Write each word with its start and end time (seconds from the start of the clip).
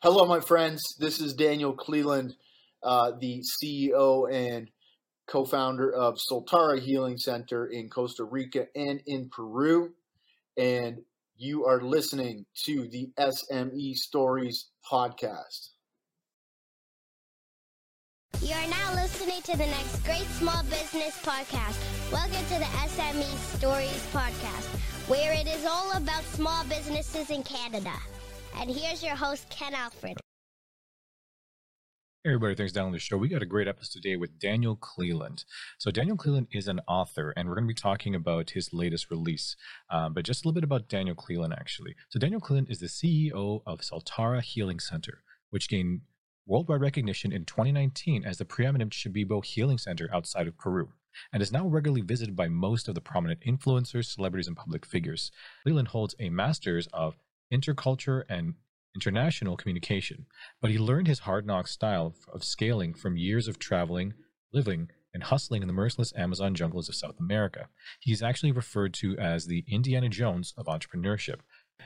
Hello, 0.00 0.24
my 0.26 0.38
friends. 0.38 0.94
This 1.00 1.20
is 1.20 1.34
Daniel 1.34 1.72
Cleland, 1.72 2.36
uh, 2.84 3.10
the 3.18 3.42
CEO 3.42 4.32
and 4.32 4.70
co 5.26 5.44
founder 5.44 5.92
of 5.92 6.18
Soltara 6.18 6.78
Healing 6.78 7.18
Center 7.18 7.66
in 7.66 7.90
Costa 7.90 8.22
Rica 8.22 8.68
and 8.76 9.02
in 9.06 9.28
Peru. 9.28 9.90
And 10.56 10.98
you 11.36 11.64
are 11.64 11.80
listening 11.80 12.46
to 12.64 12.86
the 12.86 13.10
SME 13.18 13.96
Stories 13.96 14.66
podcast. 14.88 15.70
You 18.40 18.54
are 18.54 18.68
now 18.68 18.94
listening 18.94 19.42
to 19.42 19.56
the 19.56 19.66
next 19.66 20.04
great 20.04 20.28
small 20.38 20.62
business 20.62 21.20
podcast. 21.22 22.12
Welcome 22.12 22.46
to 22.46 22.58
the 22.60 22.70
SME 22.86 23.36
Stories 23.56 24.06
podcast, 24.12 24.68
where 25.08 25.32
it 25.32 25.48
is 25.48 25.66
all 25.66 25.90
about 25.96 26.22
small 26.22 26.62
businesses 26.66 27.30
in 27.30 27.42
Canada. 27.42 27.94
And 28.56 28.70
here's 28.70 29.02
your 29.02 29.16
host, 29.16 29.48
Ken 29.50 29.74
Alfred. 29.74 30.18
Everybody, 32.26 32.56
thanks 32.56 32.72
for 32.72 32.76
downloading 32.76 32.94
the 32.94 32.98
show. 32.98 33.16
We 33.16 33.28
got 33.28 33.42
a 33.42 33.46
great 33.46 33.68
episode 33.68 34.02
today 34.02 34.16
with 34.16 34.38
Daniel 34.38 34.76
Cleland. 34.76 35.44
So 35.78 35.90
Daniel 35.90 36.16
Cleland 36.16 36.48
is 36.52 36.66
an 36.66 36.80
author, 36.88 37.32
and 37.36 37.48
we're 37.48 37.54
going 37.54 37.64
to 37.64 37.74
be 37.74 37.80
talking 37.80 38.14
about 38.14 38.50
his 38.50 38.72
latest 38.72 39.10
release. 39.10 39.56
Um, 39.88 40.14
but 40.14 40.24
just 40.24 40.44
a 40.44 40.48
little 40.48 40.60
bit 40.60 40.64
about 40.64 40.88
Daniel 40.88 41.14
Cleland, 41.14 41.54
actually. 41.56 41.94
So 42.08 42.18
Daniel 42.18 42.40
Cleland 42.40 42.66
is 42.70 42.80
the 42.80 42.86
CEO 42.86 43.62
of 43.64 43.80
Soltara 43.80 44.42
Healing 44.42 44.80
Center, 44.80 45.22
which 45.50 45.68
gained 45.68 46.00
worldwide 46.44 46.80
recognition 46.80 47.30
in 47.30 47.44
2019 47.44 48.24
as 48.24 48.38
the 48.38 48.44
preeminent 48.44 48.92
Shipibo 48.92 49.44
healing 49.44 49.78
center 49.78 50.08
outside 50.12 50.48
of 50.48 50.58
Peru, 50.58 50.88
and 51.32 51.40
is 51.40 51.52
now 51.52 51.66
regularly 51.66 52.02
visited 52.02 52.34
by 52.34 52.48
most 52.48 52.88
of 52.88 52.94
the 52.94 53.00
prominent 53.00 53.40
influencers, 53.40 54.06
celebrities, 54.06 54.48
and 54.48 54.56
public 54.56 54.84
figures. 54.84 55.30
Cleland 55.62 55.88
holds 55.88 56.14
a 56.18 56.30
master's 56.30 56.88
of 56.92 57.16
interculture 57.52 58.22
and 58.28 58.54
international 58.94 59.56
communication, 59.56 60.26
but 60.60 60.70
he 60.70 60.78
learned 60.78 61.06
his 61.06 61.20
hard 61.20 61.46
knock 61.46 61.68
style 61.68 62.14
of 62.32 62.44
scaling 62.44 62.94
from 62.94 63.16
years 63.16 63.48
of 63.48 63.58
traveling, 63.58 64.14
living, 64.52 64.88
and 65.14 65.24
hustling 65.24 65.62
in 65.62 65.68
the 65.68 65.74
merciless 65.74 66.12
Amazon 66.16 66.54
jungles 66.54 66.88
of 66.88 66.94
South 66.94 67.18
America. 67.18 67.68
He's 68.00 68.22
actually 68.22 68.52
referred 68.52 68.94
to 68.94 69.16
as 69.18 69.46
the 69.46 69.64
Indiana 69.68 70.08
Jones 70.08 70.54
of 70.56 70.66
entrepreneurship. 70.66 71.40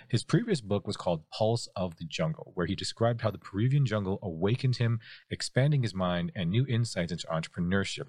His 0.09 0.25
previous 0.25 0.61
book 0.61 0.87
was 0.87 0.97
called 0.97 1.29
Pulse 1.31 1.69
of 1.77 1.97
the 1.99 2.05
Jungle, 2.05 2.53
where 2.55 2.67
he 2.67 2.75
described 2.75 3.21
how 3.21 3.31
the 3.31 3.39
Peruvian 3.39 3.85
jungle 3.85 4.19
awakened 4.23 4.77
him, 4.77 5.01
expanding 5.31 5.83
his 5.83 5.95
mind 5.95 6.33
and 6.35 6.51
new 6.51 6.67
insights 6.67 7.13
into 7.13 7.27
entrepreneurship. 7.27 8.09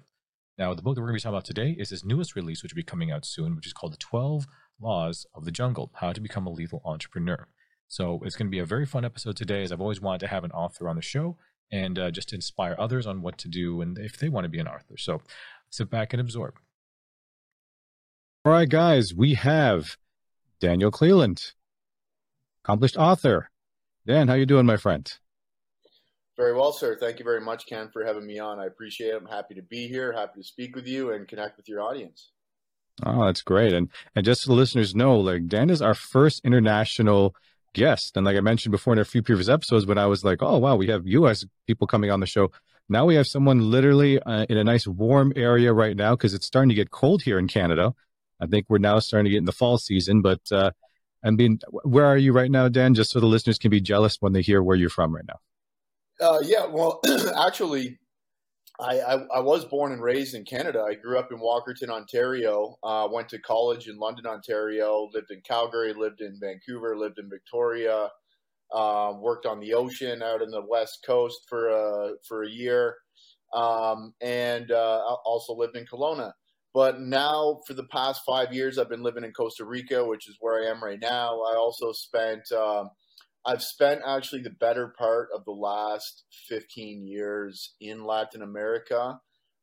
Now, 0.56 0.72
the 0.72 0.82
book 0.82 0.94
that 0.94 1.00
we're 1.00 1.08
going 1.08 1.18
to 1.18 1.22
be 1.22 1.22
talking 1.22 1.34
about 1.34 1.44
today 1.44 1.76
is 1.78 1.90
his 1.90 2.04
newest 2.04 2.36
release, 2.36 2.62
which 2.62 2.72
will 2.72 2.80
be 2.80 2.84
coming 2.84 3.10
out 3.10 3.26
soon, 3.26 3.56
which 3.56 3.66
is 3.66 3.72
called 3.72 3.92
The 3.92 3.98
12 3.98 4.46
Laws 4.80 5.26
of 5.34 5.44
the 5.44 5.50
Jungle 5.50 5.90
How 5.94 6.12
to 6.12 6.20
Become 6.20 6.46
a 6.46 6.50
Lethal 6.50 6.82
Entrepreneur. 6.84 7.48
So 7.88 8.20
it's 8.24 8.36
going 8.36 8.46
to 8.46 8.50
be 8.50 8.58
a 8.58 8.66
very 8.66 8.86
fun 8.86 9.04
episode 9.04 9.36
today, 9.36 9.62
as 9.62 9.72
I've 9.72 9.80
always 9.80 10.00
wanted 10.00 10.20
to 10.20 10.28
have 10.28 10.44
an 10.44 10.50
author 10.52 10.88
on 10.88 10.96
the 10.96 11.02
show 11.02 11.36
and 11.70 11.98
uh, 11.98 12.10
just 12.10 12.32
inspire 12.32 12.76
others 12.78 13.06
on 13.06 13.22
what 13.22 13.38
to 13.38 13.48
do 13.48 13.80
and 13.80 13.98
if 13.98 14.18
they 14.18 14.28
want 14.28 14.44
to 14.44 14.48
be 14.48 14.58
an 14.58 14.68
author. 14.68 14.96
So 14.96 15.20
sit 15.70 15.90
back 15.90 16.12
and 16.12 16.20
absorb. 16.20 16.54
All 18.44 18.52
right, 18.52 18.68
guys, 18.68 19.14
we 19.14 19.34
have 19.34 19.96
Daniel 20.60 20.90
Cleland, 20.90 21.52
accomplished 22.64 22.96
author. 22.96 23.50
Dan, 24.06 24.28
how 24.28 24.34
you 24.34 24.44
doing, 24.44 24.66
my 24.66 24.76
friend? 24.76 25.10
Very 26.36 26.54
well, 26.54 26.72
sir. 26.72 26.96
Thank 26.98 27.18
you 27.18 27.24
very 27.24 27.40
much, 27.40 27.66
Ken, 27.66 27.88
for 27.92 28.04
having 28.04 28.26
me 28.26 28.38
on. 28.38 28.58
I 28.58 28.66
appreciate 28.66 29.14
it. 29.14 29.16
I'm 29.16 29.26
happy 29.26 29.54
to 29.54 29.62
be 29.62 29.88
here, 29.88 30.12
happy 30.12 30.40
to 30.40 30.46
speak 30.46 30.74
with 30.74 30.86
you 30.86 31.12
and 31.12 31.28
connect 31.28 31.56
with 31.56 31.68
your 31.68 31.80
audience. 31.80 32.32
Oh, 33.02 33.26
that's 33.26 33.42
great. 33.42 33.72
And 33.72 33.88
and 34.14 34.24
just 34.24 34.42
so 34.42 34.50
the 34.50 34.56
listeners 34.56 34.94
know, 34.94 35.18
like 35.18 35.48
Dan 35.48 35.70
is 35.70 35.82
our 35.82 35.94
first 35.94 36.40
international 36.44 37.34
guest. 37.74 38.16
And 38.16 38.24
like 38.24 38.36
I 38.36 38.40
mentioned 38.40 38.72
before 38.72 38.92
in 38.92 38.98
a 38.98 39.04
few 39.04 39.22
previous 39.22 39.48
episodes, 39.48 39.86
when 39.86 39.98
I 39.98 40.06
was 40.06 40.24
like, 40.24 40.42
oh 40.42 40.58
wow, 40.58 40.76
we 40.76 40.86
have 40.88 41.06
U.S. 41.06 41.44
people 41.66 41.86
coming 41.86 42.10
on 42.10 42.20
the 42.20 42.26
show. 42.26 42.50
Now 42.88 43.06
we 43.06 43.14
have 43.16 43.26
someone 43.26 43.70
literally 43.70 44.20
uh, 44.20 44.46
in 44.48 44.58
a 44.58 44.64
nice 44.64 44.86
warm 44.86 45.32
area 45.36 45.72
right 45.72 45.96
now 45.96 46.14
because 46.14 46.34
it's 46.34 46.46
starting 46.46 46.68
to 46.68 46.74
get 46.74 46.90
cold 46.90 47.22
here 47.22 47.38
in 47.38 47.48
Canada. 47.48 47.94
I 48.40 48.46
think 48.46 48.66
we're 48.68 48.78
now 48.78 48.98
starting 48.98 49.24
to 49.24 49.30
get 49.30 49.38
in 49.38 49.46
the 49.46 49.52
fall 49.52 49.78
season. 49.78 50.22
But 50.22 50.40
uh, 50.52 50.70
I 51.24 51.30
mean, 51.30 51.58
where 51.82 52.04
are 52.04 52.16
you 52.16 52.32
right 52.32 52.50
now, 52.50 52.68
Dan? 52.68 52.94
Just 52.94 53.10
so 53.10 53.20
the 53.20 53.26
listeners 53.26 53.58
can 53.58 53.70
be 53.70 53.80
jealous 53.80 54.18
when 54.20 54.32
they 54.32 54.42
hear 54.42 54.62
where 54.62 54.76
you're 54.76 54.90
from 54.90 55.14
right 55.14 55.24
now. 55.26 55.40
Uh, 56.20 56.40
yeah, 56.44 56.66
well, 56.66 57.00
actually, 57.46 57.98
I, 58.80 59.00
I, 59.00 59.14
I, 59.36 59.40
was 59.40 59.64
born 59.64 59.92
and 59.92 60.02
raised 60.02 60.34
in 60.34 60.44
Canada. 60.44 60.82
I 60.82 60.94
grew 60.94 61.18
up 61.18 61.30
in 61.30 61.38
Walkerton, 61.38 61.90
Ontario. 61.90 62.76
Uh, 62.82 63.08
went 63.10 63.28
to 63.28 63.38
college 63.38 63.86
in 63.86 63.98
London, 63.98 64.26
Ontario. 64.26 65.08
Lived 65.14 65.30
in 65.30 65.40
Calgary. 65.42 65.92
Lived 65.92 66.20
in 66.20 66.38
Vancouver. 66.40 66.96
Lived 66.96 67.18
in 67.20 67.30
Victoria. 67.30 68.08
Uh, 68.72 69.12
worked 69.20 69.46
on 69.46 69.60
the 69.60 69.74
ocean 69.74 70.22
out 70.22 70.42
in 70.42 70.50
the 70.50 70.64
west 70.66 71.04
coast 71.06 71.42
for 71.48 71.68
a 71.68 72.14
for 72.26 72.42
a 72.42 72.50
year, 72.50 72.96
um, 73.52 74.12
and 74.20 74.72
uh, 74.72 75.02
also 75.24 75.54
lived 75.54 75.76
in 75.76 75.86
Kelowna. 75.86 76.32
But 76.72 77.00
now, 77.00 77.60
for 77.68 77.74
the 77.74 77.84
past 77.84 78.22
five 78.26 78.52
years, 78.52 78.78
I've 78.78 78.88
been 78.88 79.04
living 79.04 79.22
in 79.22 79.32
Costa 79.32 79.64
Rica, 79.64 80.04
which 80.04 80.28
is 80.28 80.38
where 80.40 80.60
I 80.60 80.70
am 80.70 80.82
right 80.82 80.98
now. 81.00 81.40
I 81.42 81.54
also 81.54 81.92
spent 81.92 82.50
um, 82.50 82.90
I've 83.46 83.62
spent 83.62 84.00
actually 84.06 84.42
the 84.42 84.50
better 84.50 84.94
part 84.96 85.28
of 85.34 85.44
the 85.44 85.52
last 85.52 86.24
15 86.48 87.06
years 87.06 87.74
in 87.80 88.04
Latin 88.04 88.42
America. 88.42 89.18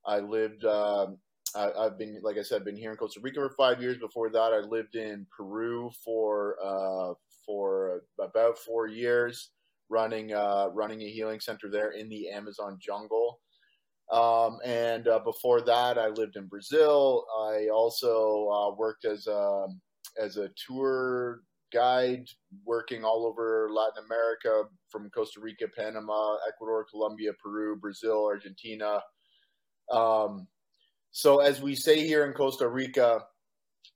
I 0.06 0.19
lived, 0.19 0.64
um, 0.66 1.18
I, 1.56 1.72
have 1.84 1.97
been, 1.97 2.20
like 2.24 2.38
I 2.38 2.44
said, 2.44 2.64
been 2.64 2.78
here 2.78 2.91
in 2.91 2.97
Costa 2.97 3.20
Rica 3.22 3.40
for 3.40 3.56
five 3.58 3.81
years. 3.81 3.97
Before 3.97 4.30
that, 4.30 4.53
I 4.53 4.59
lived 4.59 4.96
in 4.96 5.25
Peru 5.36 5.90
for 6.06 6.58
uh, 6.64 7.14
for 7.46 8.03
about 8.20 8.58
four 8.59 8.88
years, 8.88 9.50
running 9.90 10.34
uh, 10.34 10.68
running 10.74 11.02
a 11.02 11.09
healing 11.09 11.40
center 11.40 11.70
there 11.70 11.91
in 11.91 12.08
the 12.08 12.30
Amazon 12.30 12.78
jungle. 12.80 13.40
Um, 14.12 14.59
and 14.64 15.08
uh, 15.08 15.20
before 15.20 15.62
that, 15.62 15.97
I 15.97 16.08
lived 16.08 16.36
in 16.36 16.47
Brazil. 16.47 17.25
I 17.50 17.70
also 17.74 18.47
uh, 18.50 18.75
worked 18.75 19.06
as 19.06 19.28
a 19.28 19.68
as 20.22 20.38
a 20.38 20.50
tour 20.68 21.41
guide 21.72 22.26
working 22.66 23.04
all 23.04 23.26
over 23.26 23.70
Latin 23.72 24.04
America 24.06 24.70
from 24.90 25.09
Costa 25.09 25.40
Rica, 25.40 25.66
Panama, 25.76 26.38
Ecuador, 26.48 26.86
Colombia, 26.90 27.32
Peru, 27.42 27.76
Brazil, 27.76 28.26
Argentina. 28.26 29.02
Um, 29.92 30.48
so, 31.12 31.40
as 31.40 31.62
we 31.62 31.76
say 31.76 32.06
here 32.06 32.26
in 32.26 32.34
Costa 32.34 32.68
Rica, 32.68 33.22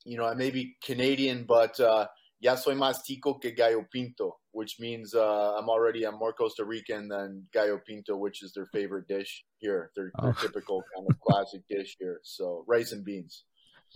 you 0.04 0.18
know, 0.18 0.26
I 0.26 0.34
may 0.34 0.52
be 0.52 0.76
Canadian, 0.84 1.46
but 1.48 1.80
uh, 1.80 2.08
ya 2.40 2.56
soy 2.56 2.76
más 2.76 3.04
tico 3.04 3.36
que 3.36 3.52
gallo 3.52 3.86
pinto, 3.92 4.38
which 4.52 4.80
means 4.80 5.14
uh, 5.16 5.56
I'm 5.58 5.70
already 5.70 6.04
I'm 6.04 6.20
more 6.20 6.34
Costa 6.34 6.64
Rican 6.66 7.08
than 7.08 7.48
gallo 7.54 7.80
pinto, 7.86 8.18
which 8.18 8.44
is 8.44 8.54
their 8.54 8.68
favorite 8.68 9.08
dish 9.08 9.46
here. 9.58 9.92
Their, 9.96 10.12
their 10.22 10.30
oh. 10.30 10.42
typical 10.42 10.84
kind 10.96 11.08
of 11.10 11.20
classic 11.22 11.62
dish 11.70 11.96
here. 12.00 12.20
So 12.24 12.64
rice 12.68 12.92
and 12.92 13.04
beans. 13.04 13.46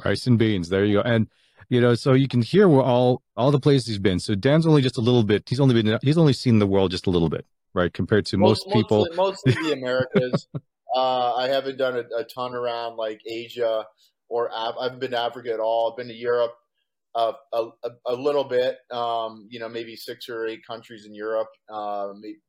Rice 0.05 0.27
and 0.27 0.37
beans. 0.37 0.69
There 0.69 0.85
you 0.85 0.97
go. 0.97 1.01
And 1.01 1.27
you 1.69 1.79
know, 1.79 1.93
so 1.95 2.13
you 2.13 2.27
can 2.27 2.41
hear 2.41 2.67
where 2.67 2.81
all 2.81 3.21
all 3.37 3.51
the 3.51 3.59
places 3.59 3.87
he's 3.87 3.99
been. 3.99 4.19
So 4.19 4.35
Dan's 4.35 4.65
only 4.65 4.81
just 4.81 4.97
a 4.97 5.01
little 5.01 5.23
bit. 5.23 5.47
He's 5.47 5.59
only 5.59 5.81
been. 5.81 5.99
He's 6.01 6.17
only 6.17 6.33
seen 6.33 6.59
the 6.59 6.67
world 6.67 6.91
just 6.91 7.07
a 7.07 7.09
little 7.09 7.29
bit, 7.29 7.45
right? 7.73 7.93
Compared 7.93 8.25
to 8.27 8.37
most, 8.37 8.65
most 8.67 8.73
people, 8.73 9.07
mostly, 9.15 9.53
mostly 9.53 9.69
the 9.69 9.73
Americas. 9.77 10.47
uh, 10.95 11.35
I 11.35 11.47
haven't 11.47 11.77
done 11.77 11.95
a, 11.95 12.19
a, 12.19 12.23
ton 12.23 12.55
around 12.55 12.95
like 12.95 13.21
Asia 13.25 13.85
or 14.29 14.47
Af- 14.47 14.75
I 14.79 14.85
haven't 14.85 14.99
been 14.99 15.11
to 15.11 15.19
Africa 15.19 15.53
at 15.53 15.59
all. 15.59 15.91
I've 15.91 15.97
been 15.97 16.07
to 16.07 16.13
Europe 16.13 16.53
uh, 17.15 17.33
a, 17.53 17.67
a, 17.83 17.89
a, 18.07 18.15
little 18.15 18.43
bit. 18.43 18.77
Um, 18.91 19.47
you 19.49 19.59
know, 19.59 19.69
maybe 19.69 19.95
six 19.95 20.29
or 20.29 20.47
eight 20.47 20.65
countries 20.65 21.05
in 21.05 21.13
Europe. 21.13 21.49
Uh, 21.69 22.13
maybe, 22.19 22.39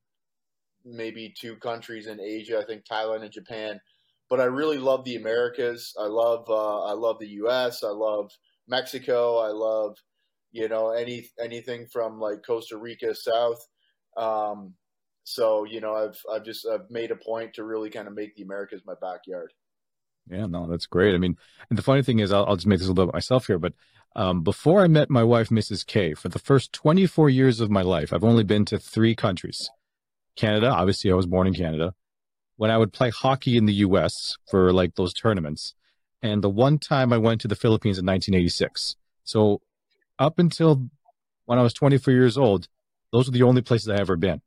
maybe 0.84 1.34
two 1.38 1.56
countries 1.56 2.06
in 2.06 2.21
Asia. 2.21 2.59
I 2.59 2.65
think 2.65 2.84
Thailand 2.84 3.22
and 3.22 3.32
Japan. 3.32 3.81
But 4.31 4.41
I 4.41 4.45
really 4.45 4.79
love 4.79 5.05
the 5.05 5.17
Americas. 5.17 5.93
I 5.99 6.07
love 6.07 6.49
uh, 6.49 6.85
I 6.85 6.93
love 6.93 7.19
the 7.19 7.29
U.S. 7.29 7.83
I 7.83 7.89
love 7.89 8.31
Mexico. 8.69 9.39
I 9.39 9.49
love, 9.49 9.97
you 10.53 10.69
know, 10.69 10.91
any 10.91 11.29
anything 11.43 11.87
from 11.93 12.19
like 12.21 12.47
Costa 12.47 12.77
Rica 12.77 13.15
south. 13.15 13.67
Um, 14.17 14.75
so 15.25 15.65
you 15.65 15.81
know, 15.81 15.95
I've 15.95 16.19
I've 16.32 16.44
just 16.44 16.67
I've 16.67 16.88
made 16.91 17.11
a 17.11 17.17
point 17.17 17.55
to 17.55 17.65
really 17.65 17.91
kind 17.91 18.09
of 18.09 18.15
make 18.15 18.37
the 18.37 18.43
Americas 18.43 18.82
my 18.87 18.94
backyard. 19.00 19.53
Yeah, 20.31 20.47
no, 20.47 20.69
that's 20.69 20.87
great. 20.87 21.15
I 21.15 21.19
mean, 21.19 21.37
and 21.69 21.79
the 21.79 21.83
funny 21.83 22.03
thing 22.03 22.21
is, 22.21 22.33
I'll, 22.33 22.44
I'll 22.47 22.55
just 22.55 22.67
make 22.67 22.79
this 22.79 22.87
a 22.87 22.93
little 22.93 23.06
bit 23.06 23.15
myself 23.15 23.49
here, 23.49 23.59
but 23.59 23.73
um, 24.17 24.43
before 24.43 24.83
I 24.83 24.88
met 24.88 25.09
my 25.09 25.23
wife, 25.23 25.50
Mrs. 25.50 25.87
K, 25.87 26.15
for 26.15 26.29
the 26.29 26.38
first 26.38 26.73
24 26.73 27.31
years 27.31 27.61
of 27.61 27.71
my 27.71 27.83
life, 27.83 28.12
I've 28.12 28.25
only 28.25 28.44
been 28.44 28.65
to 28.67 28.79
three 28.79 29.15
countries. 29.15 29.71
Canada, 30.37 30.69
obviously, 30.69 31.11
I 31.11 31.15
was 31.15 31.26
born 31.26 31.47
in 31.47 31.55
Canada. 31.55 31.94
When 32.61 32.71
I 32.71 32.77
would 32.77 32.93
play 32.93 33.09
hockey 33.09 33.57
in 33.57 33.65
the 33.65 33.73
U.S. 33.89 34.37
for 34.47 34.71
like 34.71 34.95
those 34.95 35.15
tournaments, 35.15 35.73
and 36.21 36.45
the 36.45 36.51
one 36.51 36.77
time 36.77 37.11
I 37.11 37.17
went 37.17 37.41
to 37.41 37.49
the 37.49 37.57
Philippines 37.57 37.97
in 37.97 38.05
1986. 38.05 38.97
So 39.25 39.62
up 40.19 40.39
until 40.39 40.91
when 41.47 41.59
I 41.59 41.62
was 41.62 41.73
24 41.73 42.12
years 42.12 42.37
old, 42.37 42.69
those 43.12 43.29
were 43.29 43.33
the 43.33 43.45
only 43.45 43.62
places 43.62 43.89
I 43.89 43.97
ever 43.97 44.15
been. 44.15 44.43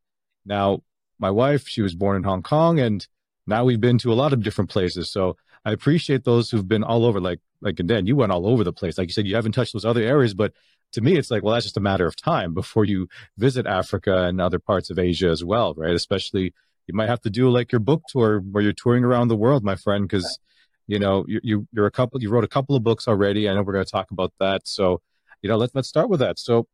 Now, 0.46 0.84
my 1.18 1.32
wife, 1.32 1.68
she 1.68 1.82
was 1.82 1.96
born 1.96 2.16
in 2.16 2.22
Hong 2.22 2.44
Kong, 2.44 2.80
and 2.80 3.08
now 3.48 3.66
we've 3.66 3.82
been 3.82 3.98
to 3.98 4.14
a 4.14 4.22
lot 4.22 4.32
of 4.32 4.44
different 4.44 4.70
places. 4.70 5.10
So 5.10 5.36
I 5.66 5.72
appreciate 5.72 6.24
those 6.24 6.52
who've 6.52 6.68
been 6.68 6.84
all 6.84 7.06
over. 7.06 7.20
Like 7.20 7.40
like 7.62 7.80
and 7.80 7.90
Dan, 7.90 8.06
you 8.06 8.16
went 8.16 8.32
all 8.32 8.46
over 8.46 8.64
the 8.64 8.72
place. 8.72 9.00
Like 9.00 9.08
you 9.08 9.14
said, 9.14 9.26
you 9.26 9.36
haven't 9.36 9.54
touched 9.54 9.74
those 9.74 9.86
other 9.86 10.04
areas, 10.04 10.36
but 10.36 10.54
to 10.92 11.02
me, 11.02 11.18
it's 11.18 11.32
like, 11.32 11.42
well, 11.42 11.56
that's 11.56 11.66
just 11.66 11.78
a 11.78 11.88
matter 11.90 12.06
of 12.06 12.16
time 12.16 12.54
before 12.54 12.86
you 12.86 13.10
visit 13.40 13.66
Africa 13.66 14.26
and 14.26 14.40
other 14.40 14.60
parts 14.60 14.92
of 14.92 15.00
Asia 15.00 15.30
as 15.30 15.44
well, 15.44 15.74
right? 15.74 15.96
Especially, 15.96 16.54
you 16.88 16.94
might 16.94 17.10
have 17.10 17.22
to 17.22 17.30
do 17.30 17.50
like 17.50 17.72
your 17.72 17.80
book 17.80 18.04
tour 18.10 18.40
where 18.40 18.64
you're 18.64 18.74
touring 18.74 19.04
around 19.04 19.28
the 19.28 19.36
world, 19.36 19.64
my 19.64 19.76
friend, 19.76 20.08
because 20.08 20.40
you 20.88 21.00
know 21.00 21.26
you, 21.28 21.40
you 21.44 21.68
you're 21.72 21.86
a 21.86 21.92
couple 21.92 22.22
you 22.22 22.30
wrote 22.30 22.44
a 22.44 22.50
couple 22.50 22.76
of 22.76 22.84
books 22.84 23.08
already. 23.08 23.50
I 23.50 23.54
know 23.54 23.64
we're 23.64 23.74
going 23.74 23.86
to 23.86 23.92
talk 23.92 24.12
about 24.12 24.34
that, 24.40 24.68
so 24.68 25.02
you 25.42 25.50
know 25.50 25.58
let's 25.58 25.74
let's 25.74 25.88
start 25.88 26.10
with 26.10 26.20
that. 26.20 26.40
So, 26.40 26.68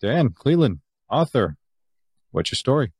Dan 0.00 0.30
Cleland, 0.30 0.80
author, 1.10 1.56
what's 2.30 2.50
your 2.50 2.56
story? 2.56 2.92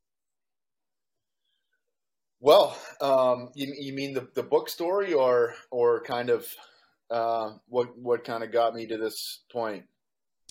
Well, 2.41 2.79
um, 3.01 3.51
you, 3.55 3.75
you 3.79 3.93
mean 3.93 4.15
the, 4.15 4.29
the 4.35 4.43
book 4.43 4.69
story 4.69 5.13
or 5.13 5.55
or 5.71 6.03
kind 6.03 6.31
of 6.31 6.47
uh, 7.11 7.53
what 7.69 7.99
what 7.99 8.25
kind 8.25 8.43
of 8.43 8.53
got 8.53 8.75
me 8.75 8.87
to 8.87 8.97
this 8.97 9.43
point? 9.51 9.85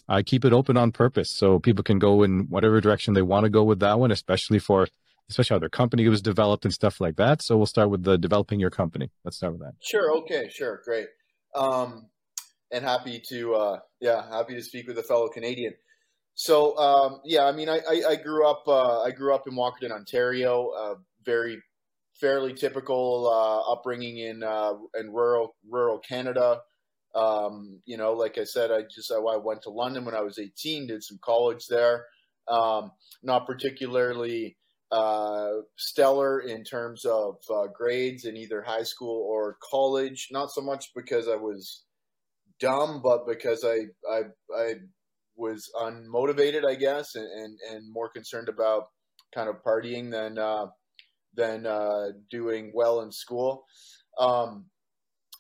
I 0.07 0.21
keep 0.21 0.45
it 0.45 0.53
open 0.53 0.77
on 0.77 0.91
purpose 0.91 1.31
so 1.31 1.57
people 1.59 1.83
can 1.83 1.97
go 1.97 2.21
in 2.21 2.41
whatever 2.49 2.79
direction 2.79 3.15
they 3.15 3.23
want 3.23 3.45
to 3.45 3.49
go 3.49 3.63
with 3.63 3.79
that 3.79 3.99
one, 3.99 4.11
especially 4.11 4.59
for 4.59 4.87
especially 5.29 5.55
how 5.55 5.59
their 5.59 5.69
company 5.69 6.07
was 6.07 6.21
developed 6.21 6.65
and 6.65 6.73
stuff 6.73 7.01
like 7.01 7.15
that. 7.15 7.41
So 7.41 7.57
we'll 7.57 7.65
start 7.65 7.89
with 7.89 8.03
the 8.03 8.17
developing 8.17 8.59
your 8.59 8.69
company. 8.69 9.11
Let's 9.23 9.37
start 9.37 9.53
with 9.53 9.61
that. 9.61 9.73
Sure. 9.81 10.15
Okay. 10.17 10.49
Sure. 10.53 10.81
Great. 10.85 11.07
Um, 11.55 12.09
and 12.71 12.83
happy 12.83 13.21
to 13.29 13.55
uh, 13.55 13.79
yeah 14.01 14.27
happy 14.29 14.55
to 14.55 14.63
speak 14.63 14.87
with 14.87 14.97
a 14.97 15.03
fellow 15.03 15.29
Canadian. 15.29 15.73
So 16.35 16.77
um, 16.77 17.21
yeah, 17.23 17.45
I 17.45 17.53
mean, 17.53 17.69
I, 17.69 17.79
I, 17.89 18.03
I 18.09 18.15
grew 18.15 18.47
up 18.47 18.63
uh, 18.67 19.01
I 19.01 19.11
grew 19.11 19.33
up 19.33 19.47
in 19.47 19.55
Walkerton, 19.55 19.91
Ontario. 19.91 20.69
Uh, 20.77 20.95
very 21.25 21.61
fairly 22.19 22.53
typical 22.53 23.27
uh, 23.27 23.71
upbringing 23.71 24.17
in 24.17 24.43
uh, 24.43 24.73
in 24.99 25.11
rural 25.11 25.55
rural 25.69 25.99
Canada. 25.99 26.61
Um, 27.15 27.79
you 27.85 27.95
know, 27.95 28.13
like 28.13 28.37
I 28.37 28.43
said, 28.43 28.71
I 28.71 28.81
just 28.93 29.11
I 29.11 29.37
went 29.37 29.61
to 29.63 29.69
London 29.69 30.03
when 30.03 30.15
I 30.15 30.21
was 30.21 30.37
18, 30.37 30.87
did 30.87 31.01
some 31.01 31.19
college 31.23 31.67
there. 31.67 32.05
Um, 32.49 32.91
not 33.23 33.47
particularly 33.47 34.57
uh, 34.95 35.61
stellar 35.75 36.39
in 36.39 36.63
terms 36.63 37.03
of 37.03 37.35
uh, 37.53 37.67
grades 37.67 38.23
in 38.23 38.37
either 38.37 38.61
high 38.61 38.83
school 38.83 39.27
or 39.29 39.57
college. 39.61 40.29
Not 40.31 40.51
so 40.51 40.61
much 40.61 40.91
because 40.95 41.27
I 41.27 41.35
was 41.35 41.83
dumb, 42.61 43.01
but 43.03 43.27
because 43.27 43.65
I 43.65 43.87
I, 44.09 44.21
I 44.57 44.73
was 45.35 45.69
unmotivated, 45.75 46.65
I 46.65 46.75
guess, 46.75 47.15
and, 47.15 47.27
and, 47.27 47.59
and 47.69 47.91
more 47.91 48.09
concerned 48.09 48.47
about 48.47 48.85
kind 49.33 49.49
of 49.49 49.61
partying 49.63 50.11
than 50.11 50.37
uh, 50.37 50.67
than 51.35 51.65
uh, 51.65 52.11
doing 52.31 52.71
well 52.73 53.01
in 53.01 53.11
school. 53.11 53.65
Um, 54.17 54.67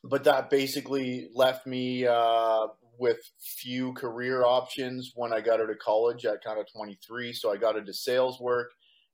but 0.03 0.25
that 0.25 0.49
basically 0.49 1.29
left 1.33 1.65
me 1.65 2.05
uh, 2.05 2.67
with 2.99 3.19
few 3.57 3.93
career 3.93 4.43
options 4.43 5.13
when 5.15 5.31
I 5.31 5.39
got 5.39 5.61
out 5.61 5.69
of 5.69 5.79
college 5.79 6.25
at 6.25 6.43
kind 6.43 6.59
of 6.59 6.65
23. 6.75 7.31
So 7.31 7.53
I 7.53 7.55
got 7.55 7.77
into 7.77 7.93
sales 7.93 8.39
work 8.41 8.71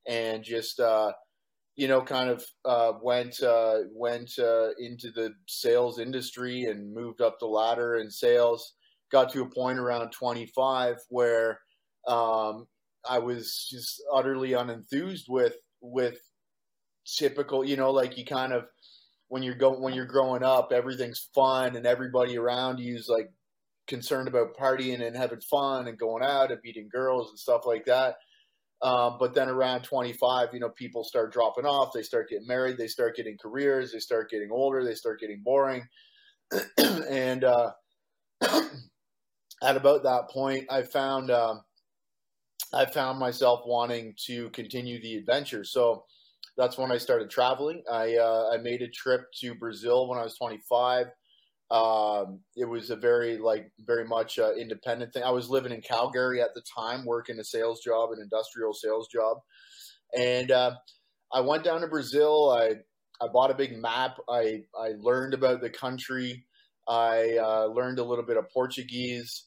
and 0.07 0.43
just 0.43 0.79
uh, 0.79 1.11
you 1.75 1.87
know 1.87 2.01
kind 2.01 2.29
of 2.29 2.43
uh, 2.65 2.93
went 3.01 3.41
uh, 3.41 3.79
went 3.93 4.31
uh, 4.39 4.69
into 4.79 5.11
the 5.11 5.33
sales 5.47 5.99
industry 5.99 6.65
and 6.65 6.93
moved 6.93 7.21
up 7.21 7.39
the 7.39 7.45
ladder 7.45 7.95
in 7.95 8.09
sales. 8.09 8.73
Got 9.11 9.31
to 9.33 9.41
a 9.41 9.49
point 9.49 9.77
around 9.77 10.11
25 10.11 10.95
where 11.09 11.59
um, 12.07 12.65
I 13.09 13.19
was 13.19 13.67
just 13.69 14.01
utterly 14.13 14.51
unenthused 14.51 15.27
with 15.27 15.55
with 15.81 16.17
typical, 17.05 17.65
you 17.65 17.75
know, 17.75 17.91
like 17.91 18.17
you 18.17 18.25
kind 18.25 18.53
of 18.53 18.65
when 19.27 19.43
you're 19.43 19.55
going 19.55 19.81
when 19.81 19.93
you're 19.93 20.05
growing 20.05 20.43
up, 20.43 20.71
everything's 20.71 21.29
fun 21.33 21.75
and 21.75 21.85
everybody 21.85 22.37
around 22.37 22.79
you's 22.79 23.07
like 23.07 23.31
concerned 23.87 24.27
about 24.27 24.55
partying 24.55 25.05
and 25.05 25.15
having 25.15 25.41
fun 25.41 25.87
and 25.87 25.97
going 25.97 26.23
out 26.23 26.51
and 26.51 26.61
meeting 26.63 26.89
girls 26.91 27.29
and 27.29 27.39
stuff 27.39 27.65
like 27.65 27.85
that. 27.85 28.15
Um, 28.83 29.17
but 29.19 29.35
then 29.35 29.47
around 29.47 29.83
25, 29.83 30.49
you 30.53 30.59
know, 30.59 30.69
people 30.69 31.03
start 31.03 31.31
dropping 31.31 31.65
off. 31.65 31.93
They 31.93 32.01
start 32.01 32.29
getting 32.29 32.47
married. 32.47 32.77
They 32.77 32.87
start 32.87 33.15
getting 33.15 33.37
careers. 33.37 33.91
They 33.91 33.99
start 33.99 34.29
getting 34.29 34.49
older. 34.51 34.83
They 34.83 34.95
start 34.95 35.19
getting 35.19 35.41
boring. 35.43 35.87
and 36.77 37.43
uh, 37.43 37.71
at 38.41 39.77
about 39.77 40.03
that 40.03 40.29
point, 40.31 40.65
I 40.71 40.81
found 40.81 41.29
um, 41.29 41.61
I 42.73 42.85
found 42.85 43.19
myself 43.19 43.61
wanting 43.65 44.15
to 44.25 44.49
continue 44.49 45.01
the 45.01 45.15
adventure. 45.15 45.63
So 45.63 46.05
that's 46.57 46.77
when 46.77 46.91
I 46.91 46.97
started 46.97 47.29
traveling. 47.29 47.83
I 47.91 48.15
uh, 48.15 48.51
I 48.53 48.57
made 48.57 48.81
a 48.81 48.89
trip 48.89 49.25
to 49.41 49.55
Brazil 49.55 50.07
when 50.07 50.17
I 50.17 50.23
was 50.23 50.37
25. 50.37 51.07
Um, 51.71 52.41
it 52.55 52.65
was 52.65 52.89
a 52.89 52.95
very 52.95 53.37
like 53.37 53.71
very 53.79 54.05
much 54.05 54.39
uh, 54.39 54.53
independent 54.53 55.13
thing. 55.13 55.23
I 55.23 55.31
was 55.31 55.49
living 55.49 55.71
in 55.71 55.81
Calgary 55.81 56.41
at 56.41 56.53
the 56.53 56.63
time, 56.77 57.05
working 57.05 57.39
a 57.39 57.43
sales 57.43 57.81
job, 57.81 58.11
an 58.11 58.19
industrial 58.21 58.73
sales 58.73 59.07
job, 59.07 59.37
and 60.17 60.51
uh, 60.51 60.71
I 61.33 61.41
went 61.41 61.63
down 61.63 61.81
to 61.81 61.87
Brazil. 61.87 62.51
I 62.51 62.75
I 63.23 63.27
bought 63.31 63.51
a 63.51 63.55
big 63.55 63.77
map. 63.77 64.17
I 64.29 64.63
I 64.77 64.93
learned 64.99 65.33
about 65.33 65.61
the 65.61 65.69
country. 65.69 66.45
I 66.87 67.37
uh, 67.41 67.65
learned 67.67 67.99
a 67.99 68.03
little 68.03 68.25
bit 68.25 68.37
of 68.37 68.49
Portuguese, 68.53 69.45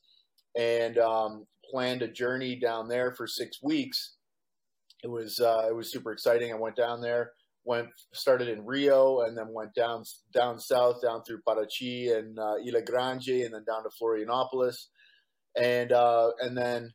and 0.56 0.96
um, 0.98 1.46
planned 1.70 2.02
a 2.02 2.08
journey 2.08 2.58
down 2.58 2.88
there 2.88 3.12
for 3.12 3.26
six 3.26 3.62
weeks 3.62 4.14
it 5.04 5.10
was 5.10 5.38
uh, 5.38 5.66
it 5.68 5.76
was 5.76 5.92
super 5.92 6.12
exciting. 6.12 6.50
I 6.50 6.56
went 6.56 6.76
down 6.76 7.02
there, 7.02 7.32
went 7.64 7.88
started 8.12 8.48
in 8.48 8.66
Rio, 8.66 9.20
and 9.20 9.36
then 9.36 9.52
went 9.52 9.74
down 9.74 10.04
down 10.32 10.58
south, 10.58 11.02
down 11.02 11.22
through 11.24 11.40
Paraty 11.46 12.16
and 12.16 12.38
uh, 12.38 12.54
Grande, 12.86 13.28
and 13.28 13.54
then 13.54 13.64
down 13.66 13.84
to 13.84 13.90
Florianopolis, 14.00 14.86
and 15.56 15.92
uh, 15.92 16.30
and 16.40 16.56
then 16.56 16.92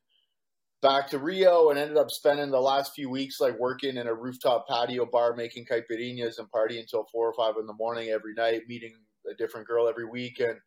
back 0.81 1.10
to 1.10 1.19
Rio, 1.19 1.69
and 1.69 1.80
ended 1.80 1.98
up 1.98 2.12
spending 2.12 2.51
the 2.51 2.60
last 2.60 2.94
few 2.94 3.10
weeks 3.10 3.39
like 3.39 3.60
working 3.60 3.98
in 3.98 4.07
a 4.07 4.13
rooftop 4.13 4.68
patio 4.68 5.06
bar, 5.06 5.36
making 5.36 5.66
caipirinhas 5.66 6.38
and 6.38 6.48
partying 6.56 6.81
until 6.81 7.06
four 7.12 7.27
or 7.27 7.33
five 7.33 7.56
in 7.60 7.68
the 7.68 7.74
morning 7.74 8.10
every 8.10 8.33
night, 8.33 8.62
meeting 8.68 8.94
a 9.30 9.36
different 9.36 9.68
girl 9.68 9.88
every 9.88 10.06
week, 10.06 10.39
and 10.39 10.60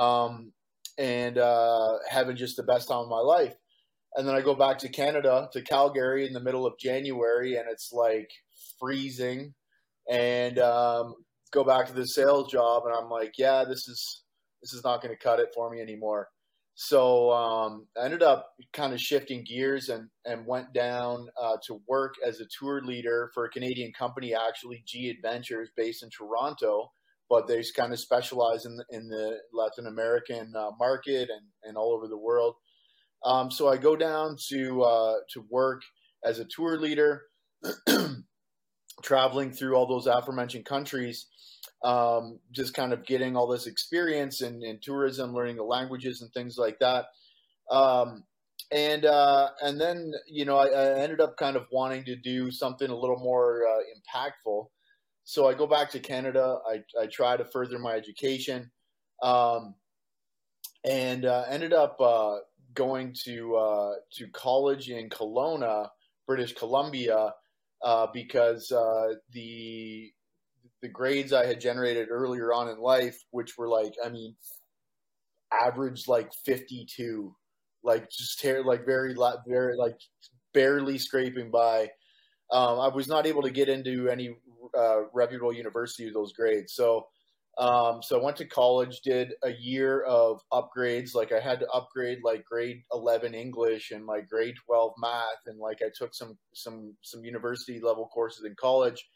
um, 0.00 0.52
and 0.98 1.38
uh, 1.38 1.98
having 2.08 2.36
just 2.36 2.56
the 2.56 2.62
best 2.62 2.88
time 2.88 2.98
of 2.98 3.08
my 3.08 3.20
life. 3.20 3.54
And 4.14 4.26
then 4.26 4.34
I 4.34 4.40
go 4.40 4.54
back 4.54 4.78
to 4.78 4.88
Canada 4.88 5.48
to 5.52 5.62
Calgary 5.62 6.26
in 6.26 6.32
the 6.32 6.40
middle 6.40 6.66
of 6.66 6.78
January, 6.78 7.56
and 7.56 7.66
it's 7.70 7.92
like 7.92 8.30
freezing, 8.78 9.54
and 10.10 10.58
um, 10.58 11.14
go 11.52 11.64
back 11.64 11.86
to 11.86 11.92
the 11.92 12.06
sales 12.06 12.50
job, 12.50 12.84
and 12.86 12.94
I'm 12.94 13.10
like, 13.10 13.32
yeah, 13.38 13.64
this 13.64 13.88
is 13.88 14.22
this 14.62 14.72
is 14.72 14.84
not 14.84 15.02
going 15.02 15.14
to 15.14 15.22
cut 15.22 15.40
it 15.40 15.48
for 15.54 15.70
me 15.70 15.80
anymore. 15.80 16.28
So 16.74 17.32
um, 17.32 17.86
I 17.98 18.04
ended 18.04 18.22
up 18.22 18.50
kind 18.74 18.92
of 18.92 19.00
shifting 19.00 19.44
gears 19.44 19.88
and 19.88 20.08
and 20.26 20.46
went 20.46 20.74
down 20.74 21.28
uh, 21.40 21.56
to 21.66 21.80
work 21.88 22.14
as 22.24 22.40
a 22.40 22.46
tour 22.58 22.82
leader 22.82 23.30
for 23.32 23.46
a 23.46 23.50
Canadian 23.50 23.92
company, 23.98 24.34
actually 24.34 24.82
G 24.86 25.08
Adventures, 25.08 25.70
based 25.76 26.02
in 26.02 26.10
Toronto. 26.10 26.92
But 27.30 27.48
they 27.48 27.62
kind 27.74 27.92
of 27.92 27.98
specialize 27.98 28.66
in 28.66 28.76
the, 28.76 28.84
in 28.90 29.08
the 29.08 29.38
Latin 29.52 29.88
American 29.88 30.52
uh, 30.54 30.70
market 30.78 31.28
and, 31.28 31.42
and 31.64 31.76
all 31.76 31.92
over 31.92 32.06
the 32.06 32.16
world. 32.16 32.54
Um, 33.24 33.50
so 33.50 33.68
I 33.68 33.78
go 33.78 33.96
down 33.96 34.36
to 34.50 34.82
uh, 34.82 35.14
to 35.32 35.44
work 35.50 35.82
as 36.24 36.38
a 36.38 36.44
tour 36.44 36.78
leader, 36.78 37.22
traveling 39.02 39.52
through 39.52 39.74
all 39.74 39.86
those 39.86 40.06
aforementioned 40.06 40.64
countries, 40.64 41.26
um, 41.84 42.38
just 42.52 42.74
kind 42.74 42.92
of 42.92 43.04
getting 43.06 43.36
all 43.36 43.46
this 43.46 43.66
experience 43.66 44.40
in, 44.40 44.62
in, 44.62 44.78
tourism, 44.82 45.34
learning 45.34 45.56
the 45.56 45.62
languages 45.62 46.22
and 46.22 46.32
things 46.32 46.56
like 46.58 46.78
that. 46.80 47.06
Um, 47.70 48.24
and 48.72 49.04
uh, 49.04 49.50
and 49.62 49.80
then 49.80 50.12
you 50.28 50.44
know 50.44 50.56
I, 50.56 50.66
I, 50.66 50.98
ended 50.98 51.20
up 51.20 51.36
kind 51.36 51.56
of 51.56 51.66
wanting 51.70 52.04
to 52.04 52.16
do 52.16 52.50
something 52.50 52.90
a 52.90 52.96
little 52.96 53.18
more 53.18 53.62
uh, 53.64 53.80
impactful. 54.18 54.66
So 55.24 55.48
I 55.48 55.54
go 55.54 55.66
back 55.66 55.90
to 55.90 56.00
Canada. 56.00 56.58
I, 56.68 56.82
I 57.00 57.06
try 57.06 57.36
to 57.36 57.44
further 57.44 57.78
my 57.78 57.94
education, 57.94 58.70
um, 59.22 59.74
and 60.84 61.24
uh, 61.24 61.44
ended 61.48 61.72
up 61.72 62.00
uh, 62.00 62.38
going 62.74 63.14
to 63.24 63.56
uh, 63.56 63.92
to 64.14 64.28
college 64.28 64.90
in 64.90 65.10
Kelowna, 65.10 65.88
British 66.26 66.54
Columbia, 66.54 67.34
uh, 67.82 68.06
because 68.12 68.70
uh, 68.72 69.14
the 69.32 70.12
the 70.82 70.88
grades 70.88 71.32
I 71.32 71.46
had 71.46 71.60
generated 71.60 72.08
earlier 72.10 72.52
on 72.52 72.68
in 72.68 72.78
life, 72.78 73.18
which 73.30 73.56
were 73.56 73.68
like, 73.68 73.94
I 74.04 74.08
mean, 74.08 74.36
average 75.52 76.08
like 76.08 76.32
fifty 76.44 76.86
two, 76.86 77.34
like 77.82 78.10
just 78.10 78.40
ter- 78.40 78.64
like 78.64 78.84
very 78.84 79.14
very 79.46 79.76
like 79.76 79.98
barely 80.52 80.98
scraping 80.98 81.50
by. 81.50 81.90
Um, 82.52 82.78
I 82.78 82.88
was 82.88 83.08
not 83.08 83.26
able 83.26 83.42
to 83.42 83.50
get 83.50 83.68
into 83.68 84.08
any 84.08 84.36
uh, 84.76 85.08
reputable 85.12 85.52
university 85.52 86.04
with 86.04 86.14
those 86.14 86.32
grades, 86.32 86.74
so 86.74 87.06
um, 87.58 88.02
so 88.02 88.20
I 88.20 88.22
went 88.22 88.36
to 88.38 88.44
college, 88.44 89.00
did 89.00 89.32
a 89.42 89.50
year 89.50 90.02
of 90.02 90.40
upgrades. 90.52 91.14
Like 91.14 91.32
I 91.32 91.40
had 91.40 91.60
to 91.60 91.70
upgrade 91.70 92.18
like 92.22 92.44
grade 92.44 92.82
11 92.92 93.34
English 93.34 93.92
and 93.92 94.04
like 94.04 94.28
grade 94.28 94.56
12 94.66 94.92
math. 94.98 95.46
And 95.46 95.58
like 95.58 95.78
I 95.82 95.88
took 95.96 96.14
some, 96.14 96.36
some, 96.54 96.94
some 97.02 97.24
university 97.24 97.80
level 97.80 98.08
courses 98.12 98.44
in 98.44 98.54
college, 98.60 99.08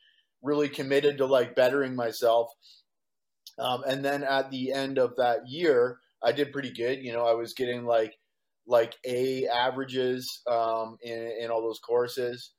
really 0.42 0.70
committed 0.70 1.18
to 1.18 1.26
like 1.26 1.54
bettering 1.54 1.94
myself. 1.94 2.50
Um, 3.58 3.82
and 3.86 4.02
then 4.02 4.24
at 4.24 4.50
the 4.50 4.72
end 4.72 4.96
of 4.98 5.16
that 5.16 5.40
year, 5.46 5.98
I 6.22 6.32
did 6.32 6.52
pretty 6.52 6.72
good. 6.72 7.00
You 7.02 7.12
know, 7.12 7.26
I 7.26 7.34
was 7.34 7.52
getting 7.52 7.84
like, 7.84 8.14
like 8.66 8.94
A 9.04 9.46
averages 9.48 10.42
um, 10.50 10.96
in, 11.02 11.32
in 11.42 11.50
all 11.50 11.60
those 11.60 11.80
courses. 11.80 12.52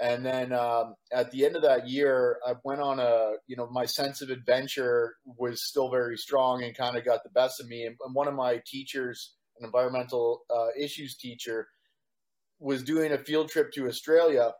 And 0.00 0.24
then 0.24 0.52
um, 0.52 0.94
at 1.12 1.30
the 1.30 1.44
end 1.44 1.56
of 1.56 1.62
that 1.62 1.86
year, 1.86 2.38
I 2.46 2.54
went 2.64 2.80
on 2.80 2.98
a, 2.98 3.32
you 3.46 3.56
know, 3.56 3.68
my 3.70 3.84
sense 3.84 4.22
of 4.22 4.30
adventure 4.30 5.14
was 5.26 5.64
still 5.64 5.90
very 5.90 6.16
strong 6.16 6.64
and 6.64 6.74
kind 6.74 6.96
of 6.96 7.04
got 7.04 7.22
the 7.22 7.30
best 7.30 7.60
of 7.60 7.68
me. 7.68 7.84
And, 7.84 7.96
and 8.04 8.14
one 8.14 8.26
of 8.26 8.34
my 8.34 8.62
teachers, 8.66 9.34
an 9.58 9.66
environmental 9.66 10.40
uh, 10.48 10.68
issues 10.78 11.18
teacher, 11.18 11.68
was 12.60 12.82
doing 12.82 13.12
a 13.12 13.18
field 13.18 13.50
trip 13.50 13.72
to 13.72 13.88
Australia. 13.88 14.52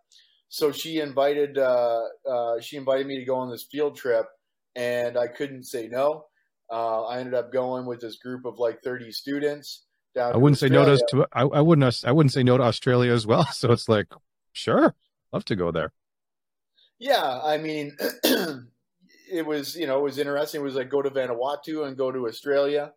So 0.50 0.72
she 0.72 1.00
invited, 1.00 1.56
uh, 1.56 2.02
uh, 2.28 2.60
she 2.60 2.76
invited 2.76 3.06
me 3.06 3.16
to 3.18 3.24
go 3.24 3.36
on 3.36 3.50
this 3.50 3.66
field 3.70 3.96
trip, 3.96 4.26
and 4.76 5.16
I 5.16 5.26
couldn't 5.26 5.64
say 5.64 5.88
no. 5.88 6.26
Uh, 6.70 7.04
I 7.04 7.18
ended 7.18 7.34
up 7.34 7.50
going 7.50 7.86
with 7.86 8.00
this 8.00 8.18
group 8.18 8.44
of 8.44 8.58
like 8.58 8.82
30 8.82 9.10
students. 9.10 9.86
I 10.18 10.36
wouldn't 10.36 10.58
say 10.58 10.68
no 10.68 10.84
to, 10.84 11.28
I, 11.32 11.42
I 11.42 11.60
wouldn't, 11.62 12.04
I 12.04 12.12
wouldn't 12.12 12.32
say 12.32 12.42
no 12.42 12.58
to 12.58 12.64
Australia 12.64 13.12
as 13.12 13.26
well. 13.26 13.46
So 13.52 13.72
it's 13.72 13.88
like, 13.88 14.08
sure 14.52 14.94
love 15.32 15.44
to 15.46 15.56
go 15.56 15.70
there. 15.70 15.92
Yeah, 16.98 17.40
I 17.42 17.56
mean, 17.56 17.96
it 19.32 19.46
was 19.46 19.76
you 19.76 19.86
know 19.86 19.98
it 19.98 20.02
was 20.02 20.18
interesting. 20.18 20.60
It 20.60 20.64
was 20.64 20.74
like 20.74 20.90
go 20.90 21.02
to 21.02 21.10
Vanuatu 21.10 21.86
and 21.86 21.96
go 21.96 22.12
to 22.12 22.26
Australia, 22.26 22.92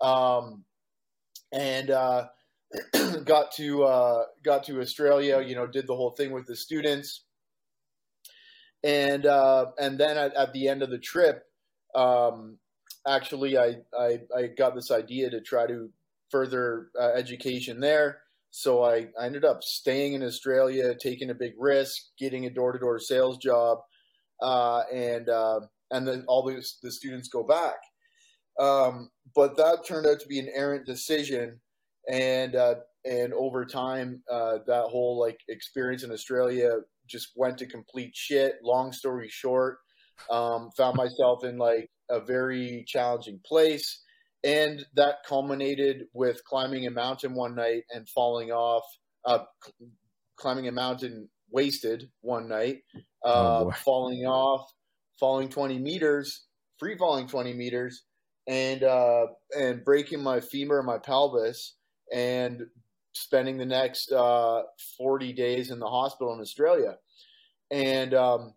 um, 0.00 0.64
and 1.52 1.90
uh, 1.90 2.26
got 3.24 3.52
to 3.52 3.84
uh, 3.84 4.24
got 4.42 4.64
to 4.64 4.80
Australia. 4.80 5.42
You 5.42 5.54
know, 5.54 5.66
did 5.66 5.86
the 5.86 5.96
whole 5.96 6.10
thing 6.10 6.32
with 6.32 6.46
the 6.46 6.56
students, 6.56 7.24
and 8.82 9.26
uh, 9.26 9.66
and 9.78 9.98
then 9.98 10.16
at, 10.16 10.34
at 10.34 10.52
the 10.52 10.68
end 10.68 10.82
of 10.82 10.90
the 10.90 10.98
trip, 10.98 11.44
um, 11.94 12.58
actually, 13.06 13.58
I, 13.58 13.76
I 13.98 14.20
I 14.36 14.46
got 14.56 14.74
this 14.74 14.90
idea 14.90 15.30
to 15.30 15.40
try 15.40 15.66
to 15.66 15.90
further 16.30 16.88
uh, 16.98 17.10
education 17.14 17.80
there. 17.80 18.20
So 18.56 18.84
I, 18.84 19.08
I 19.20 19.26
ended 19.26 19.44
up 19.44 19.64
staying 19.64 20.12
in 20.12 20.22
Australia, 20.22 20.94
taking 20.94 21.30
a 21.30 21.34
big 21.34 21.54
risk, 21.58 22.00
getting 22.16 22.46
a 22.46 22.50
door 22.50 22.70
to 22.70 22.78
door 22.78 23.00
sales 23.00 23.36
job, 23.38 23.78
uh, 24.40 24.82
and 24.92 25.28
uh, 25.28 25.58
and 25.90 26.06
then 26.06 26.24
all 26.28 26.44
the 26.44 26.64
the 26.80 26.92
students 26.92 27.28
go 27.28 27.42
back. 27.42 27.74
Um, 28.60 29.10
but 29.34 29.56
that 29.56 29.84
turned 29.84 30.06
out 30.06 30.20
to 30.20 30.28
be 30.28 30.38
an 30.38 30.52
errant 30.54 30.86
decision, 30.86 31.60
and 32.08 32.54
uh, 32.54 32.76
and 33.04 33.34
over 33.34 33.66
time, 33.66 34.22
uh, 34.30 34.58
that 34.68 34.84
whole 34.84 35.18
like 35.18 35.40
experience 35.48 36.04
in 36.04 36.12
Australia 36.12 36.76
just 37.08 37.32
went 37.34 37.58
to 37.58 37.66
complete 37.66 38.12
shit. 38.14 38.60
Long 38.62 38.92
story 38.92 39.28
short, 39.28 39.78
um, 40.30 40.70
found 40.76 40.96
myself 40.96 41.42
in 41.42 41.58
like 41.58 41.90
a 42.08 42.20
very 42.20 42.84
challenging 42.86 43.40
place 43.44 44.00
and 44.44 44.84
that 44.94 45.24
culminated 45.26 46.04
with 46.12 46.44
climbing 46.44 46.86
a 46.86 46.90
mountain 46.90 47.34
one 47.34 47.54
night 47.54 47.82
and 47.90 48.08
falling 48.08 48.50
off 48.50 48.84
uh, 49.24 49.40
climbing 50.36 50.68
a 50.68 50.72
mountain 50.72 51.28
wasted 51.50 52.10
one 52.20 52.48
night 52.48 52.78
uh, 53.24 53.64
oh 53.64 53.70
falling 53.84 54.24
off 54.26 54.70
falling 55.18 55.48
20 55.48 55.78
meters 55.78 56.46
free 56.78 56.96
falling 56.96 57.26
20 57.26 57.54
meters 57.54 58.04
and 58.46 58.82
uh, 58.82 59.26
and 59.56 59.84
breaking 59.84 60.22
my 60.22 60.40
femur 60.40 60.78
and 60.78 60.86
my 60.86 60.98
pelvis 60.98 61.76
and 62.12 62.62
spending 63.14 63.56
the 63.56 63.64
next 63.64 64.12
uh, 64.12 64.62
40 64.98 65.32
days 65.32 65.70
in 65.70 65.78
the 65.78 65.88
hospital 65.88 66.34
in 66.34 66.40
australia. 66.40 66.96
And 67.70 68.12
um, 68.12 68.54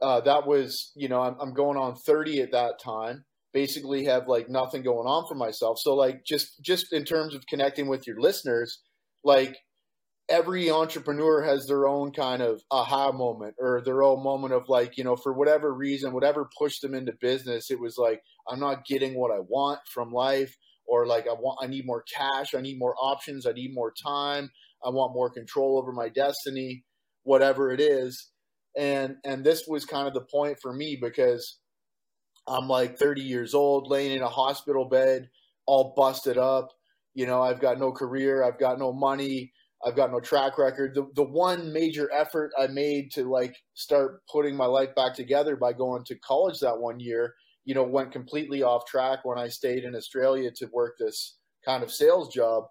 uh, 0.00 0.20
that 0.22 0.46
was 0.46 0.92
you 0.94 1.08
know 1.08 1.22
I'm, 1.22 1.36
I'm 1.40 1.54
going 1.54 1.78
on 1.78 1.96
30 1.96 2.42
at 2.42 2.52
that 2.52 2.78
time 2.78 3.24
basically 3.52 4.04
have 4.04 4.28
like 4.28 4.48
nothing 4.48 4.82
going 4.82 5.06
on 5.06 5.26
for 5.28 5.34
myself. 5.34 5.78
So 5.80 5.94
like 5.94 6.24
just 6.24 6.62
just 6.62 6.92
in 6.92 7.04
terms 7.04 7.34
of 7.34 7.46
connecting 7.46 7.88
with 7.88 8.06
your 8.06 8.20
listeners, 8.20 8.80
like 9.24 9.56
every 10.28 10.70
entrepreneur 10.70 11.42
has 11.42 11.66
their 11.66 11.86
own 11.86 12.12
kind 12.12 12.42
of 12.42 12.62
aha 12.70 13.12
moment 13.12 13.54
or 13.58 13.82
their 13.84 14.02
own 14.02 14.22
moment 14.22 14.54
of 14.54 14.68
like, 14.68 14.96
you 14.96 15.04
know, 15.04 15.16
for 15.16 15.32
whatever 15.32 15.74
reason, 15.74 16.12
whatever 16.12 16.48
pushed 16.58 16.80
them 16.82 16.94
into 16.94 17.12
business, 17.20 17.70
it 17.70 17.80
was 17.80 17.98
like 17.98 18.22
I'm 18.48 18.60
not 18.60 18.86
getting 18.86 19.14
what 19.14 19.30
I 19.30 19.40
want 19.40 19.80
from 19.92 20.12
life 20.12 20.56
or 20.86 21.06
like 21.06 21.26
I 21.28 21.32
want 21.32 21.58
I 21.62 21.66
need 21.66 21.86
more 21.86 22.02
cash, 22.02 22.54
I 22.54 22.60
need 22.60 22.78
more 22.78 22.94
options, 23.00 23.46
I 23.46 23.52
need 23.52 23.74
more 23.74 23.92
time, 23.92 24.50
I 24.84 24.90
want 24.90 25.14
more 25.14 25.30
control 25.30 25.78
over 25.78 25.92
my 25.92 26.08
destiny, 26.08 26.84
whatever 27.24 27.70
it 27.70 27.80
is. 27.80 28.30
And 28.76 29.16
and 29.24 29.44
this 29.44 29.64
was 29.68 29.84
kind 29.84 30.08
of 30.08 30.14
the 30.14 30.22
point 30.22 30.58
for 30.62 30.72
me 30.72 30.98
because 31.00 31.58
I'm 32.46 32.68
like 32.68 32.98
30 32.98 33.22
years 33.22 33.54
old, 33.54 33.88
laying 33.88 34.12
in 34.12 34.22
a 34.22 34.28
hospital 34.28 34.84
bed, 34.84 35.28
all 35.66 35.94
busted 35.96 36.38
up. 36.38 36.70
You 37.14 37.26
know, 37.26 37.42
I've 37.42 37.60
got 37.60 37.78
no 37.78 37.92
career, 37.92 38.42
I've 38.42 38.58
got 38.58 38.78
no 38.78 38.92
money, 38.92 39.52
I've 39.84 39.96
got 39.96 40.12
no 40.12 40.20
track 40.20 40.58
record. 40.58 40.94
The 40.94 41.06
the 41.14 41.22
one 41.22 41.72
major 41.72 42.10
effort 42.12 42.52
I 42.58 42.68
made 42.68 43.10
to 43.12 43.24
like 43.30 43.56
start 43.74 44.22
putting 44.30 44.56
my 44.56 44.66
life 44.66 44.94
back 44.94 45.14
together 45.14 45.56
by 45.56 45.72
going 45.72 46.04
to 46.04 46.18
college 46.18 46.60
that 46.60 46.78
one 46.78 47.00
year, 47.00 47.34
you 47.64 47.74
know, 47.74 47.82
went 47.82 48.12
completely 48.12 48.62
off 48.62 48.86
track 48.86 49.20
when 49.24 49.38
I 49.38 49.48
stayed 49.48 49.84
in 49.84 49.94
Australia 49.94 50.50
to 50.56 50.66
work 50.72 50.94
this 50.98 51.36
kind 51.64 51.82
of 51.82 51.92
sales 51.92 52.32
job. 52.32 52.64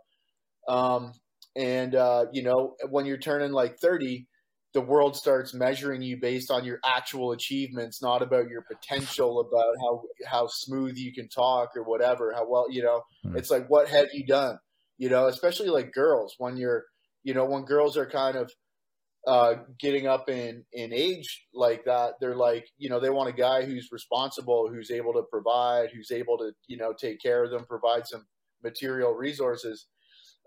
Um, 0.67 1.13
and 1.55 1.95
uh, 1.95 2.25
you 2.31 2.43
know, 2.43 2.75
when 2.89 3.05
you're 3.05 3.17
turning 3.17 3.51
like 3.51 3.77
30, 3.79 4.27
the 4.73 4.81
world 4.81 5.15
starts 5.15 5.53
measuring 5.53 6.01
you 6.01 6.17
based 6.17 6.49
on 6.49 6.63
your 6.63 6.79
actual 6.85 7.31
achievements, 7.33 8.01
not 8.01 8.21
about 8.21 8.49
your 8.49 8.61
potential, 8.61 9.39
about 9.41 9.75
how 9.81 10.03
how 10.25 10.47
smooth 10.47 10.97
you 10.97 11.13
can 11.13 11.27
talk 11.27 11.71
or 11.75 11.83
whatever, 11.83 12.31
how 12.33 12.47
well 12.49 12.67
you 12.69 12.83
know. 12.83 13.01
Mm. 13.25 13.37
It's 13.37 13.51
like 13.51 13.69
what 13.69 13.89
have 13.89 14.07
you 14.13 14.25
done? 14.25 14.57
You 14.97 15.09
know, 15.09 15.27
especially 15.27 15.69
like 15.69 15.91
girls 15.91 16.35
when 16.37 16.57
you're, 16.57 16.85
you 17.23 17.33
know, 17.33 17.45
when 17.45 17.63
girls 17.65 17.97
are 17.97 18.05
kind 18.05 18.37
of 18.37 18.51
uh, 19.27 19.55
getting 19.79 20.07
up 20.07 20.29
in 20.29 20.63
in 20.73 20.93
age 20.93 21.45
like 21.53 21.85
that, 21.85 22.13
they're 22.19 22.35
like, 22.35 22.67
you 22.77 22.89
know, 22.89 22.99
they 22.99 23.09
want 23.09 23.29
a 23.29 23.33
guy 23.33 23.65
who's 23.65 23.89
responsible, 23.91 24.69
who's 24.69 24.89
able 24.89 25.13
to 25.13 25.23
provide, 25.29 25.89
who's 25.93 26.11
able 26.11 26.37
to, 26.37 26.51
you 26.67 26.77
know, 26.77 26.93
take 26.93 27.21
care 27.21 27.43
of 27.43 27.51
them, 27.51 27.65
provide 27.65 28.07
some 28.07 28.25
material 28.63 29.13
resources. 29.13 29.87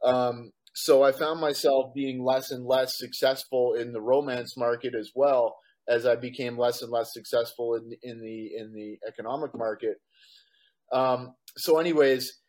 Um, 0.03 0.51
so 0.75 1.03
I 1.03 1.13
found 1.13 1.41
myself 1.41 1.95
being 1.95 2.25
less 2.25 2.51
and 2.51 2.67
less 2.67 2.99
successful 2.99 3.75
in 3.75 3.93
the 3.93 4.01
romance 4.01 4.57
market 4.57 4.95
as 4.99 5.11
well 5.15 5.57
as 5.89 6.07
I 6.07 6.17
became 6.17 6.59
less 6.59 6.83
and 6.83 6.91
less 6.91 7.13
successful 7.13 7.75
in 7.75 7.93
in 8.03 8.21
the 8.21 8.51
in 8.57 8.73
the 8.73 8.99
economic 9.07 9.57
market. 9.57 9.97
Um, 10.93 11.35
so, 11.57 11.79
anyways, 11.79 12.41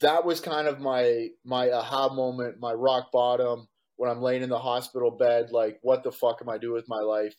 that 0.00 0.24
was 0.24 0.40
kind 0.40 0.68
of 0.68 0.80
my 0.80 1.28
my 1.44 1.70
aha 1.70 2.12
moment, 2.12 2.56
my 2.60 2.72
rock 2.72 3.12
bottom 3.12 3.68
when 3.98 4.08
I'm 4.08 4.22
laying 4.22 4.42
in 4.42 4.48
the 4.48 4.58
hospital 4.58 5.10
bed, 5.10 5.48
like, 5.50 5.78
what 5.82 6.04
the 6.04 6.12
fuck 6.12 6.38
am 6.40 6.48
I 6.48 6.56
doing 6.56 6.74
with 6.74 6.88
my 6.88 7.00
life? 7.00 7.34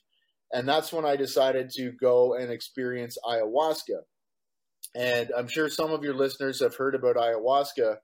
And 0.51 0.67
that's 0.67 0.91
when 0.91 1.05
I 1.05 1.15
decided 1.15 1.69
to 1.77 1.93
go 1.93 2.35
and 2.35 2.51
experience 2.51 3.17
ayahuasca. 3.25 4.01
And 4.93 5.31
I'm 5.37 5.47
sure 5.47 5.69
some 5.69 5.91
of 5.91 6.03
your 6.03 6.15
listeners 6.15 6.59
have 6.59 6.75
heard 6.75 6.95
about 6.95 7.15
ayahuasca 7.15 7.95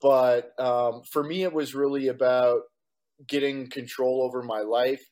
but 0.00 0.58
um, 0.58 1.02
for 1.10 1.22
me, 1.22 1.42
it 1.42 1.52
was 1.52 1.74
really 1.74 2.08
about 2.08 2.62
getting 3.26 3.68
control 3.68 4.22
over 4.22 4.42
my 4.42 4.60
life 4.60 5.02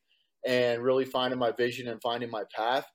and 0.47 0.83
really 0.83 1.05
finding 1.05 1.39
my 1.39 1.53
vision 1.53 1.89
and 1.89 2.01
finding 2.01 2.31
my 2.31 2.45
path. 2.55 2.87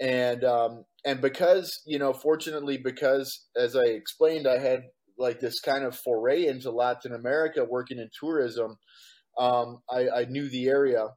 And 0.00 0.44
um, 0.44 0.84
and 1.04 1.20
because 1.20 1.80
you 1.86 1.98
know, 1.98 2.12
fortunately, 2.12 2.78
because 2.78 3.46
as 3.56 3.76
I 3.76 3.84
explained, 3.84 4.46
I 4.46 4.58
had 4.58 4.82
like 5.16 5.40
this 5.40 5.60
kind 5.60 5.84
of 5.84 5.96
foray 5.96 6.46
into 6.46 6.70
Latin 6.70 7.14
America, 7.14 7.64
working 7.64 7.98
in 7.98 8.10
tourism. 8.18 8.76
Um, 9.38 9.78
I, 9.90 10.08
I 10.08 10.24
knew 10.26 10.48
the 10.48 10.68
area, 10.68 11.08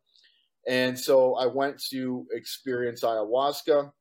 and 0.68 0.98
so 0.98 1.36
I 1.36 1.48
went 1.48 1.82
to 1.92 2.26
experience 2.32 3.04
ayahuasca. 3.04 3.92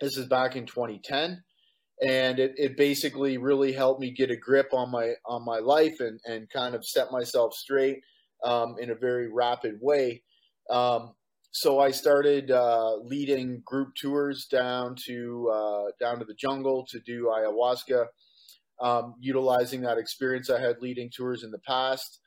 This 0.00 0.16
is 0.16 0.26
back 0.26 0.56
in 0.56 0.66
2010 0.66 1.42
and 2.02 2.40
it, 2.40 2.54
it 2.56 2.76
basically 2.76 3.38
really 3.38 3.72
helped 3.72 4.00
me 4.00 4.10
get 4.10 4.30
a 4.30 4.36
grip 4.36 4.68
on 4.72 4.90
my 4.90 5.12
on 5.24 5.44
my 5.44 5.58
life 5.58 6.00
and 6.00 6.20
and 6.26 6.50
kind 6.50 6.74
of 6.74 6.84
set 6.84 7.12
myself 7.12 7.54
straight 7.54 8.00
um, 8.44 8.76
in 8.80 8.90
a 8.90 8.94
very 8.94 9.32
rapid 9.32 9.78
way. 9.80 10.22
Um, 10.68 11.14
so 11.52 11.78
I 11.80 11.90
started 11.90 12.50
uh, 12.50 12.96
leading 12.96 13.62
group 13.64 13.94
tours 13.94 14.46
down 14.46 14.96
to 15.06 15.50
uh, 15.52 15.84
down 16.00 16.18
to 16.18 16.24
the 16.24 16.34
jungle 16.34 16.84
to 16.90 16.98
do 16.98 17.26
ayahuasca, 17.26 18.06
um, 18.80 19.14
utilizing 19.20 19.82
that 19.82 19.98
experience 19.98 20.50
I 20.50 20.60
had 20.60 20.80
leading 20.80 21.10
tours 21.14 21.44
in 21.44 21.52
the 21.52 21.60
past, 21.60 22.18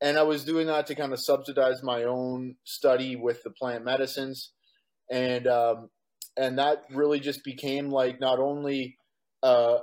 and 0.00 0.18
I 0.18 0.22
was 0.22 0.44
doing 0.44 0.68
that 0.68 0.86
to 0.86 0.94
kind 0.94 1.12
of 1.12 1.20
subsidize 1.20 1.82
my 1.82 2.04
own 2.04 2.56
study 2.64 3.16
with 3.16 3.42
the 3.42 3.50
plant 3.50 3.84
medicines, 3.84 4.52
and 5.10 5.48
um, 5.48 5.88
and 6.36 6.58
that 6.58 6.84
really 6.90 7.18
just 7.18 7.42
became 7.42 7.88
like 7.88 8.20
not 8.20 8.38
only 8.38 8.98
uh, 9.46 9.78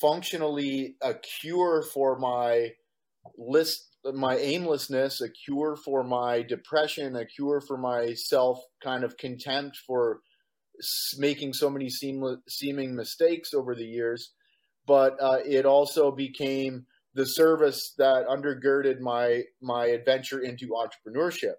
functionally 0.00 0.96
a 1.02 1.14
cure 1.14 1.82
for 1.82 2.18
my 2.18 2.70
list 3.36 3.88
my 4.14 4.36
aimlessness 4.36 5.20
a 5.20 5.28
cure 5.28 5.76
for 5.76 6.02
my 6.02 6.42
depression 6.42 7.14
a 7.16 7.24
cure 7.24 7.60
for 7.60 7.78
my 7.78 8.12
self 8.14 8.58
kind 8.82 9.04
of 9.04 9.16
contempt 9.16 9.76
for 9.86 10.20
making 11.18 11.52
so 11.52 11.70
many 11.70 11.88
seamless, 11.88 12.38
seeming 12.48 12.96
mistakes 12.96 13.54
over 13.54 13.74
the 13.74 13.84
years 13.84 14.32
but 14.86 15.16
uh, 15.20 15.38
it 15.44 15.64
also 15.64 16.10
became 16.10 16.86
the 17.14 17.26
service 17.26 17.94
that 17.98 18.26
undergirded 18.26 19.00
my 19.00 19.42
my 19.60 19.86
adventure 19.86 20.40
into 20.40 20.68
entrepreneurship. 20.70 21.54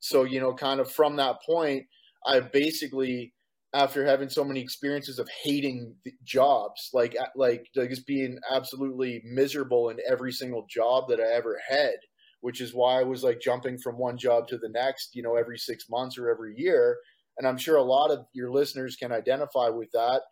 So 0.00 0.24
you 0.24 0.40
know, 0.40 0.54
kind 0.54 0.80
of 0.80 0.90
from 0.90 1.16
that 1.16 1.36
point, 1.44 1.86
I 2.26 2.40
basically 2.40 3.32
after 3.74 4.04
having 4.04 4.30
so 4.30 4.44
many 4.44 4.60
experiences 4.60 5.18
of 5.18 5.28
hating 5.44 5.94
jobs, 6.24 6.90
like 6.94 7.16
like 7.36 7.66
just 7.74 8.06
being 8.06 8.38
absolutely 8.50 9.22
miserable 9.24 9.90
in 9.90 9.98
every 10.08 10.32
single 10.32 10.66
job 10.68 11.08
that 11.08 11.20
I 11.20 11.34
ever 11.34 11.60
had, 11.68 11.96
which 12.40 12.60
is 12.60 12.74
why 12.74 13.00
I 13.00 13.04
was 13.04 13.22
like 13.22 13.40
jumping 13.40 13.78
from 13.78 13.98
one 13.98 14.16
job 14.16 14.48
to 14.48 14.58
the 14.58 14.70
next, 14.70 15.10
you 15.14 15.22
know, 15.22 15.36
every 15.36 15.58
six 15.58 15.84
months 15.90 16.16
or 16.16 16.30
every 16.30 16.54
year. 16.56 16.96
And 17.36 17.46
I'm 17.46 17.58
sure 17.58 17.76
a 17.76 17.82
lot 17.82 18.10
of 18.10 18.26
your 18.32 18.50
listeners 18.50 18.96
can 18.96 19.12
identify 19.12 19.68
with 19.68 19.90
that. 19.92 20.22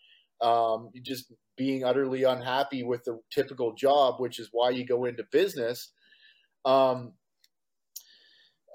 Um, 0.44 0.90
just 1.02 1.32
being 1.56 1.84
utterly 1.84 2.24
unhappy 2.24 2.82
with 2.82 3.04
the 3.04 3.18
typical 3.32 3.74
job, 3.74 4.16
which 4.18 4.38
is 4.38 4.48
why 4.52 4.70
you 4.70 4.84
go 4.84 5.04
into 5.04 5.24
business. 5.30 5.92
Um, 6.64 7.12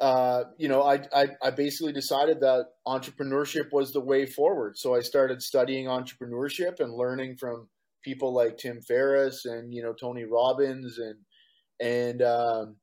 uh, 0.01 0.46
you 0.58 0.67
know, 0.67 0.81
I, 0.81 1.00
I, 1.13 1.27
I 1.43 1.51
basically 1.51 1.93
decided 1.93 2.39
that 2.39 2.65
entrepreneurship 2.88 3.72
was 3.72 3.93
the 3.93 4.01
way 4.01 4.25
forward. 4.25 4.75
So 4.75 4.96
I 4.96 5.01
started 5.01 5.43
studying 5.43 5.86
entrepreneurship 5.86 6.79
and 6.79 6.91
learning 6.91 7.38
from 7.38 7.70
people 8.03 8.34
like 8.34 8.58
Tim 8.58 8.81
Ferriss 8.81 9.46
and 9.46 9.72
you 9.72 9.84
know 9.84 9.93
Tony 9.93 10.24
Robbins 10.24 10.98
and 10.98 11.20
and 11.79 12.22
um, 12.24 12.77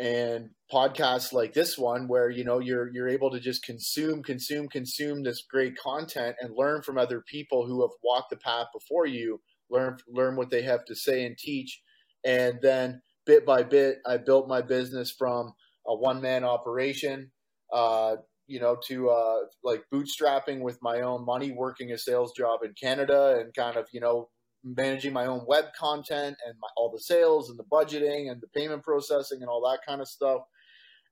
and 0.00 0.50
podcasts 0.72 1.32
like 1.32 1.52
this 1.52 1.78
one 1.78 2.08
where 2.08 2.28
you 2.28 2.42
know 2.42 2.58
you're 2.58 2.90
you're 2.92 3.08
able 3.08 3.30
to 3.30 3.38
just 3.38 3.64
consume 3.64 4.20
consume 4.20 4.68
consume 4.68 5.22
this 5.22 5.44
great 5.48 5.76
content 5.76 6.34
and 6.40 6.56
learn 6.56 6.82
from 6.82 6.98
other 6.98 7.22
people 7.30 7.66
who 7.66 7.82
have 7.82 7.96
walked 8.02 8.30
the 8.30 8.36
path 8.36 8.66
before 8.74 9.06
you 9.06 9.40
learn 9.70 9.96
learn 10.08 10.34
what 10.34 10.50
they 10.50 10.62
have 10.62 10.84
to 10.86 10.96
say 10.96 11.24
and 11.24 11.38
teach 11.38 11.82
and 12.24 12.58
then 12.62 13.00
bit 13.26 13.46
by 13.46 13.62
bit 13.62 13.98
I 14.04 14.16
built 14.16 14.48
my 14.48 14.60
business 14.60 15.14
from 15.16 15.52
a 15.86 15.94
one 15.94 16.20
man 16.20 16.44
operation, 16.44 17.30
uh, 17.72 18.16
you 18.46 18.60
know, 18.60 18.76
to 18.88 19.10
uh, 19.10 19.38
like 19.64 19.84
bootstrapping 19.92 20.60
with 20.60 20.78
my 20.82 21.00
own 21.00 21.24
money, 21.24 21.52
working 21.52 21.92
a 21.92 21.98
sales 21.98 22.32
job 22.36 22.60
in 22.64 22.72
Canada, 22.80 23.36
and 23.38 23.54
kind 23.54 23.76
of 23.76 23.86
you 23.92 24.00
know 24.00 24.28
managing 24.64 25.12
my 25.12 25.26
own 25.26 25.44
web 25.46 25.66
content 25.78 26.36
and 26.46 26.54
my, 26.60 26.68
all 26.76 26.90
the 26.92 27.00
sales 27.00 27.50
and 27.50 27.58
the 27.58 27.64
budgeting 27.64 28.30
and 28.30 28.40
the 28.40 28.46
payment 28.48 28.82
processing 28.82 29.38
and 29.40 29.48
all 29.48 29.68
that 29.68 29.80
kind 29.86 30.00
of 30.00 30.08
stuff, 30.08 30.42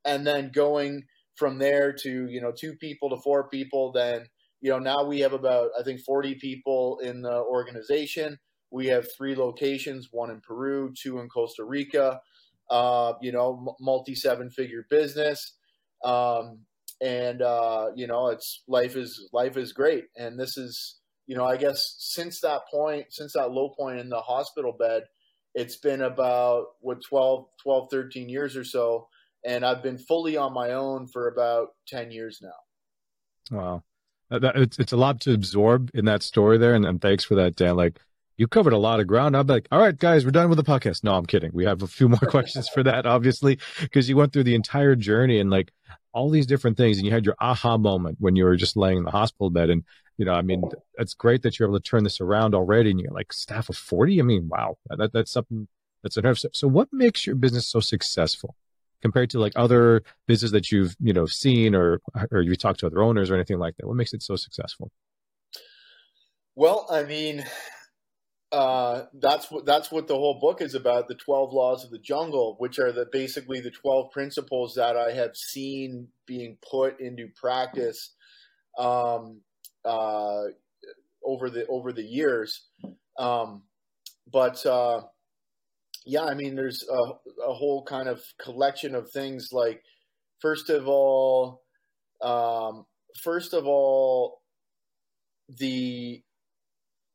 and 0.04 0.26
then 0.26 0.50
going 0.52 1.02
from 1.36 1.58
there 1.58 1.92
to 1.92 2.28
you 2.28 2.40
know 2.40 2.52
two 2.56 2.74
people 2.74 3.10
to 3.10 3.16
four 3.16 3.48
people, 3.48 3.92
then 3.92 4.26
you 4.60 4.70
know 4.70 4.78
now 4.78 5.04
we 5.04 5.20
have 5.20 5.32
about 5.32 5.70
I 5.78 5.82
think 5.82 6.00
40 6.00 6.36
people 6.36 6.98
in 7.02 7.22
the 7.22 7.42
organization. 7.42 8.38
We 8.72 8.86
have 8.86 9.08
three 9.16 9.34
locations, 9.34 10.10
one 10.12 10.30
in 10.30 10.40
Peru, 10.40 10.92
two 10.96 11.18
in 11.18 11.28
Costa 11.28 11.64
Rica 11.64 12.20
uh, 12.70 13.14
you 13.20 13.32
know, 13.32 13.76
multi 13.80 14.14
seven 14.14 14.50
figure 14.50 14.86
business. 14.88 15.56
Um, 16.04 16.60
and, 17.02 17.42
uh, 17.42 17.88
you 17.94 18.06
know, 18.06 18.28
it's 18.28 18.62
life 18.68 18.96
is 18.96 19.28
life 19.32 19.56
is 19.56 19.72
great. 19.72 20.04
And 20.16 20.38
this 20.38 20.56
is, 20.56 21.00
you 21.26 21.36
know, 21.36 21.44
I 21.44 21.56
guess 21.56 21.96
since 21.98 22.40
that 22.42 22.62
point, 22.70 23.06
since 23.10 23.32
that 23.34 23.50
low 23.50 23.70
point 23.70 23.98
in 23.98 24.08
the 24.08 24.20
hospital 24.20 24.72
bed, 24.78 25.04
it's 25.54 25.78
been 25.78 26.02
about 26.02 26.66
what 26.80 27.02
12, 27.02 27.46
12, 27.62 27.88
13 27.90 28.28
years 28.28 28.56
or 28.56 28.64
so. 28.64 29.08
And 29.44 29.64
I've 29.64 29.82
been 29.82 29.98
fully 29.98 30.36
on 30.36 30.52
my 30.52 30.72
own 30.72 31.08
for 31.08 31.28
about 31.28 31.68
10 31.88 32.10
years 32.10 32.40
now. 32.42 33.56
Wow. 33.56 33.82
That, 34.30 34.56
it's, 34.56 34.78
it's 34.78 34.92
a 34.92 34.96
lot 34.96 35.20
to 35.22 35.32
absorb 35.32 35.90
in 35.94 36.04
that 36.04 36.22
story 36.22 36.58
there. 36.58 36.74
And, 36.74 36.84
and 36.84 37.00
thanks 37.00 37.24
for 37.24 37.34
that, 37.36 37.56
Dan. 37.56 37.74
Like, 37.74 38.00
you 38.40 38.48
covered 38.48 38.72
a 38.72 38.78
lot 38.78 39.00
of 39.00 39.06
ground. 39.06 39.36
I'm 39.36 39.46
like, 39.46 39.68
all 39.70 39.78
right, 39.78 39.96
guys, 39.96 40.24
we're 40.24 40.30
done 40.30 40.48
with 40.48 40.56
the 40.56 40.64
podcast. 40.64 41.04
No, 41.04 41.12
I'm 41.12 41.26
kidding. 41.26 41.50
We 41.52 41.66
have 41.66 41.82
a 41.82 41.86
few 41.86 42.08
more 42.08 42.18
questions 42.26 42.70
for 42.70 42.82
that, 42.82 43.04
obviously, 43.04 43.58
because 43.82 44.08
you 44.08 44.16
went 44.16 44.32
through 44.32 44.44
the 44.44 44.54
entire 44.54 44.96
journey 44.96 45.38
and 45.40 45.50
like 45.50 45.70
all 46.14 46.30
these 46.30 46.46
different 46.46 46.78
things. 46.78 46.96
And 46.96 47.04
you 47.04 47.12
had 47.12 47.26
your 47.26 47.36
aha 47.38 47.76
moment 47.76 48.16
when 48.18 48.36
you 48.36 48.44
were 48.44 48.56
just 48.56 48.78
laying 48.78 48.96
in 48.96 49.04
the 49.04 49.10
hospital 49.10 49.50
bed. 49.50 49.68
And, 49.68 49.84
you 50.16 50.24
know, 50.24 50.32
I 50.32 50.40
mean, 50.40 50.62
it's 50.94 51.12
great 51.12 51.42
that 51.42 51.58
you're 51.58 51.68
able 51.68 51.78
to 51.78 51.82
turn 51.82 52.02
this 52.02 52.18
around 52.18 52.54
already. 52.54 52.90
And 52.90 52.98
you're 52.98 53.12
like, 53.12 53.30
staff 53.34 53.68
of 53.68 53.76
40? 53.76 54.18
I 54.18 54.22
mean, 54.22 54.48
wow, 54.48 54.78
that, 54.88 55.12
that's 55.12 55.32
something 55.32 55.68
that's 56.02 56.16
a 56.16 56.22
nerve. 56.22 56.40
So, 56.54 56.66
what 56.66 56.88
makes 56.92 57.26
your 57.26 57.36
business 57.36 57.66
so 57.66 57.80
successful? 57.80 58.56
compared 59.02 59.30
to 59.30 59.38
like 59.38 59.54
other 59.56 60.02
business 60.26 60.52
that 60.52 60.70
you've 60.70 60.94
you 61.00 61.14
know 61.14 61.24
seen 61.24 61.74
or 61.74 62.02
or 62.30 62.42
you 62.42 62.54
talked 62.54 62.78
to 62.78 62.86
other 62.86 63.00
owners 63.00 63.30
or 63.30 63.34
anything 63.34 63.58
like 63.58 63.74
that 63.78 63.86
what 63.86 63.96
makes 63.96 64.12
it 64.12 64.22
so 64.22 64.36
successful 64.36 64.90
well 66.54 66.86
i 66.90 67.02
mean 67.02 67.42
uh, 68.52 69.04
that's 69.14 69.50
what 69.50 69.64
that's 69.64 69.92
what 69.92 70.08
the 70.08 70.14
whole 70.14 70.40
book 70.40 70.60
is 70.60 70.74
about 70.74 71.06
the 71.06 71.14
12 71.14 71.52
laws 71.52 71.84
of 71.84 71.90
the 71.90 71.98
jungle 71.98 72.56
which 72.58 72.78
are 72.78 72.90
the 72.90 73.06
basically 73.12 73.60
the 73.60 73.70
12 73.70 74.10
principles 74.10 74.74
that 74.74 74.96
i 74.96 75.12
have 75.12 75.36
seen 75.36 76.08
being 76.26 76.56
put 76.68 77.00
into 77.00 77.28
practice 77.40 78.14
um, 78.78 79.40
uh, 79.84 80.44
over 81.24 81.50
the 81.50 81.66
over 81.66 81.92
the 81.92 82.02
years. 82.02 82.66
Um, 83.18 83.62
but 84.32 84.64
uh, 84.64 85.02
yeah 86.06 86.24
i 86.24 86.34
mean 86.34 86.54
there's 86.54 86.84
a, 86.88 87.48
a, 87.48 87.52
whole 87.52 87.84
kind 87.84 88.08
of 88.08 88.22
collection 88.40 88.94
of 88.94 89.10
things 89.10 89.48
like 89.52 89.82
first 90.40 90.70
of 90.70 90.88
all 90.88 91.62
um, 92.22 92.86
first 93.22 93.52
of 93.52 93.66
all 93.66 94.40
the 95.58 96.22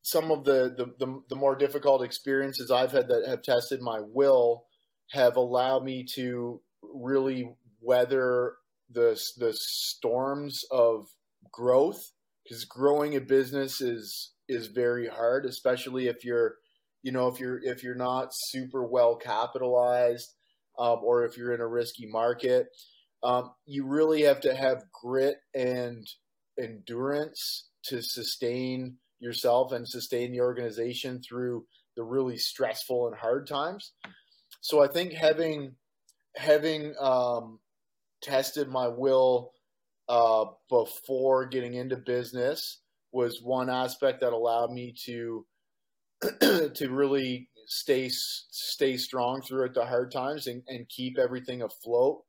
some 0.05 0.29
of 0.29 0.43
the, 0.43 0.71
the, 0.77 0.85
the, 1.03 1.21
the, 1.29 1.35
more 1.35 1.55
difficult 1.55 2.03
experiences 2.03 2.69
I've 2.69 2.91
had 2.91 3.07
that 3.07 3.25
have 3.27 3.41
tested 3.41 3.81
my 3.81 3.99
will 3.99 4.65
have 5.09 5.35
allowed 5.35 5.83
me 5.83 6.05
to 6.13 6.61
really 6.83 7.49
weather 7.81 8.53
the, 8.91 9.19
the 9.37 9.51
storms 9.55 10.63
of 10.69 11.07
growth 11.51 12.11
because 12.43 12.65
growing 12.65 13.15
a 13.15 13.19
business 13.19 13.81
is, 13.81 14.33
is 14.47 14.67
very 14.67 15.07
hard, 15.07 15.43
especially 15.43 16.07
if 16.07 16.23
you're, 16.23 16.53
you 17.01 17.11
know, 17.11 17.27
if 17.27 17.39
you're, 17.39 17.59
if 17.63 17.81
you're 17.81 17.95
not 17.95 18.27
super 18.31 18.85
well 18.85 19.15
capitalized 19.15 20.35
um, 20.77 20.99
or 21.03 21.25
if 21.25 21.35
you're 21.35 21.55
in 21.55 21.61
a 21.61 21.67
risky 21.67 22.05
market, 22.05 22.67
um, 23.23 23.53
you 23.65 23.87
really 23.87 24.21
have 24.21 24.41
to 24.41 24.53
have 24.53 24.83
grit 25.01 25.37
and 25.55 26.05
endurance 26.59 27.69
to 27.85 28.03
sustain 28.03 28.97
yourself 29.25 29.73
and 29.73 29.87
sustain 29.87 30.31
the 30.31 30.39
organization 30.39 31.21
through 31.21 31.65
the 31.97 32.03
really 32.03 32.37
stressful 32.37 33.07
and 33.07 33.15
hard 33.15 33.47
times. 33.47 33.93
So 34.61 34.81
I 34.81 34.87
think 34.87 35.13
having 35.13 35.75
having 36.35 36.93
um, 36.99 37.59
tested 38.21 38.69
my 38.69 38.87
will 38.87 39.51
uh, 40.07 40.45
before 40.69 41.45
getting 41.45 41.73
into 41.73 41.97
business 41.97 42.79
was 43.11 43.41
one 43.41 43.69
aspect 43.69 44.21
that 44.21 44.33
allowed 44.33 44.71
me 44.71 44.93
to 45.05 45.45
to 46.41 46.89
really 46.89 47.49
stay 47.67 48.09
stay 48.09 48.97
strong 48.97 49.41
throughout 49.41 49.73
the 49.73 49.85
hard 49.85 50.11
times 50.11 50.47
and, 50.47 50.61
and 50.67 50.87
keep 50.89 51.17
everything 51.17 51.61
afloat 51.61 52.23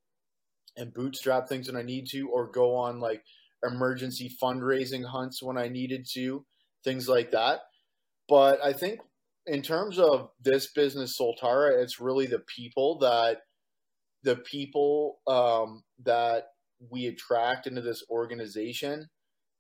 and 0.77 0.95
bootstrap 0.95 1.49
things 1.49 1.69
when 1.69 1.77
I 1.77 1.85
need 1.85 2.07
to 2.09 2.29
or 2.29 2.51
go 2.51 2.75
on 2.75 3.01
like 3.01 3.23
emergency 3.65 4.35
fundraising 4.43 5.05
hunts 5.05 5.43
when 5.43 5.59
I 5.59 5.69
needed 5.69 6.07
to 6.13 6.45
things 6.87 7.09
like 7.09 7.33
that. 7.33 7.61
But 8.29 8.61
I 8.64 8.72
think 8.72 9.01
in 9.46 9.61
terms 9.61 9.99
of 9.99 10.31
this 10.40 10.72
business, 10.72 11.18
Soltara, 11.20 11.83
it's 11.83 12.01
really 12.01 12.27
the 12.27 12.44
people 12.57 12.99
that 13.01 13.38
the 14.22 14.37
people 14.37 15.18
um, 15.27 15.83
that 16.05 16.44
we 16.90 17.07
attract 17.07 17.66
into 17.66 17.81
this 17.81 18.03
organization. 18.11 19.09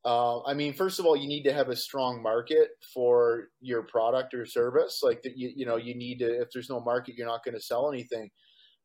Uh, 0.04 0.42
I 0.44 0.54
mean, 0.54 0.72
first 0.72 1.00
of 1.00 1.06
all, 1.06 1.16
you 1.16 1.26
need 1.26 1.42
to 1.44 1.52
have 1.52 1.68
a 1.68 1.76
strong 1.76 2.22
market 2.22 2.68
for 2.94 3.48
your 3.60 3.82
product 3.82 4.34
or 4.34 4.46
service. 4.46 5.00
Like 5.02 5.22
that, 5.22 5.36
you, 5.36 5.50
you 5.54 5.66
know, 5.66 5.76
you 5.76 5.96
need 5.96 6.20
to. 6.20 6.40
If 6.40 6.48
there's 6.52 6.70
no 6.70 6.80
market, 6.80 7.16
you're 7.16 7.26
not 7.26 7.44
going 7.44 7.56
to 7.56 7.60
sell 7.60 7.92
anything. 7.92 8.30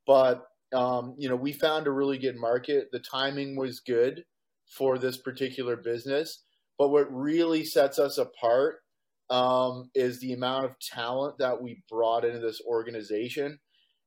But 0.07 0.43
um, 0.73 1.15
you 1.17 1.29
know, 1.29 1.35
we 1.35 1.53
found 1.53 1.87
a 1.87 1.91
really 1.91 2.17
good 2.17 2.37
market. 2.37 2.87
The 2.91 2.99
timing 2.99 3.55
was 3.55 3.81
good 3.81 4.23
for 4.65 4.97
this 4.97 5.17
particular 5.17 5.75
business. 5.75 6.43
But 6.81 6.89
what 6.89 7.13
really 7.13 7.63
sets 7.63 7.99
us 7.99 8.17
apart 8.17 8.77
um, 9.29 9.91
is 9.93 10.19
the 10.19 10.33
amount 10.33 10.65
of 10.65 10.79
talent 10.79 11.35
that 11.37 11.61
we 11.61 11.83
brought 11.87 12.25
into 12.25 12.39
this 12.39 12.59
organization. 12.67 13.59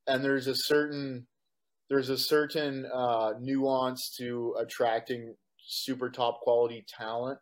And 0.09 0.25
there's 0.25 0.49
a 0.49 0.57
certain 0.57 1.29
there's 1.89 2.09
a 2.09 2.19
certain 2.19 2.85
uh, 2.93 3.35
nuance 3.41 4.13
to 4.19 4.57
attracting 4.59 5.37
super 5.65 6.11
top 6.11 6.41
quality 6.41 6.85
talent. 6.89 7.39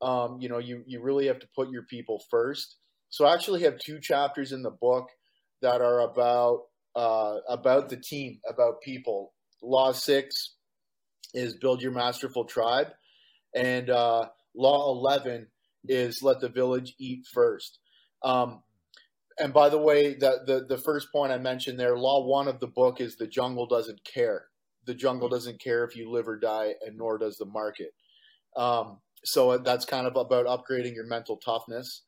Um, 0.00 0.38
you 0.40 0.48
know, 0.48 0.56
you 0.56 0.82
you 0.86 1.02
really 1.02 1.26
have 1.26 1.40
to 1.40 1.48
put 1.54 1.68
your 1.68 1.82
people 1.82 2.22
first. 2.30 2.78
So 3.10 3.26
I 3.26 3.34
actually 3.34 3.64
have 3.64 3.78
two 3.78 4.00
chapters 4.00 4.50
in 4.50 4.62
the 4.62 4.70
book 4.70 5.10
that 5.60 5.82
are 5.82 6.00
about 6.00 6.60
uh, 6.96 7.36
about 7.50 7.90
the 7.90 7.98
team, 7.98 8.40
about 8.48 8.80
people. 8.82 9.34
Law 9.62 9.92
six 9.92 10.54
is 11.34 11.58
build 11.58 11.82
your 11.82 11.92
masterful 11.92 12.46
tribe, 12.46 12.86
and 13.54 13.90
uh, 13.90 14.28
law 14.54 14.92
11 14.92 15.48
is 15.84 16.22
let 16.22 16.40
the 16.40 16.48
village 16.48 16.94
eat 16.98 17.26
first. 17.32 17.78
Um, 18.22 18.62
and 19.38 19.52
by 19.54 19.70
the 19.70 19.78
way, 19.78 20.14
the, 20.14 20.40
the 20.46 20.66
the 20.68 20.78
first 20.78 21.10
point 21.10 21.32
I 21.32 21.38
mentioned 21.38 21.80
there, 21.80 21.96
law 21.96 22.26
one 22.26 22.46
of 22.46 22.60
the 22.60 22.66
book 22.66 23.00
is 23.00 23.16
the 23.16 23.26
jungle 23.26 23.66
doesn't 23.66 24.04
care. 24.04 24.46
The 24.84 24.94
jungle 24.94 25.28
doesn't 25.28 25.60
care 25.60 25.84
if 25.84 25.96
you 25.96 26.10
live 26.10 26.28
or 26.28 26.38
die, 26.38 26.74
and 26.86 26.98
nor 26.98 27.16
does 27.16 27.38
the 27.38 27.46
market. 27.46 27.92
Um, 28.56 28.98
so 29.24 29.56
that's 29.58 29.84
kind 29.86 30.06
of 30.06 30.16
about 30.16 30.46
upgrading 30.46 30.94
your 30.94 31.06
mental 31.06 31.38
toughness. 31.38 32.02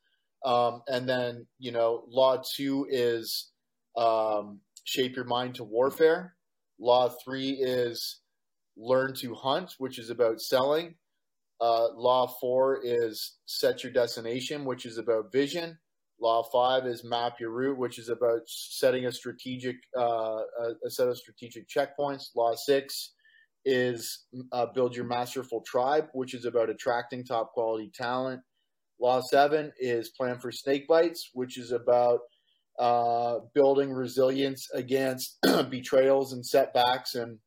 Um, 0.45 0.81
and 0.87 1.09
then 1.09 1.47
you 1.57 1.71
know, 1.71 2.03
law 2.07 2.41
two 2.55 2.85
is 2.89 3.51
um, 3.97 4.59
shape 4.83 5.15
your 5.15 5.25
mind 5.25 5.55
to 5.55 5.63
warfare. 5.63 6.35
Law 6.79 7.09
three 7.23 7.51
is 7.51 8.19
learn 8.77 9.13
to 9.15 9.33
hunt, 9.33 9.73
which 9.79 9.97
is 9.97 10.11
about 10.11 10.39
selling. 10.39 10.95
Uh, 11.63 11.87
law 11.95 12.27
four 12.41 12.81
is 12.83 13.37
set 13.45 13.85
your 13.85 13.93
destination, 13.93 14.65
which 14.65 14.85
is 14.85 14.97
about 14.97 15.31
vision. 15.31 15.77
Law 16.19 16.43
five 16.51 16.85
is 16.85 17.05
map 17.05 17.39
your 17.39 17.51
route, 17.51 17.77
which 17.77 17.97
is 17.97 18.09
about 18.09 18.41
setting 18.47 19.05
a 19.05 19.11
strategic 19.13 19.77
uh, 19.97 20.41
a, 20.85 20.89
set 20.89 21.07
of 21.07 21.17
strategic 21.17 21.69
checkpoints. 21.69 22.35
Law 22.35 22.53
six 22.53 23.13
is 23.63 24.25
uh, 24.51 24.65
build 24.75 24.93
your 24.93 25.05
masterful 25.05 25.63
tribe, 25.65 26.07
which 26.11 26.33
is 26.33 26.43
about 26.43 26.69
attracting 26.69 27.23
top 27.23 27.53
quality 27.53 27.89
talent. 27.95 28.41
Law 28.99 29.21
seven 29.21 29.71
is 29.79 30.09
plan 30.09 30.39
for 30.39 30.51
snake 30.51 30.85
bites, 30.85 31.29
which 31.31 31.57
is 31.57 31.71
about 31.71 32.19
uh, 32.77 33.35
building 33.53 33.89
resilience 33.89 34.67
against 34.73 35.37
betrayals 35.69 36.33
and 36.33 36.45
setbacks 36.45 37.15
and 37.15 37.39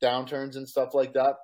downturns 0.00 0.54
and 0.54 0.68
stuff 0.68 0.94
like 0.94 1.12
that. 1.14 1.34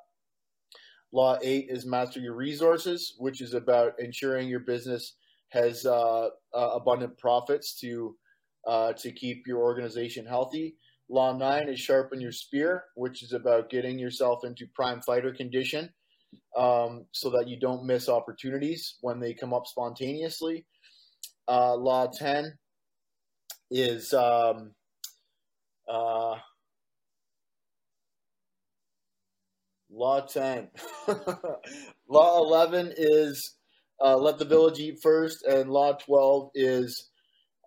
Law 1.13 1.39
eight 1.43 1.67
is 1.69 1.87
master 1.87 2.21
your 2.21 2.35
resources, 2.35 3.15
which 3.19 3.41
is 3.41 3.55
about 3.55 3.99
ensuring 3.99 4.49
your 4.49 4.61
business 4.61 5.15
has 5.49 5.85
uh, 5.85 6.29
uh, 6.55 6.71
abundant 6.75 7.19
profits 7.19 7.75
to 7.81 8.17
uh, 8.67 8.93
to 8.93 9.11
keep 9.11 9.47
your 9.47 9.59
organization 9.59 10.25
healthy. 10.25 10.77
Law 11.09 11.37
nine 11.37 11.69
is 11.69 11.81
sharpen 11.81 12.21
your 12.21 12.33
spear, 12.33 12.85
which 12.95 13.23
is 13.23 13.33
about 13.33 13.71
getting 13.71 13.99
yourself 13.99 14.45
into 14.45 14.67
prime 14.75 15.01
fighter 15.01 15.33
condition 15.33 15.91
um, 16.57 17.07
so 17.13 17.31
that 17.31 17.49
you 17.49 17.59
don't 17.59 17.85
miss 17.85 18.09
opportunities 18.09 18.97
when 19.01 19.19
they 19.19 19.35
come 19.35 19.53
up 19.53 19.67
spontaneously. 19.67 20.65
Uh, 21.49 21.75
law 21.75 22.07
10 22.07 22.57
is 23.71 24.13
um, 24.15 24.73
uh, 25.89 26.37
Law 29.93 30.21
10. 30.21 30.69
law 32.09 32.43
11 32.45 32.95
is 32.97 33.57
uh, 34.03 34.17
let 34.17 34.39
the 34.39 34.45
village 34.45 34.79
eat 34.79 34.99
first, 35.03 35.45
and 35.45 35.71
Law 35.71 35.93
12 35.93 36.51
is 36.55 37.11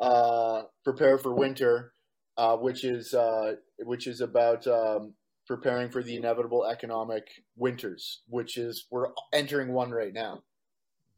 uh, 0.02 0.64
prepare 0.84 1.18
for 1.18 1.34
winter, 1.34 1.94
uh, 2.38 2.58
which 2.58 2.84
is 2.84 3.14
uh, 3.14 3.54
which 3.80 4.08
is 4.08 4.22
about 4.22 4.66
um, 4.68 5.14
preparing 5.46 5.90
for 5.90 6.02
the 6.02 6.16
inevitable 6.16 6.66
economic 6.66 7.28
winters, 7.56 8.22
which 8.28 8.58
is 8.58 8.88
we're 8.90 9.10
entering 9.32 9.74
one 9.74 9.92
right 9.92 10.14
now. 10.14 10.42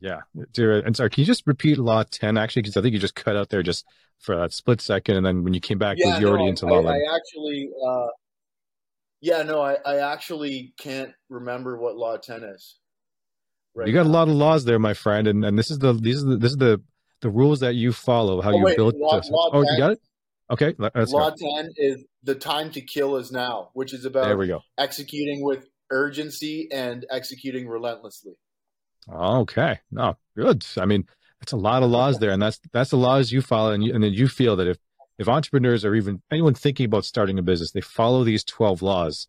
Yeah, 0.01 0.19
and 0.35 0.95
sorry, 0.95 1.09
can 1.09 1.21
you 1.21 1.25
just 1.25 1.47
repeat 1.47 1.77
Law 1.77 2.03
10 2.03 2.37
actually? 2.37 2.63
Because 2.63 2.75
I 2.75 2.81
think 2.81 2.93
you 2.93 2.99
just 2.99 3.15
cut 3.15 3.37
out 3.37 3.49
there 3.49 3.63
just 3.63 3.85
for 4.19 4.35
that 4.35 4.51
split 4.51 4.81
second, 4.81 5.15
and 5.15 5.25
then 5.25 5.43
when 5.43 5.53
you 5.53 5.61
came 5.61 5.77
back, 5.77 5.97
yeah, 5.97 6.11
was 6.11 6.19
you 6.19 6.25
no, 6.25 6.31
already 6.31 6.49
into 6.49 6.65
Law 6.65 6.79
11? 6.79 6.91
I 6.91 7.15
actually 7.15 7.69
uh, 7.87 8.07
yeah, 9.25 9.41
no, 9.41 9.59
I, 9.59 9.77
I 9.83 10.13
actually 10.13 10.73
can't 10.77 11.11
remember 11.29 11.79
what 11.79 11.95
law 11.95 12.15
ten 12.17 12.43
is. 12.43 12.77
Right 13.73 13.87
you 13.87 13.93
got 13.93 14.05
now. 14.05 14.11
a 14.11 14.13
lot 14.13 14.27
of 14.27 14.35
laws 14.35 14.65
there, 14.65 14.77
my 14.77 14.93
friend, 14.93 15.27
and, 15.27 15.43
and 15.43 15.57
this 15.57 15.71
is 15.71 15.79
the 15.79 15.93
these 15.93 16.23
are 16.23 16.27
the, 16.27 16.37
this 16.37 16.51
is 16.51 16.57
the 16.57 16.79
the 17.21 17.31
rules 17.31 17.61
that 17.61 17.73
you 17.73 17.91
follow, 17.91 18.39
how 18.39 18.53
oh, 18.53 18.57
you 18.57 18.63
wait, 18.63 18.77
build. 18.77 18.93
Law, 18.95 19.19
law 19.31 19.49
oh, 19.51 19.63
10, 19.63 19.73
you 19.73 19.79
got 19.79 19.91
it. 19.93 20.01
Okay, 20.51 20.75
let's 20.77 21.11
law 21.11 21.31
go. 21.31 21.35
ten 21.39 21.71
is 21.75 22.05
the 22.21 22.35
time 22.35 22.69
to 22.71 22.81
kill 22.81 23.15
is 23.15 23.31
now, 23.31 23.71
which 23.73 23.95
is 23.95 24.05
about 24.05 24.25
there 24.25 24.37
we 24.37 24.45
go. 24.45 24.61
executing 24.77 25.43
with 25.43 25.67
urgency 25.89 26.69
and 26.71 27.03
executing 27.09 27.67
relentlessly. 27.67 28.33
Okay, 29.11 29.79
no, 29.89 30.17
good. 30.37 30.63
I 30.77 30.85
mean, 30.85 31.05
that's 31.39 31.51
a 31.51 31.57
lot 31.57 31.81
of 31.81 31.89
laws 31.89 32.19
there, 32.19 32.29
and 32.29 32.39
that's 32.39 32.59
that's 32.71 32.91
the 32.91 32.97
laws 32.97 33.31
you 33.31 33.41
follow, 33.41 33.71
and, 33.71 33.83
you, 33.83 33.91
and 33.91 34.03
then 34.03 34.13
you 34.13 34.27
feel 34.27 34.55
that 34.57 34.67
if 34.67 34.77
if 35.17 35.27
entrepreneurs 35.27 35.85
or 35.85 35.95
even 35.95 36.21
anyone 36.31 36.53
thinking 36.53 36.85
about 36.85 37.05
starting 37.05 37.39
a 37.39 37.43
business, 37.43 37.71
they 37.71 37.81
follow 37.81 38.23
these 38.23 38.43
12 38.43 38.81
laws, 38.81 39.27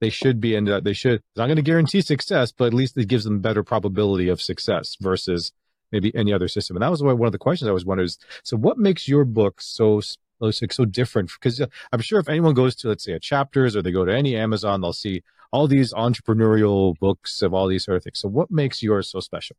they 0.00 0.10
should 0.10 0.40
be 0.40 0.54
in, 0.54 0.64
they 0.82 0.92
should, 0.92 1.14
it's 1.14 1.36
not 1.36 1.46
going 1.46 1.56
to 1.56 1.62
guarantee 1.62 2.00
success, 2.00 2.52
but 2.52 2.66
at 2.66 2.74
least 2.74 2.96
it 2.96 3.08
gives 3.08 3.24
them 3.24 3.40
better 3.40 3.62
probability 3.62 4.28
of 4.28 4.42
success 4.42 4.96
versus 5.00 5.52
maybe 5.92 6.14
any 6.14 6.32
other 6.32 6.48
system. 6.48 6.76
And 6.76 6.82
that 6.82 6.90
was 6.90 7.02
one 7.02 7.20
of 7.20 7.32
the 7.32 7.38
questions 7.38 7.68
I 7.68 7.72
was 7.72 7.84
wondering 7.84 8.06
is, 8.06 8.18
so 8.42 8.56
what 8.56 8.78
makes 8.78 9.08
your 9.08 9.24
book 9.24 9.60
so, 9.60 10.00
so 10.00 10.84
different? 10.84 11.30
Because 11.32 11.60
uh, 11.60 11.66
I'm 11.92 12.00
sure 12.00 12.20
if 12.20 12.28
anyone 12.28 12.54
goes 12.54 12.74
to, 12.76 12.88
let's 12.88 13.04
say 13.04 13.12
a 13.12 13.20
chapters 13.20 13.76
or 13.76 13.82
they 13.82 13.92
go 13.92 14.04
to 14.04 14.14
any 14.14 14.36
Amazon, 14.36 14.80
they'll 14.80 14.92
see 14.92 15.22
all 15.52 15.68
these 15.68 15.92
entrepreneurial 15.92 16.98
books 16.98 17.42
of 17.42 17.54
all 17.54 17.68
these 17.68 17.84
sort 17.84 17.96
of 17.96 18.02
things. 18.02 18.18
So 18.18 18.28
what 18.28 18.50
makes 18.50 18.82
yours 18.82 19.08
so 19.08 19.20
special? 19.20 19.56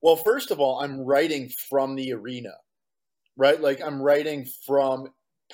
Well, 0.00 0.16
first 0.16 0.50
of 0.50 0.58
all, 0.58 0.80
I'm 0.80 1.00
writing 1.00 1.48
from 1.48 1.96
the 1.96 2.12
arena 2.12 2.52
right? 3.36 3.60
Like 3.60 3.80
I'm 3.80 4.00
writing 4.00 4.46
from 4.66 5.08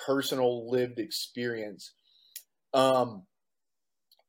personal 0.07 0.71
lived 0.71 0.99
experience. 0.99 1.93
Um, 2.73 3.25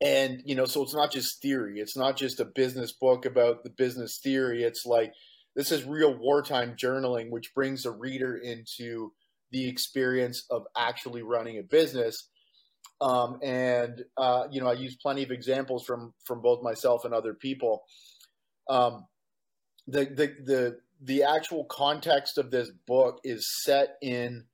and 0.02 0.42
you 0.46 0.56
know, 0.56 0.66
so 0.66 0.82
it's 0.82 0.96
not 0.96 1.12
just 1.12 1.42
theory. 1.42 1.80
It's 1.80 1.96
not 1.96 2.18
just 2.18 2.40
a 2.40 2.46
business 2.46 2.92
book 2.92 3.26
about 3.26 3.64
the 3.64 3.70
business 3.70 4.20
theory. 4.24 4.64
It's 4.64 4.86
like 4.86 5.14
this 5.56 5.72
is 5.72 5.84
real 5.84 6.18
wartime 6.18 6.76
journaling, 6.76 7.30
which 7.30 7.54
brings 7.54 7.86
a 7.86 7.92
reader 7.92 8.38
into 8.38 9.12
the 9.52 9.68
experience 9.68 10.46
of 10.50 10.64
actually 10.76 11.22
running 11.22 11.60
a 11.60 11.64
business. 11.64 12.30
Um, 13.00 13.40
and 13.44 14.04
uh, 14.18 14.46
you 14.52 14.62
know, 14.62 14.68
I 14.68 14.74
use 14.74 14.96
plenty 14.96 15.24
of 15.24 15.32
examples 15.32 15.86
from 15.86 16.14
from 16.24 16.42
both 16.42 16.64
myself 16.64 17.06
and 17.06 17.14
other 17.14 17.34
people. 17.34 17.84
Um, 18.70 19.06
the 19.88 20.06
the 20.06 20.36
the 20.46 20.80
the 21.02 21.24
actual 21.24 21.66
context 21.66 22.38
of 22.38 22.52
this 22.52 22.72
book 22.88 23.20
is 23.24 23.48
set 23.64 23.98
in 24.02 24.46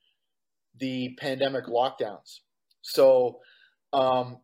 the 0.80 1.16
pandemic 1.20 1.66
lockdowns. 1.66 2.40
So, 2.82 3.40
um, 3.92 4.38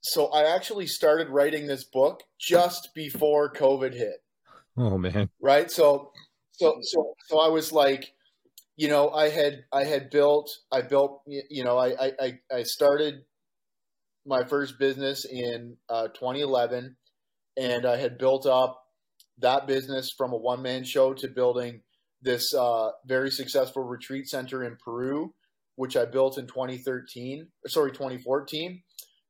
so 0.00 0.26
I 0.28 0.54
actually 0.54 0.86
started 0.86 1.28
writing 1.28 1.66
this 1.66 1.84
book 1.84 2.22
just 2.40 2.90
before 2.94 3.52
COVID 3.52 3.92
hit. 3.92 4.22
Oh 4.78 4.98
man! 4.98 5.30
Right. 5.40 5.70
So, 5.70 6.12
so, 6.52 6.78
so, 6.82 7.14
so 7.26 7.40
I 7.40 7.48
was 7.48 7.72
like, 7.72 8.12
you 8.76 8.88
know, 8.88 9.10
I 9.10 9.28
had 9.28 9.64
I 9.72 9.84
had 9.84 10.10
built 10.10 10.50
I 10.70 10.82
built 10.82 11.22
you 11.26 11.64
know 11.64 11.76
I 11.76 12.12
I 12.20 12.38
I 12.52 12.62
started 12.62 13.24
my 14.26 14.44
first 14.44 14.78
business 14.78 15.24
in 15.24 15.76
uh, 15.88 16.08
2011, 16.08 16.96
and 17.56 17.86
I 17.86 17.96
had 17.96 18.18
built 18.18 18.46
up 18.46 18.85
that 19.38 19.66
business 19.66 20.12
from 20.16 20.32
a 20.32 20.36
one 20.36 20.62
man 20.62 20.84
show 20.84 21.12
to 21.14 21.28
building 21.28 21.82
this 22.22 22.54
uh, 22.54 22.90
very 23.06 23.30
successful 23.30 23.82
retreat 23.82 24.28
center 24.28 24.64
in 24.64 24.76
Peru, 24.82 25.34
which 25.76 25.96
I 25.96 26.04
built 26.04 26.38
in 26.38 26.46
2013, 26.46 27.48
sorry, 27.66 27.92
2014. 27.92 28.82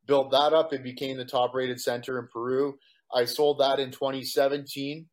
Built 0.06 0.30
that 0.30 0.52
up. 0.52 0.72
It 0.72 0.84
became 0.84 1.16
the 1.16 1.24
top 1.24 1.52
rated 1.54 1.80
center 1.80 2.18
in 2.18 2.28
Peru. 2.32 2.78
I 3.12 3.24
sold 3.24 3.58
that 3.58 3.80
in 3.80 3.90
2017 3.90 5.06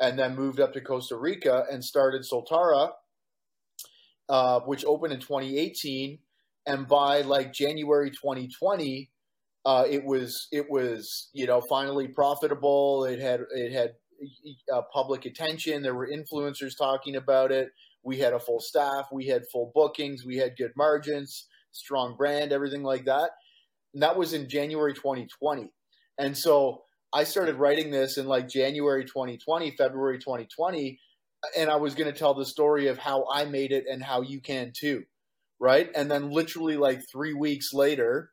and 0.00 0.18
then 0.18 0.34
moved 0.34 0.60
up 0.60 0.72
to 0.72 0.80
Costa 0.80 1.16
Rica 1.16 1.64
and 1.70 1.84
started 1.84 2.22
Soltara, 2.22 2.90
uh, 4.28 4.60
which 4.60 4.84
opened 4.84 5.12
in 5.12 5.20
2018. 5.20 6.18
And 6.66 6.88
by 6.88 7.22
like 7.22 7.52
January 7.52 8.10
2020, 8.10 9.10
uh, 9.64 9.84
it 9.88 10.04
was 10.04 10.48
it 10.50 10.68
was 10.68 11.30
you 11.32 11.46
know 11.46 11.60
finally 11.68 12.08
profitable. 12.08 13.04
It 13.04 13.20
had 13.20 13.40
it 13.54 13.72
had 13.72 13.94
uh, 14.72 14.82
public 14.92 15.26
attention. 15.26 15.82
There 15.82 15.94
were 15.94 16.08
influencers 16.08 16.76
talking 16.76 17.16
about 17.16 17.52
it. 17.52 17.70
We 18.02 18.18
had 18.18 18.32
a 18.32 18.40
full 18.40 18.60
staff. 18.60 19.08
We 19.12 19.26
had 19.26 19.42
full 19.52 19.70
bookings. 19.74 20.24
We 20.24 20.36
had 20.36 20.56
good 20.56 20.72
margins, 20.76 21.46
strong 21.70 22.16
brand, 22.16 22.52
everything 22.52 22.82
like 22.82 23.04
that. 23.04 23.30
And 23.94 24.02
that 24.02 24.16
was 24.16 24.32
in 24.32 24.48
January 24.48 24.94
2020. 24.94 25.70
And 26.18 26.36
so 26.36 26.82
I 27.12 27.24
started 27.24 27.56
writing 27.56 27.90
this 27.90 28.16
in 28.16 28.26
like 28.26 28.48
January 28.48 29.04
2020, 29.04 29.76
February 29.76 30.18
2020, 30.18 30.98
and 31.56 31.70
I 31.70 31.76
was 31.76 31.94
going 31.94 32.10
to 32.10 32.18
tell 32.18 32.34
the 32.34 32.44
story 32.44 32.86
of 32.88 32.98
how 32.98 33.26
I 33.32 33.44
made 33.44 33.72
it 33.72 33.84
and 33.90 34.02
how 34.02 34.22
you 34.22 34.40
can 34.40 34.72
too. 34.74 35.04
Right. 35.60 35.90
And 35.94 36.10
then 36.10 36.30
literally 36.30 36.76
like 36.76 37.02
three 37.10 37.34
weeks 37.34 37.72
later, 37.72 38.31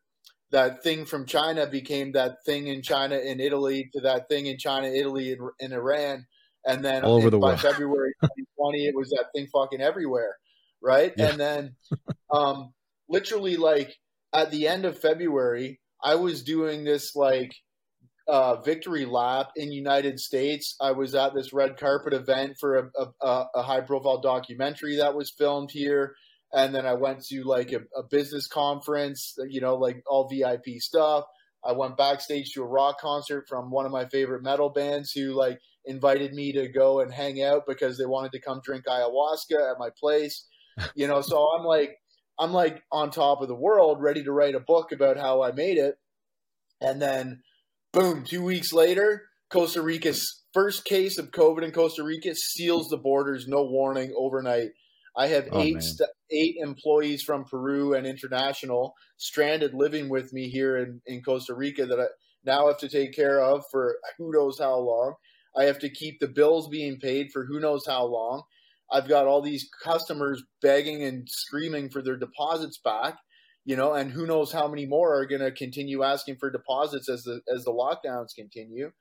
that 0.51 0.83
thing 0.83 1.05
from 1.05 1.25
China 1.25 1.67
became 1.67 2.11
that 2.13 2.37
thing 2.45 2.67
in 2.67 2.81
China 2.81 3.17
in 3.17 3.39
Italy 3.39 3.89
to 3.93 4.01
that 4.01 4.27
thing 4.29 4.47
in 4.47 4.57
China, 4.57 4.87
Italy, 4.87 5.31
and, 5.31 5.41
and 5.61 5.73
Iran, 5.73 6.25
and 6.65 6.83
then 6.83 7.03
all 7.03 7.15
over 7.15 7.29
the 7.29 7.37
by 7.37 7.49
world. 7.49 7.61
February 7.61 8.13
2020, 8.21 8.85
it 8.85 8.95
was 8.95 9.09
that 9.09 9.25
thing 9.35 9.47
fucking 9.53 9.81
everywhere, 9.81 10.35
right? 10.81 11.13
Yeah. 11.17 11.29
And 11.29 11.39
then, 11.39 11.75
um, 12.33 12.73
literally, 13.07 13.57
like 13.57 13.95
at 14.33 14.51
the 14.51 14.67
end 14.67 14.85
of 14.85 14.99
February, 14.99 15.79
I 16.03 16.15
was 16.15 16.43
doing 16.43 16.83
this 16.83 17.15
like 17.15 17.53
uh, 18.27 18.61
victory 18.61 19.05
lap 19.05 19.51
in 19.55 19.71
United 19.71 20.19
States. 20.19 20.75
I 20.79 20.91
was 20.91 21.15
at 21.15 21.33
this 21.33 21.51
red 21.51 21.77
carpet 21.77 22.13
event 22.13 22.57
for 22.59 22.91
a, 22.95 23.05
a, 23.21 23.45
a 23.55 23.63
high 23.63 23.81
profile 23.81 24.21
documentary 24.21 24.95
that 24.97 25.15
was 25.15 25.31
filmed 25.31 25.71
here. 25.71 26.15
And 26.53 26.73
then 26.73 26.85
I 26.85 26.93
went 26.93 27.23
to 27.25 27.43
like 27.43 27.71
a, 27.71 27.81
a 27.95 28.03
business 28.03 28.47
conference, 28.47 29.35
you 29.49 29.61
know, 29.61 29.75
like 29.75 30.03
all 30.07 30.27
VIP 30.27 30.79
stuff. 30.79 31.25
I 31.63 31.73
went 31.73 31.97
backstage 31.97 32.51
to 32.53 32.63
a 32.63 32.67
rock 32.67 32.99
concert 32.99 33.45
from 33.47 33.69
one 33.69 33.85
of 33.85 33.91
my 33.91 34.05
favorite 34.05 34.43
metal 34.43 34.69
bands 34.69 35.11
who 35.11 35.33
like 35.33 35.59
invited 35.85 36.33
me 36.33 36.53
to 36.53 36.67
go 36.67 37.01
and 37.01 37.13
hang 37.13 37.43
out 37.43 37.63
because 37.67 37.97
they 37.97 38.05
wanted 38.05 38.31
to 38.31 38.41
come 38.41 38.61
drink 38.63 38.85
ayahuasca 38.85 39.71
at 39.71 39.79
my 39.79 39.89
place. 39.99 40.45
You 40.95 41.07
know, 41.07 41.21
so 41.21 41.45
I'm 41.55 41.65
like 41.65 41.97
I'm 42.39 42.53
like 42.53 42.83
on 42.91 43.11
top 43.11 43.41
of 43.41 43.49
the 43.49 43.55
world, 43.55 44.01
ready 44.01 44.23
to 44.23 44.31
write 44.31 44.55
a 44.55 44.61
book 44.61 44.91
about 44.91 45.17
how 45.17 45.43
I 45.43 45.51
made 45.51 45.77
it. 45.77 45.95
And 46.79 47.01
then 47.01 47.41
boom, 47.91 48.23
2 48.23 48.41
weeks 48.41 48.71
later, 48.71 49.23
Costa 49.49 49.81
Rica's 49.81 50.43
first 50.53 50.85
case 50.85 51.17
of 51.17 51.31
COVID 51.31 51.63
in 51.63 51.71
Costa 51.71 52.03
Rica 52.03 52.33
seals 52.33 52.87
the 52.87 52.97
borders, 52.97 53.47
no 53.47 53.63
warning, 53.63 54.13
overnight. 54.15 54.69
I 55.17 55.27
have 55.27 55.49
oh, 55.51 55.59
eight 55.59 55.83
st- 55.83 56.09
eight 56.31 56.55
employees 56.59 57.23
from 57.23 57.45
Peru 57.45 57.93
and 57.93 58.05
international 58.05 58.93
stranded 59.17 59.73
living 59.73 60.09
with 60.09 60.31
me 60.33 60.49
here 60.49 60.77
in, 60.77 61.01
in 61.05 61.21
Costa 61.21 61.53
Rica 61.53 61.85
that 61.85 61.99
I 61.99 62.05
now 62.45 62.67
have 62.67 62.77
to 62.79 62.89
take 62.89 63.13
care 63.13 63.41
of 63.41 63.63
for 63.71 63.97
who 64.17 64.31
knows 64.31 64.59
how 64.59 64.77
long. 64.77 65.15
I 65.57 65.65
have 65.65 65.79
to 65.79 65.89
keep 65.89 66.19
the 66.19 66.27
bills 66.27 66.69
being 66.69 66.99
paid 66.99 67.27
for 67.33 67.45
who 67.45 67.59
knows 67.59 67.83
how 67.87 68.05
long. 68.05 68.43
I've 68.91 69.07
got 69.07 69.27
all 69.27 69.41
these 69.41 69.69
customers 69.83 70.43
begging 70.61 71.03
and 71.03 71.27
screaming 71.29 71.89
for 71.89 72.01
their 72.01 72.17
deposits 72.17 72.79
back, 72.83 73.17
you 73.65 73.75
know, 73.75 73.93
and 73.93 74.11
who 74.11 74.25
knows 74.25 74.51
how 74.51 74.67
many 74.67 74.85
more 74.85 75.15
are 75.15 75.27
going 75.27 75.41
to 75.41 75.51
continue 75.51 76.03
asking 76.03 76.37
for 76.39 76.49
deposits 76.49 77.09
as 77.09 77.23
the 77.23 77.41
as 77.53 77.63
the 77.65 77.71
lockdowns 77.71 78.33
continue. 78.35 78.91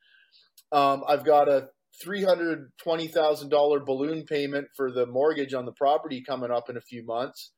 Um, 0.73 1.05
I've 1.09 1.25
got 1.25 1.49
a 1.49 1.69
three 2.01 2.25
hundred 2.25 2.71
twenty 2.83 3.09
thousand 3.09 3.49
dollar 3.51 3.81
balloon 3.81 4.25
payment 4.25 4.69
for 4.77 4.93
the 4.93 5.07
mortgage 5.07 5.55
on 5.55 5.65
the 5.65 5.73
property 5.73 6.23
coming 6.23 6.51
up 6.51 6.71
in 6.71 6.77
a 6.77 6.83
few 6.83 7.05
months. 7.05 7.53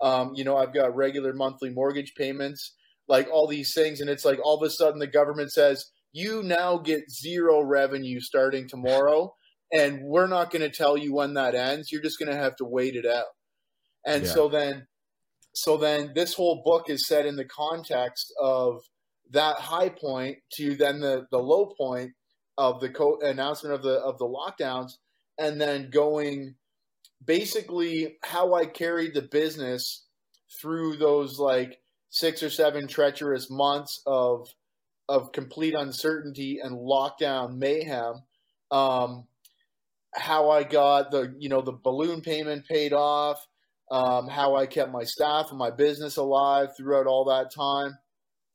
Um, 0.00 0.32
you 0.34 0.44
know, 0.44 0.56
I've 0.56 0.74
got 0.74 0.94
regular 0.94 1.32
monthly 1.32 1.70
mortgage 1.70 2.14
payments, 2.16 2.74
like 3.08 3.28
all 3.32 3.46
these 3.46 3.72
things, 3.74 4.00
and 4.00 4.10
it's 4.10 4.24
like 4.24 4.38
all 4.42 4.56
of 4.56 4.66
a 4.66 4.70
sudden 4.70 4.98
the 4.98 5.06
government 5.06 5.52
says 5.52 5.86
you 6.12 6.42
now 6.42 6.78
get 6.78 7.10
zero 7.10 7.62
revenue 7.62 8.20
starting 8.20 8.68
tomorrow, 8.68 9.34
and 9.72 10.00
we're 10.02 10.26
not 10.26 10.50
going 10.50 10.62
to 10.62 10.70
tell 10.70 10.96
you 10.96 11.14
when 11.14 11.34
that 11.34 11.54
ends. 11.54 11.90
You're 11.90 12.02
just 12.02 12.18
going 12.18 12.30
to 12.30 12.38
have 12.42 12.56
to 12.56 12.64
wait 12.64 12.94
it 12.94 13.06
out. 13.06 13.26
And 14.06 14.24
yeah. 14.24 14.30
so 14.30 14.48
then, 14.48 14.86
so 15.54 15.76
then 15.76 16.12
this 16.14 16.34
whole 16.34 16.62
book 16.64 16.88
is 16.88 17.06
set 17.06 17.26
in 17.26 17.36
the 17.36 17.44
context 17.44 18.32
of 18.40 18.82
that 19.30 19.56
high 19.56 19.88
point 19.88 20.38
to 20.54 20.76
then 20.76 21.00
the 21.00 21.26
the 21.30 21.38
low 21.38 21.72
point 21.76 22.12
of 22.58 22.80
the 22.80 22.88
co- 22.88 23.20
announcement 23.20 23.74
of 23.74 23.82
the 23.82 23.98
of 24.00 24.18
the 24.18 24.26
lockdowns, 24.26 24.92
and 25.38 25.60
then 25.60 25.90
going 25.90 26.54
basically 27.24 28.18
how 28.22 28.54
I 28.54 28.66
carried 28.66 29.14
the 29.14 29.22
business 29.22 30.06
through 30.60 30.96
those 30.96 31.38
like 31.38 31.78
six 32.10 32.42
or 32.42 32.50
seven 32.50 32.86
treacherous 32.86 33.50
months 33.50 34.00
of 34.06 34.48
of 35.08 35.32
complete 35.32 35.74
uncertainty 35.74 36.60
and 36.62 36.76
lockdown 36.76 37.58
mayhem. 37.58 38.22
Um, 38.70 39.26
how 40.14 40.50
I 40.50 40.64
got 40.64 41.10
the 41.10 41.34
you 41.38 41.48
know 41.48 41.60
the 41.60 41.72
balloon 41.72 42.20
payment 42.22 42.66
paid 42.66 42.92
off, 42.92 43.46
um, 43.90 44.28
how 44.28 44.56
I 44.56 44.66
kept 44.66 44.90
my 44.90 45.04
staff 45.04 45.50
and 45.50 45.58
my 45.58 45.70
business 45.70 46.16
alive 46.16 46.70
throughout 46.76 47.06
all 47.06 47.26
that 47.26 47.54
time, 47.54 47.96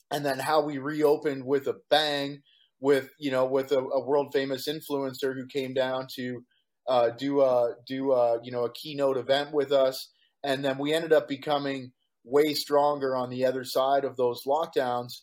and 0.09 0.25
then 0.25 0.39
how 0.39 0.61
we 0.61 0.79
reopened 0.79 1.45
with 1.45 1.67
a 1.67 1.75
bang 1.89 2.41
with 2.81 3.11
you 3.19 3.31
know 3.31 3.45
with 3.45 3.71
a, 3.71 3.79
a 3.79 4.03
world 4.03 4.33
famous 4.33 4.67
influencer 4.67 5.33
who 5.33 5.45
came 5.45 5.73
down 5.73 6.07
to 6.15 6.43
uh, 6.87 7.11
do 7.11 7.41
a 7.41 7.75
do 7.87 8.11
a 8.11 8.43
you 8.43 8.51
know 8.51 8.65
a 8.65 8.73
keynote 8.73 9.17
event 9.17 9.53
with 9.53 9.71
us, 9.71 10.09
and 10.43 10.65
then 10.65 10.77
we 10.77 10.93
ended 10.93 11.13
up 11.13 11.27
becoming 11.27 11.91
way 12.23 12.53
stronger 12.53 13.15
on 13.15 13.29
the 13.29 13.45
other 13.45 13.63
side 13.63 14.03
of 14.03 14.17
those 14.17 14.43
lockdowns. 14.45 15.13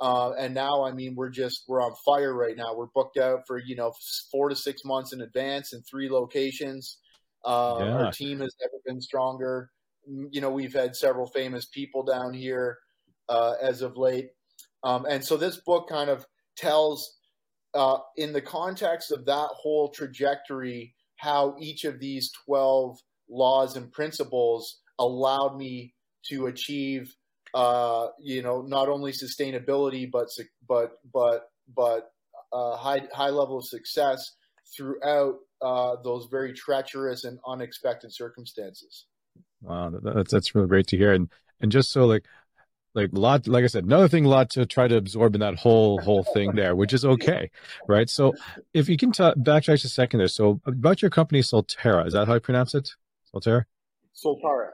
Uh, 0.00 0.32
and 0.32 0.54
now, 0.54 0.84
I 0.84 0.92
mean, 0.92 1.14
we're 1.14 1.30
just 1.30 1.62
we're 1.68 1.80
on 1.80 1.94
fire 2.04 2.34
right 2.34 2.56
now. 2.56 2.74
We're 2.74 2.86
booked 2.94 3.16
out 3.16 3.42
for 3.46 3.58
you 3.58 3.76
know 3.76 3.92
four 4.30 4.48
to 4.48 4.56
six 4.56 4.84
months 4.84 5.12
in 5.12 5.20
advance 5.20 5.72
in 5.72 5.82
three 5.82 6.10
locations. 6.10 6.98
Uh, 7.44 7.76
yeah. 7.78 7.92
Our 7.92 8.12
team 8.12 8.40
has 8.40 8.54
never 8.60 8.80
been 8.84 9.00
stronger. 9.00 9.70
You 10.06 10.40
know, 10.40 10.50
we've 10.50 10.74
had 10.74 10.96
several 10.96 11.28
famous 11.28 11.66
people 11.66 12.02
down 12.02 12.34
here 12.34 12.78
uh, 13.28 13.54
as 13.62 13.82
of 13.82 13.96
late, 13.96 14.30
um, 14.82 15.06
and 15.08 15.24
so 15.24 15.36
this 15.36 15.60
book 15.64 15.88
kind 15.88 16.10
of 16.10 16.26
tells, 16.56 17.18
uh, 17.74 17.98
in 18.16 18.32
the 18.32 18.40
context 18.40 19.10
of 19.12 19.24
that 19.26 19.48
whole 19.52 19.90
trajectory, 19.90 20.94
how 21.16 21.56
each 21.60 21.84
of 21.84 21.98
these 21.98 22.30
12 22.46 22.98
laws 23.28 23.76
and 23.76 23.90
principles 23.92 24.80
allowed 24.98 25.56
me 25.56 25.94
to 26.26 26.46
achieve, 26.46 27.14
uh, 27.54 28.08
you 28.20 28.42
know, 28.42 28.62
not 28.62 28.88
only 28.88 29.12
sustainability, 29.12 30.10
but, 30.10 30.28
but, 30.68 30.98
but, 31.12 31.48
but 31.74 32.10
uh, 32.52 32.76
high, 32.76 33.02
high 33.12 33.30
level 33.30 33.58
of 33.58 33.66
success 33.66 34.32
throughout 34.76 35.36
uh, 35.62 35.96
those 36.02 36.26
very 36.30 36.52
treacherous 36.52 37.24
and 37.24 37.38
unexpected 37.46 38.12
circumstances. 38.12 39.06
Wow, 39.62 39.90
that's 40.02 40.30
that's 40.30 40.54
really 40.54 40.68
great 40.68 40.86
to 40.88 40.96
hear. 40.96 41.12
And 41.12 41.30
and 41.60 41.72
just 41.72 41.90
so 41.90 42.04
like 42.04 42.26
like 42.94 43.10
lot 43.12 43.46
like 43.46 43.64
i 43.64 43.66
said 43.66 43.84
another 43.84 44.08
thing 44.08 44.24
a 44.24 44.28
lot 44.28 44.50
to 44.50 44.64
try 44.64 44.86
to 44.86 44.96
absorb 44.96 45.34
in 45.34 45.40
that 45.40 45.56
whole 45.56 46.00
whole 46.00 46.22
thing 46.22 46.54
there 46.54 46.74
which 46.76 46.92
is 46.92 47.04
okay 47.04 47.50
right? 47.88 48.08
So 48.08 48.34
if 48.72 48.88
you 48.88 48.96
can 48.96 49.12
t- 49.12 49.22
backtrack 49.22 49.84
a 49.84 49.88
second 49.88 50.18
there. 50.18 50.28
So 50.28 50.60
about 50.66 51.02
your 51.02 51.10
company 51.10 51.40
solterra 51.40 52.06
is 52.06 52.12
that 52.12 52.26
how 52.26 52.34
you 52.34 52.40
pronounce 52.40 52.74
it? 52.74 52.90
Solterra? 53.32 53.64
Soltara 54.14 54.70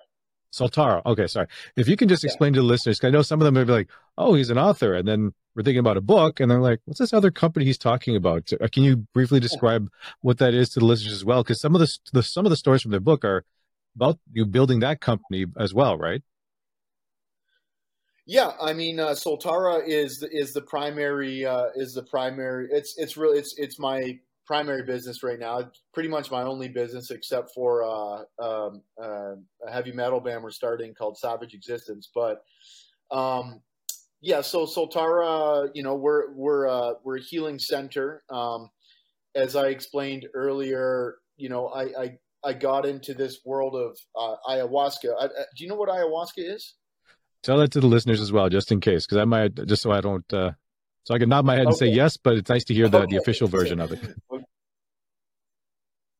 soltara 0.52 1.00
okay 1.06 1.28
sorry. 1.28 1.46
If 1.76 1.88
you 1.88 1.96
can 1.96 2.09
just 2.09 2.24
explain 2.24 2.52
yeah. 2.52 2.56
to 2.56 2.62
the 2.62 2.66
listeners 2.66 2.98
because 2.98 3.09
i 3.09 3.11
know 3.12 3.22
some 3.22 3.40
of 3.40 3.44
them 3.44 3.54
may 3.54 3.64
be 3.64 3.72
like 3.72 3.88
oh 4.18 4.35
he's 4.35 4.50
an 4.50 4.59
author 4.59 4.94
and 4.94 5.06
then 5.06 5.33
we're 5.54 5.62
thinking 5.62 5.78
about 5.78 5.96
a 5.96 6.00
book 6.00 6.40
and 6.40 6.50
they're 6.50 6.61
like 6.61 6.80
what's 6.87 6.98
this 6.98 7.12
other 7.12 7.30
company 7.30 7.64
he's 7.64 7.78
talking 7.78 8.16
about? 8.16 8.52
Uh, 8.52 8.66
can 8.70 8.83
you 8.83 8.96
briefly 8.96 9.40
describe 9.40 9.88
what 10.22 10.38
that 10.38 10.54
is 10.54 10.70
to 10.70 10.80
the 10.80 10.87
listeners 10.87 11.12
as 11.12 11.24
well? 11.24 11.42
Because 11.42 11.61
some 11.61 11.74
of 11.74 11.80
the, 11.80 11.98
the 12.12 12.22
some 12.22 12.46
of 12.46 12.50
the 12.50 12.56
stories 12.56 12.83
from 12.83 12.90
the 12.90 13.00
book 13.00 13.24
are 13.24 13.44
about 13.94 14.18
you 14.33 14.44
building 14.44 14.80
that 14.80 15.00
company 15.00 15.46
as 15.59 15.74
well 15.74 15.98
right 15.98 16.22
yeah, 18.31 18.53
I 18.61 18.73
mean, 18.75 19.01
uh, 19.01 19.09
Soltara 19.09 19.83
is 19.85 20.23
is 20.31 20.53
the 20.53 20.61
primary 20.61 21.45
uh, 21.45 21.71
is 21.75 21.95
the 21.95 22.05
primary. 22.05 22.69
It's 22.71 22.95
it's 22.97 23.16
really 23.16 23.40
it's 23.40 23.59
it's 23.59 23.77
my 23.77 24.21
primary 24.47 24.85
business 24.85 25.25
right 25.25 25.40
now. 25.40 25.59
It's 25.59 25.83
pretty 25.93 26.09
much 26.09 26.31
my 26.31 26.45
only 26.45 26.69
business 26.69 27.11
except 27.11 27.51
for 27.53 27.83
uh, 27.83 28.23
um, 28.40 28.83
uh, 29.03 29.35
a 29.66 29.73
heavy 29.73 29.90
metal 29.90 30.21
band 30.21 30.45
we're 30.45 30.53
starting 30.53 30.95
called 30.95 31.19
Savage 31.19 31.55
Existence. 31.55 32.09
But 32.14 32.45
um, 33.11 33.62
yeah, 34.21 34.43
so 34.43 34.64
Soltara, 34.64 35.69
you 35.75 35.83
know, 35.83 35.97
we're 35.97 36.31
we're 36.31 36.69
uh, 36.69 36.93
we're 37.03 37.19
a 37.19 37.23
healing 37.23 37.59
center. 37.59 38.23
Um, 38.31 38.71
as 39.35 39.57
I 39.57 39.71
explained 39.71 40.29
earlier, 40.35 41.16
you 41.37 41.49
know, 41.49 41.66
I 41.66 41.83
I, 42.01 42.19
I 42.45 42.53
got 42.53 42.87
into 42.87 43.12
this 43.12 43.40
world 43.45 43.75
of 43.75 43.99
uh, 44.14 44.37
ayahuasca. 44.49 45.14
I, 45.19 45.27
do 45.27 45.64
you 45.64 45.69
know 45.69 45.75
what 45.75 45.88
ayahuasca 45.88 46.55
is? 46.55 46.75
Tell 47.42 47.59
that 47.59 47.72
to 47.72 47.81
the 47.81 47.87
listeners 47.87 48.20
as 48.20 48.33
well, 48.33 48.48
just 48.48 48.70
in 48.70 48.81
case, 48.81 49.07
because 49.07 49.18
I 49.18 49.24
might 49.24 49.55
just 49.66 49.83
so 49.83 49.90
I 49.90 50.00
don't, 50.00 50.31
uh, 50.33 50.53
so 51.05 51.14
I 51.14 51.18
can 51.18 51.31
nod 51.31 51.46
my 51.46 51.55
head 51.55 51.66
and 51.66 51.74
okay. 51.74 51.87
say 51.87 51.92
yes, 51.92 52.16
but 52.18 52.35
it's 52.35 52.50
nice 52.50 52.64
to 52.64 52.74
hear 52.74 52.88
the, 52.88 52.98
okay. 52.98 53.07
the 53.11 53.16
official 53.16 53.48
version 53.48 53.81
of 53.81 53.92
it. 53.92 54.00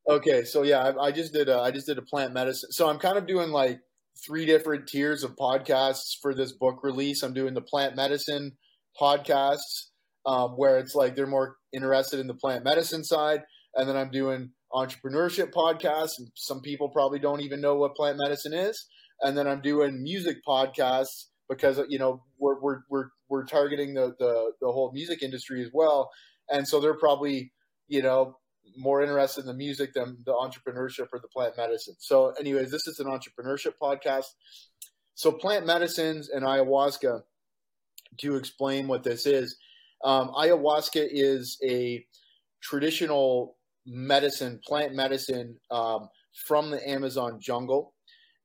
Okay, 0.09 0.43
so 0.43 0.63
yeah, 0.63 0.81
I, 0.81 1.05
I 1.05 1.13
just 1.13 1.33
did 1.33 1.49
a, 1.49 1.61
I 1.61 1.71
just 1.71 1.87
did 1.87 1.97
a 1.97 2.03
plant 2.03 2.33
medicine. 2.33 2.73
So 2.73 2.89
I'm 2.91 2.99
kind 2.99 3.17
of 3.17 3.29
doing 3.29 3.51
like 3.51 3.81
three 4.27 4.45
different 4.45 4.89
tiers 4.89 5.23
of 5.23 5.37
podcasts 5.37 6.17
for 6.21 6.35
this 6.35 6.51
book 6.51 6.81
release. 6.83 7.23
I'm 7.23 7.33
doing 7.33 7.55
the 7.55 7.61
plant 7.61 7.95
medicine 7.95 8.57
podcasts, 9.01 9.91
um, 10.27 10.53
where 10.57 10.79
it's 10.79 10.97
like 10.97 11.15
they're 11.15 11.29
more 11.29 11.59
interested 11.73 12.19
in 12.19 12.27
the 12.27 12.35
plant 12.35 12.65
medicine 12.65 13.05
side, 13.05 13.43
and 13.77 13.89
then 13.89 13.97
I'm 13.97 14.11
doing 14.11 14.51
entrepreneurship 14.73 15.53
podcasts. 15.53 16.19
And 16.19 16.29
some 16.35 16.61
people 16.61 16.89
probably 16.89 17.21
don't 17.21 17.43
even 17.43 17.61
know 17.61 17.77
what 17.77 17.95
plant 17.95 18.19
medicine 18.19 18.53
is 18.53 18.85
and 19.23 19.37
then 19.37 19.47
I'm 19.47 19.61
doing 19.61 20.03
music 20.03 20.39
podcasts 20.47 21.27
because 21.49 21.81
you 21.89 21.99
know 21.99 22.23
we're 22.39 22.61
we're 22.61 22.81
we're, 22.89 23.09
we're 23.29 23.45
targeting 23.45 23.95
the, 23.95 24.15
the 24.19 24.53
the 24.61 24.73
whole 24.73 24.93
music 24.93 25.23
industry 25.23 25.63
as 25.63 25.71
well, 25.73 26.11
and 26.51 26.67
so 26.67 26.81
they're 26.81 26.95
probably 26.95 27.53
you 27.89 28.03
know 28.03 28.37
more 28.77 29.03
interested 29.03 29.41
in 29.41 29.47
the 29.47 29.55
music 29.55 29.93
than 29.95 30.17
the 30.25 30.33
entrepreneurship 30.33 31.09
or 31.13 31.19
the 31.19 31.29
plant 31.29 31.57
medicine. 31.57 31.95
So, 31.99 32.31
anyways, 32.39 32.71
this 32.71 32.87
is 32.87 33.01
an 33.01 33.07
entrepreneurship 33.07 33.73
podcast. 33.83 34.27
So, 35.15 35.33
plant 35.33 35.67
medicines 35.67 36.31
and 36.31 36.45
ayahuasca. 36.45 37.23
To 38.19 38.35
explain 38.35 38.89
what 38.89 39.05
this 39.05 39.25
is, 39.25 39.57
um, 40.03 40.31
ayahuasca 40.31 41.07
is 41.11 41.57
a 41.63 42.05
traditional 42.61 43.57
medicine, 43.87 44.61
plant 44.67 44.95
medicine 44.95 45.57
um, 45.71 46.09
from 46.47 46.71
the 46.71 46.89
Amazon 46.89 47.39
jungle 47.41 47.95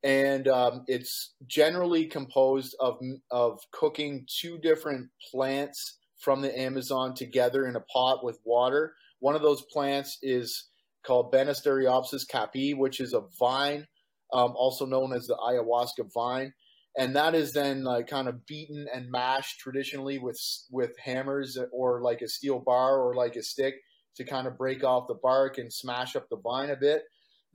and 0.06 0.48
um, 0.48 0.84
it's 0.88 1.34
generally 1.48 2.06
composed 2.06 2.76
of 2.80 3.00
of 3.32 3.60
cooking 3.72 4.26
two 4.40 4.60
different 4.60 5.10
plants 5.32 5.98
from 6.20 6.42
the 6.42 6.58
Amazon 6.58 7.16
together 7.16 7.66
in 7.66 7.76
a 7.76 7.82
pot 7.82 8.24
with 8.24 8.40
water. 8.46 8.94
One 9.20 9.36
of 9.36 9.42
those 9.42 9.64
plants 9.74 10.20
is 10.22 10.70
called 11.06 11.34
Banisteriopsis 11.34 12.24
caapi, 12.32 12.78
which 12.78 13.00
is 13.00 13.14
a 13.14 13.24
vine, 13.40 13.88
um, 14.32 14.54
also 14.56 14.86
known 14.86 15.12
as 15.12 15.26
the 15.26 15.36
ayahuasca 15.36 16.14
vine. 16.14 16.54
And 16.98 17.16
that 17.16 17.34
is 17.34 17.52
then 17.52 17.84
like 17.84 18.08
kind 18.08 18.28
of 18.28 18.46
beaten 18.46 18.88
and 18.94 19.12
mashed 19.12 19.60
traditionally 19.60 20.20
with 20.20 20.40
with 20.72 20.92
hammers 21.04 21.58
or 21.74 22.02
like 22.02 22.22
a 22.22 22.30
steel 22.30 22.60
bar 22.60 23.00
or 23.00 23.16
like 23.16 23.36
a 23.36 23.44
stick 23.44 23.74
to 24.18 24.24
kind 24.24 24.46
of 24.46 24.58
break 24.58 24.84
off 24.84 25.08
the 25.08 25.16
bark 25.16 25.58
and 25.58 25.74
smash 25.74 26.16
up 26.16 26.30
the 26.30 26.38
vine 26.38 26.70
a 26.70 26.76
bit. 26.76 27.02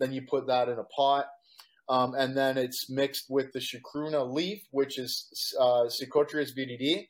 Then 0.00 0.12
you 0.12 0.22
put 0.22 0.48
that 0.48 0.68
in 0.68 0.78
a 0.78 0.84
pot. 0.84 1.26
Um, 1.90 2.14
and 2.14 2.36
then 2.36 2.56
it's 2.56 2.88
mixed 2.88 3.26
with 3.28 3.52
the 3.52 3.58
chacruna 3.58 4.32
leaf, 4.32 4.62
which 4.70 4.96
is 4.96 5.54
uh, 5.58 5.86
viridi, 5.86 7.08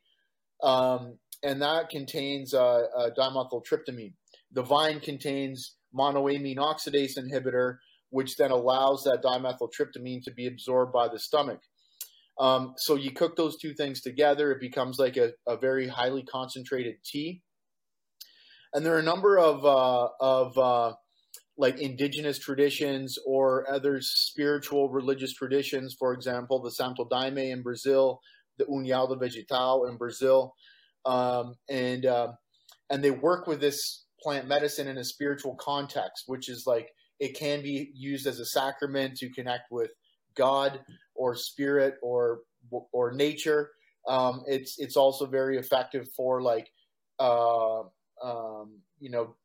um, 0.63 1.19
and 1.43 1.61
that 1.61 1.91
contains 1.91 2.55
uh, 2.55 2.85
uh, 2.97 3.11
dimethyltryptamine. 3.17 4.15
The 4.53 4.63
vine 4.63 5.01
contains 5.01 5.77
monoamine 5.95 6.57
oxidase 6.57 7.19
inhibitor, 7.19 7.77
which 8.09 8.37
then 8.37 8.51
allows 8.51 9.05
that 9.05 9.23
dimethyltryptamine 9.23 10.23
to 10.25 10.31
be 10.31 10.47
absorbed 10.47 10.95
by 10.95 11.09
the 11.09 11.19
stomach. 11.19 11.61
Um, 12.39 12.73
so 12.79 12.95
you 12.95 13.11
cook 13.11 13.37
those 13.37 13.59
two 13.59 13.75
things 13.75 14.01
together, 14.01 14.51
it 14.51 14.61
becomes 14.61 14.99
like 14.99 15.19
a, 15.19 15.33
a 15.47 15.59
very 15.59 15.89
highly 15.89 16.23
concentrated 16.23 16.97
tea. 17.05 17.43
And 18.73 18.87
there 18.87 18.95
are 18.95 19.01
a 19.01 19.03
number 19.03 19.39
of 19.39 19.63
uh, 19.63 20.09
of 20.21 20.57
uh, 20.57 20.95
like 21.61 21.79
indigenous 21.79 22.39
traditions 22.39 23.19
or 23.27 23.71
other 23.71 24.01
spiritual 24.01 24.89
religious 24.89 25.35
traditions. 25.35 25.95
For 25.99 26.15
example, 26.15 26.63
the 26.63 26.71
Santo 26.71 27.05
Daime 27.05 27.51
in 27.53 27.63
Brazil, 27.63 28.21
the 28.57 28.65
União 28.65 29.07
do 29.07 29.17
Vegetal 29.17 29.87
in 29.87 29.99
Brazil, 29.99 30.55
um, 31.05 31.55
and 31.69 32.07
uh, 32.07 32.33
and 32.89 33.05
they 33.05 33.11
work 33.11 33.47
with 33.47 33.61
this 33.61 34.07
plant 34.23 34.49
medicine 34.49 34.89
in 34.89 34.97
a 34.97 35.05
spiritual 35.05 35.55
context, 35.57 36.25
which 36.27 36.49
is 36.49 36.65
like 36.67 36.89
it 37.21 37.39
can 37.39 37.63
be 37.63 37.91
used 37.95 38.27
as 38.27 38.41
a 38.41 38.47
sacrament 38.47 39.17
to 39.19 39.29
connect 39.29 39.71
with 39.71 39.91
God 40.35 40.81
or 41.15 41.37
spirit 41.37 41.97
or 42.03 42.41
or 42.93 43.13
nature. 43.13 43.71
Um, 44.09 44.45
it's 44.47 44.79
it's 44.79 44.97
also 44.97 45.27
very 45.27 45.59
effective 45.59 46.09
for 46.17 46.41
like 46.41 46.71
uh, 47.19 47.81
um, 48.25 48.81
you 48.99 49.11
know 49.11 49.37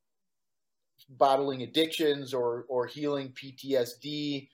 battling 1.09 1.61
addictions 1.61 2.33
or 2.33 2.65
or 2.69 2.87
healing 2.87 3.33
PTSD 3.33 4.47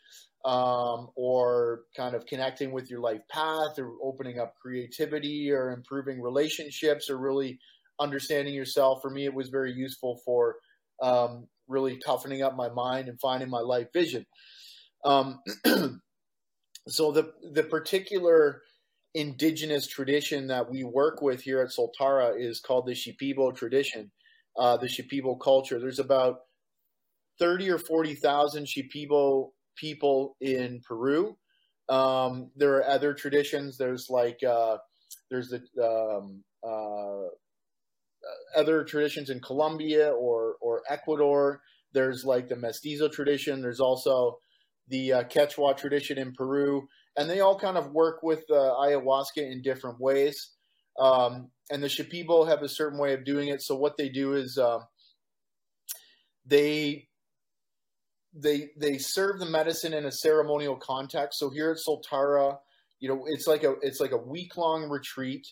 um, 0.45 1.09
or 1.15 1.81
kind 1.95 2.15
of 2.15 2.25
connecting 2.25 2.71
with 2.71 2.89
your 2.89 2.99
life 2.99 3.21
path 3.29 3.77
or 3.77 3.91
opening 4.03 4.39
up 4.39 4.55
creativity 4.61 5.51
or 5.51 5.71
improving 5.71 6.21
relationships 6.21 7.09
or 7.09 7.17
really 7.17 7.59
understanding 7.99 8.53
yourself. 8.53 9.01
For 9.01 9.09
me, 9.09 9.25
it 9.25 9.33
was 9.33 9.49
very 9.49 9.71
useful 9.71 10.19
for 10.25 10.55
um, 11.01 11.47
really 11.67 11.97
toughening 11.97 12.41
up 12.41 12.55
my 12.55 12.69
mind 12.69 13.07
and 13.07 13.19
finding 13.21 13.49
my 13.49 13.59
life 13.59 13.87
vision. 13.93 14.25
Um, 15.05 15.39
so 16.87 17.11
the 17.11 17.31
the 17.53 17.63
particular 17.63 18.61
indigenous 19.13 19.87
tradition 19.87 20.47
that 20.47 20.69
we 20.71 20.83
work 20.83 21.21
with 21.21 21.41
here 21.41 21.61
at 21.61 21.69
Soltara 21.69 22.33
is 22.39 22.61
called 22.61 22.85
the 22.85 22.93
Shipibo 22.93 23.53
tradition 23.55 24.11
uh, 24.57 24.77
the 24.77 24.87
Shipibo 24.87 25.39
culture. 25.39 25.79
There's 25.79 25.99
about 25.99 26.41
30 27.39 27.69
or 27.69 27.77
40,000 27.77 28.65
Shipibo 28.65 29.49
people 29.75 30.35
in 30.41 30.81
Peru. 30.87 31.37
Um, 31.89 32.51
there 32.55 32.75
are 32.75 32.87
other 32.87 33.13
traditions. 33.13 33.77
There's 33.77 34.09
like, 34.09 34.39
uh, 34.43 34.77
there's 35.29 35.49
the, 35.49 35.61
um, 35.83 36.43
uh, 36.63 37.27
other 38.55 38.83
traditions 38.83 39.29
in 39.29 39.39
Colombia 39.39 40.11
or, 40.11 40.55
or 40.61 40.83
Ecuador. 40.89 41.61
There's 41.93 42.23
like 42.23 42.47
the 42.47 42.55
mestizo 42.55 43.09
tradition. 43.09 43.61
There's 43.61 43.79
also 43.79 44.37
the 44.87 45.13
uh, 45.13 45.23
Quechua 45.23 45.75
tradition 45.75 46.17
in 46.17 46.33
Peru. 46.33 46.87
And 47.17 47.29
they 47.29 47.41
all 47.41 47.57
kind 47.57 47.77
of 47.77 47.91
work 47.91 48.23
with 48.23 48.43
uh, 48.49 48.75
ayahuasca 48.79 49.37
in 49.37 49.61
different 49.61 49.99
ways. 49.99 50.51
Um, 51.01 51.49
and 51.71 51.81
the 51.81 51.87
Shipibo 51.87 52.47
have 52.47 52.61
a 52.61 52.69
certain 52.69 52.99
way 52.99 53.13
of 53.13 53.25
doing 53.25 53.47
it. 53.47 53.61
So 53.61 53.75
what 53.75 53.97
they 53.97 54.09
do 54.09 54.33
is 54.33 54.57
uh, 54.57 54.79
they 56.45 57.07
they 58.33 58.69
they 58.77 58.97
serve 58.97 59.39
the 59.39 59.45
medicine 59.45 59.93
in 59.93 60.05
a 60.05 60.11
ceremonial 60.11 60.75
context. 60.75 61.39
So 61.39 61.49
here 61.49 61.71
at 61.71 61.77
Soltara, 61.77 62.57
you 62.99 63.09
know, 63.09 63.23
it's 63.27 63.47
like 63.47 63.63
a 63.63 63.75
it's 63.81 63.99
like 63.99 64.11
a 64.11 64.17
week 64.17 64.57
long 64.57 64.89
retreat. 64.89 65.45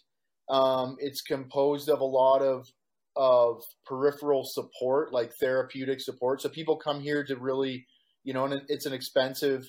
Um, 0.49 0.97
it's 0.99 1.21
composed 1.21 1.89
of 1.89 1.99
a 2.01 2.05
lot 2.05 2.41
of 2.41 2.67
of 3.15 3.61
peripheral 3.85 4.43
support, 4.45 5.11
like 5.11 5.31
therapeutic 5.39 5.99
support. 5.99 6.41
So 6.41 6.49
people 6.49 6.77
come 6.77 7.01
here 7.01 7.23
to 7.25 7.35
really, 7.35 7.85
you 8.23 8.33
know, 8.33 8.45
and 8.45 8.61
it's 8.67 8.85
an 8.85 8.93
expensive 8.93 9.63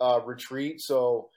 uh, 0.00 0.20
retreat. 0.24 0.80
So 0.80 1.28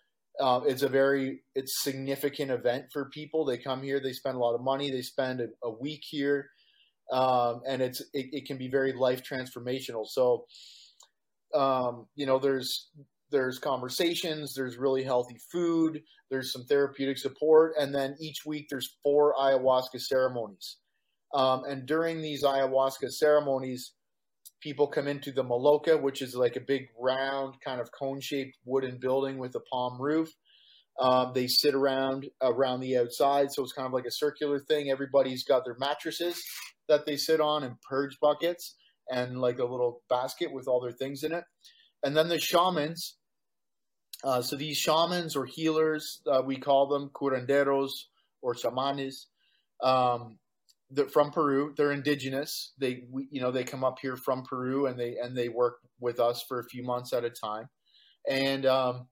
uh, 0.41 0.61
it's 0.65 0.81
a 0.81 0.89
very 0.89 1.43
it's 1.55 1.83
significant 1.83 2.51
event 2.51 2.85
for 2.91 3.09
people. 3.09 3.45
They 3.45 3.57
come 3.57 3.83
here, 3.83 3.99
they 3.99 4.13
spend 4.13 4.35
a 4.35 4.39
lot 4.39 4.55
of 4.55 4.61
money, 4.61 4.89
they 4.89 5.03
spend 5.03 5.39
a, 5.39 5.47
a 5.63 5.69
week 5.69 6.01
here, 6.09 6.49
um, 7.11 7.61
and 7.67 7.81
it's 7.81 8.01
it, 8.13 8.27
it, 8.31 8.45
can 8.45 8.57
be 8.57 8.67
very 8.67 8.91
life 8.93 9.21
transformational. 9.23 10.05
So, 10.07 10.45
um, 11.53 12.07
you 12.15 12.25
know, 12.25 12.39
there's 12.39 12.89
there's 13.29 13.59
conversations, 13.59 14.53
there's 14.55 14.77
really 14.77 15.03
healthy 15.03 15.37
food, 15.51 16.01
there's 16.31 16.51
some 16.51 16.65
therapeutic 16.65 17.19
support, 17.19 17.73
and 17.79 17.93
then 17.93 18.15
each 18.19 18.45
week 18.45 18.65
there's 18.69 18.97
four 19.03 19.35
ayahuasca 19.39 19.99
ceremonies. 19.99 20.77
Um, 21.33 21.63
and 21.65 21.85
during 21.85 22.21
these 22.21 22.43
ayahuasca 22.43 23.09
ceremonies, 23.11 23.93
people 24.61 24.87
come 24.87 25.07
into 25.07 25.31
the 25.31 25.43
Maloka, 25.43 26.01
which 26.01 26.21
is 26.21 26.35
like 26.35 26.55
a 26.55 26.61
big 26.61 26.87
round 26.99 27.55
kind 27.63 27.81
of 27.81 27.91
cone 27.91 28.21
shaped 28.21 28.57
wooden 28.65 28.97
building 28.99 29.37
with 29.37 29.55
a 29.55 29.61
palm 29.71 30.01
roof. 30.01 30.29
Um, 30.99 31.31
they 31.33 31.47
sit 31.47 31.73
around 31.73 32.29
around 32.41 32.81
the 32.81 32.97
outside, 32.97 33.51
so 33.51 33.63
it's 33.63 33.73
kind 33.73 33.87
of 33.87 33.93
like 33.93 34.05
a 34.05 34.11
circular 34.11 34.59
thing. 34.59 34.89
Everybody's 34.89 35.43
got 35.43 35.65
their 35.65 35.77
mattresses 35.79 36.43
that 36.87 37.05
they 37.05 37.15
sit 37.15 37.39
on 37.39 37.63
and 37.63 37.81
purge 37.81 38.17
buckets 38.21 38.75
and 39.09 39.39
like 39.39 39.59
a 39.59 39.65
little 39.65 40.01
basket 40.09 40.53
with 40.53 40.67
all 40.67 40.81
their 40.81 40.91
things 40.91 41.23
in 41.23 41.31
it. 41.33 41.43
And 42.03 42.15
then 42.15 42.29
the 42.29 42.39
shamans. 42.39 43.17
Uh, 44.23 44.41
so 44.41 44.55
these 44.55 44.77
shamans 44.77 45.35
or 45.35 45.45
healers, 45.45 46.21
uh, 46.31 46.43
we 46.45 46.57
call 46.57 46.87
them 46.87 47.09
curanderos 47.13 47.89
or 48.41 48.53
chamanes. 48.53 49.25
Um, 49.81 50.37
they're 50.91 51.09
from 51.09 51.31
Peru. 51.31 51.73
They're 51.75 51.91
indigenous. 51.91 52.73
They, 52.77 53.03
we, 53.09 53.27
you 53.31 53.41
know, 53.41 53.51
they 53.51 53.63
come 53.63 53.83
up 53.83 53.97
here 54.01 54.17
from 54.17 54.43
Peru 54.43 54.85
and 54.85 54.99
they 54.99 55.15
and 55.21 55.35
they 55.35 55.49
work 55.49 55.77
with 55.99 56.19
us 56.19 56.43
for 56.47 56.59
a 56.59 56.65
few 56.65 56.83
months 56.83 57.13
at 57.13 57.23
a 57.23 57.29
time, 57.29 57.69
and 58.29 58.65
um, 58.65 59.07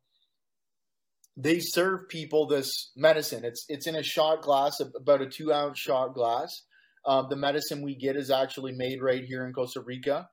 they 1.38 1.60
serve 1.60 2.10
people 2.10 2.48
this 2.48 2.92
medicine. 2.96 3.46
It's 3.46 3.66
it's 3.70 3.88
in 3.88 3.96
a 3.96 4.04
shot 4.04 4.42
glass, 4.42 4.80
about 4.96 5.22
a 5.22 5.28
two 5.28 5.54
ounce 5.54 5.80
shot 5.80 6.14
glass. 6.14 6.64
Um, 7.06 7.28
the 7.30 7.38
medicine 7.38 7.82
we 7.82 7.96
get 7.96 8.18
is 8.18 8.30
actually 8.30 8.74
made 8.74 9.02
right 9.02 9.24
here 9.24 9.46
in 9.46 9.54
Costa 9.54 9.82
Rica. 9.82 10.28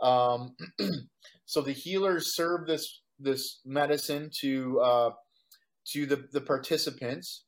Um, 0.00 0.56
so 1.46 1.60
the 1.60 1.72
healers 1.72 2.34
serve 2.34 2.66
this 2.66 3.00
this 3.20 3.60
medicine 3.64 4.30
to 4.40 4.80
uh, 4.80 5.10
to 5.92 6.06
the 6.06 6.24
the 6.32 6.40
participants 6.40 7.44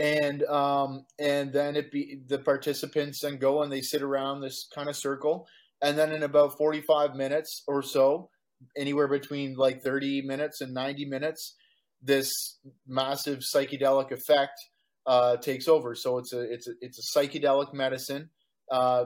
and 0.00 0.42
um, 0.44 1.04
and 1.18 1.52
then 1.52 1.76
it 1.76 1.92
be 1.92 2.20
the 2.26 2.38
participants 2.38 3.20
then 3.22 3.36
go 3.36 3.62
and 3.62 3.70
they 3.70 3.82
sit 3.82 4.02
around 4.02 4.40
this 4.40 4.66
kind 4.74 4.88
of 4.88 4.96
circle, 4.96 5.46
and 5.82 5.98
then 5.98 6.10
in 6.12 6.22
about 6.22 6.56
forty 6.56 6.80
five 6.80 7.14
minutes 7.14 7.62
or 7.68 7.82
so, 7.82 8.30
anywhere 8.76 9.08
between 9.08 9.56
like 9.56 9.82
thirty 9.82 10.22
minutes 10.22 10.62
and 10.62 10.72
ninety 10.72 11.04
minutes, 11.04 11.54
this 12.02 12.58
massive 12.86 13.40
psychedelic 13.40 14.10
effect 14.10 14.58
uh, 15.06 15.36
takes 15.36 15.68
over. 15.68 15.94
So 15.94 16.18
it's 16.18 16.32
a 16.32 16.40
it's 16.40 16.66
a 16.66 16.72
it's 16.80 16.98
a 16.98 17.18
psychedelic 17.18 17.74
medicine. 17.74 18.30
Uh, 18.70 19.04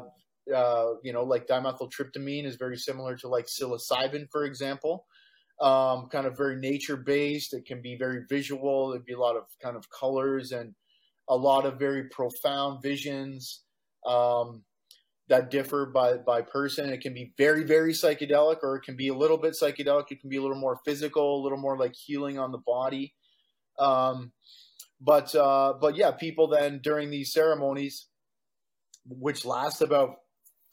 uh, 0.54 0.90
you 1.02 1.12
know, 1.12 1.24
like 1.24 1.46
dimethyltryptamine 1.46 2.44
is 2.44 2.56
very 2.56 2.76
similar 2.76 3.16
to 3.16 3.28
like 3.28 3.46
psilocybin, 3.46 4.26
for 4.30 4.44
example. 4.44 5.06
Um, 5.60 6.08
kind 6.10 6.26
of 6.26 6.36
very 6.36 6.56
nature 6.56 6.96
based. 6.96 7.54
It 7.54 7.64
can 7.64 7.80
be 7.80 7.96
very 7.96 8.22
visual. 8.28 8.90
There'd 8.90 9.04
be 9.04 9.14
a 9.14 9.18
lot 9.18 9.36
of 9.36 9.44
kind 9.62 9.76
of 9.76 9.84
colors 9.88 10.52
and 10.52 10.74
a 11.28 11.36
lot 11.36 11.66
of 11.66 11.78
very 11.78 12.04
profound 12.10 12.82
visions 12.82 13.62
um, 14.06 14.62
that 15.28 15.50
differ 15.50 15.86
by 15.86 16.18
by 16.18 16.42
person. 16.42 16.90
It 16.90 17.00
can 17.00 17.14
be 17.14 17.32
very 17.38 17.64
very 17.64 17.92
psychedelic, 17.92 18.58
or 18.62 18.76
it 18.76 18.82
can 18.82 18.96
be 18.96 19.08
a 19.08 19.14
little 19.14 19.38
bit 19.38 19.54
psychedelic. 19.60 20.10
It 20.10 20.20
can 20.20 20.30
be 20.30 20.36
a 20.36 20.42
little 20.42 20.58
more 20.58 20.78
physical, 20.84 21.40
a 21.40 21.42
little 21.42 21.58
more 21.58 21.78
like 21.78 21.94
healing 21.94 22.38
on 22.38 22.52
the 22.52 22.58
body. 22.58 23.14
Um, 23.78 24.32
but 25.00 25.34
uh, 25.34 25.74
but 25.80 25.96
yeah, 25.96 26.12
people 26.12 26.48
then 26.48 26.80
during 26.82 27.10
these 27.10 27.32
ceremonies, 27.32 28.08
which 29.06 29.44
last 29.44 29.82
about 29.82 30.16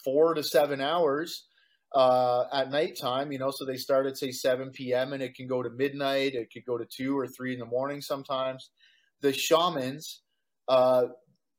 four 0.04 0.34
to 0.34 0.44
seven 0.44 0.82
hours 0.82 1.46
uh, 1.94 2.46
at 2.54 2.72
nighttime, 2.72 3.32
you 3.32 3.40
know, 3.40 3.52
so 3.52 3.66
they 3.66 3.78
start 3.78 4.06
at 4.06 4.18
say 4.18 4.32
7 4.32 4.72
p.m. 4.72 5.14
and 5.14 5.22
it 5.22 5.36
can 5.36 5.48
go 5.48 5.62
to 5.62 5.70
midnight. 5.70 6.34
It 6.34 6.50
could 6.52 6.66
go 6.66 6.78
to 6.78 6.86
two 6.86 7.18
or 7.18 7.28
three 7.28 7.54
in 7.54 7.60
the 7.60 7.66
morning 7.66 8.02
sometimes. 8.02 8.72
The 9.22 9.34
shamans 9.34 10.22
uh, 10.68 11.06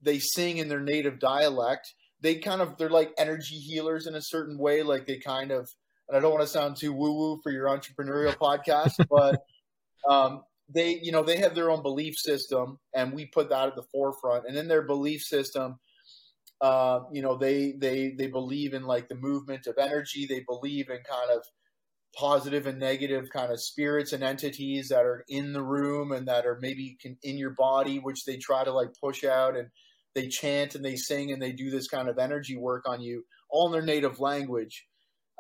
they 0.03 0.19
sing 0.19 0.59
in 0.59 0.69
their 0.69 0.81
native 0.81 1.19
dialect. 1.19 1.95
They 2.21 2.37
kind 2.37 2.61
of 2.61 2.77
they're 2.77 2.91
like 2.91 3.13
energy 3.19 3.57
healers 3.57 4.07
in 4.07 4.15
a 4.15 4.23
certain 4.23 4.59
way. 4.59 4.83
Like 4.83 5.07
they 5.07 5.19
kind 5.19 5.51
of 5.51 5.69
and 6.09 6.17
I 6.17 6.21
don't 6.21 6.33
want 6.33 6.43
to 6.43 6.49
sound 6.49 6.77
too 6.77 6.93
woo 6.93 7.13
woo 7.13 7.41
for 7.43 7.51
your 7.51 7.67
entrepreneurial 7.67 8.37
podcast, 8.37 8.95
but 9.11 9.43
um, 10.09 10.43
they 10.69 11.01
you 11.03 11.13
know 11.13 11.23
they 11.23 11.39
have 11.39 11.55
their 11.55 11.71
own 11.71 11.83
belief 11.83 12.17
system, 12.17 12.79
and 12.95 13.13
we 13.13 13.27
put 13.27 13.49
that 13.51 13.69
at 13.69 13.77
the 13.77 13.85
forefront. 13.93 14.47
And 14.47 14.57
in 14.57 14.69
their 14.69 14.83
belief 14.83 15.23
system, 15.23 15.79
uh, 16.61 17.01
you 17.13 17.23
know 17.23 17.37
they 17.37 17.73
they 17.73 18.11
they 18.11 18.27
believe 18.27 18.75
in 18.75 18.85
like 18.85 19.09
the 19.09 19.15
movement 19.15 19.67
of 19.67 19.79
energy. 19.79 20.27
They 20.27 20.41
believe 20.41 20.91
in 20.91 20.97
kind 20.97 21.31
of 21.35 21.45
positive 22.17 22.67
and 22.67 22.79
negative 22.79 23.29
kind 23.31 23.51
of 23.51 23.61
spirits 23.61 24.13
and 24.13 24.23
entities 24.23 24.89
that 24.89 25.05
are 25.05 25.25
in 25.29 25.53
the 25.53 25.63
room 25.63 26.13
and 26.13 26.29
that 26.29 26.47
are 26.47 26.59
maybe 26.61 26.97
can, 27.01 27.17
in 27.23 27.39
your 27.39 27.55
body, 27.57 27.99
which 27.99 28.25
they 28.25 28.37
try 28.37 28.63
to 28.65 28.73
like 28.73 28.91
push 29.03 29.25
out 29.25 29.57
and 29.57 29.69
they 30.15 30.29
chant 30.29 30.75
and 30.75 30.85
they 30.85 30.97
sing 30.97 31.33
and 31.33 31.41
they 31.41 31.53
do 31.53 31.71
this 31.71 31.89
kind 31.89 32.09
of 32.09 32.19
energy 32.19 32.57
work 32.57 32.87
on 32.87 33.01
you, 33.01 33.25
all 33.51 33.67
in 33.67 33.73
their 33.73 33.83
native 33.83 34.21
language. 34.21 34.87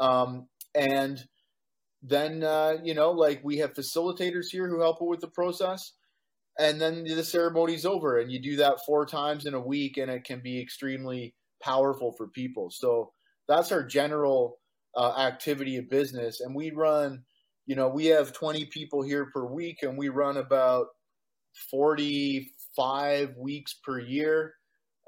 Um, 0.01 0.49
and 0.75 1.23
then, 2.03 2.43
uh, 2.43 2.79
you 2.83 2.95
know, 2.95 3.11
like 3.11 3.41
we 3.45 3.59
have 3.59 3.75
facilitators 3.75 4.47
here 4.51 4.68
who 4.68 4.81
help 4.81 4.99
with 5.01 5.20
the 5.20 5.29
process. 5.29 5.93
And 6.59 6.81
then 6.81 7.05
the 7.05 7.25
ceremony's 7.25 7.87
over, 7.87 8.18
and 8.18 8.31
you 8.31 8.39
do 8.39 8.57
that 8.57 8.85
four 8.85 9.07
times 9.07 9.47
in 9.47 9.55
a 9.55 9.61
week, 9.61 9.97
and 9.97 10.11
it 10.11 10.25
can 10.25 10.41
be 10.41 10.61
extremely 10.61 11.35
powerful 11.62 12.12
for 12.12 12.29
people. 12.29 12.68
So 12.70 13.12
that's 13.49 13.73
our 13.73 13.83
general 13.83 14.59
uh, 14.97 15.14
activity 15.18 15.76
of 15.76 15.88
business. 15.88 16.40
And 16.40 16.55
we 16.55 16.70
run, 16.70 17.22
you 17.66 17.76
know, 17.76 17.88
we 17.88 18.07
have 18.07 18.32
20 18.32 18.66
people 18.66 19.03
here 19.03 19.26
per 19.26 19.45
week, 19.45 19.82
and 19.82 19.97
we 19.97 20.09
run 20.09 20.36
about 20.36 20.88
45 21.70 23.36
weeks 23.36 23.74
per 23.84 23.99
year. 23.99 24.55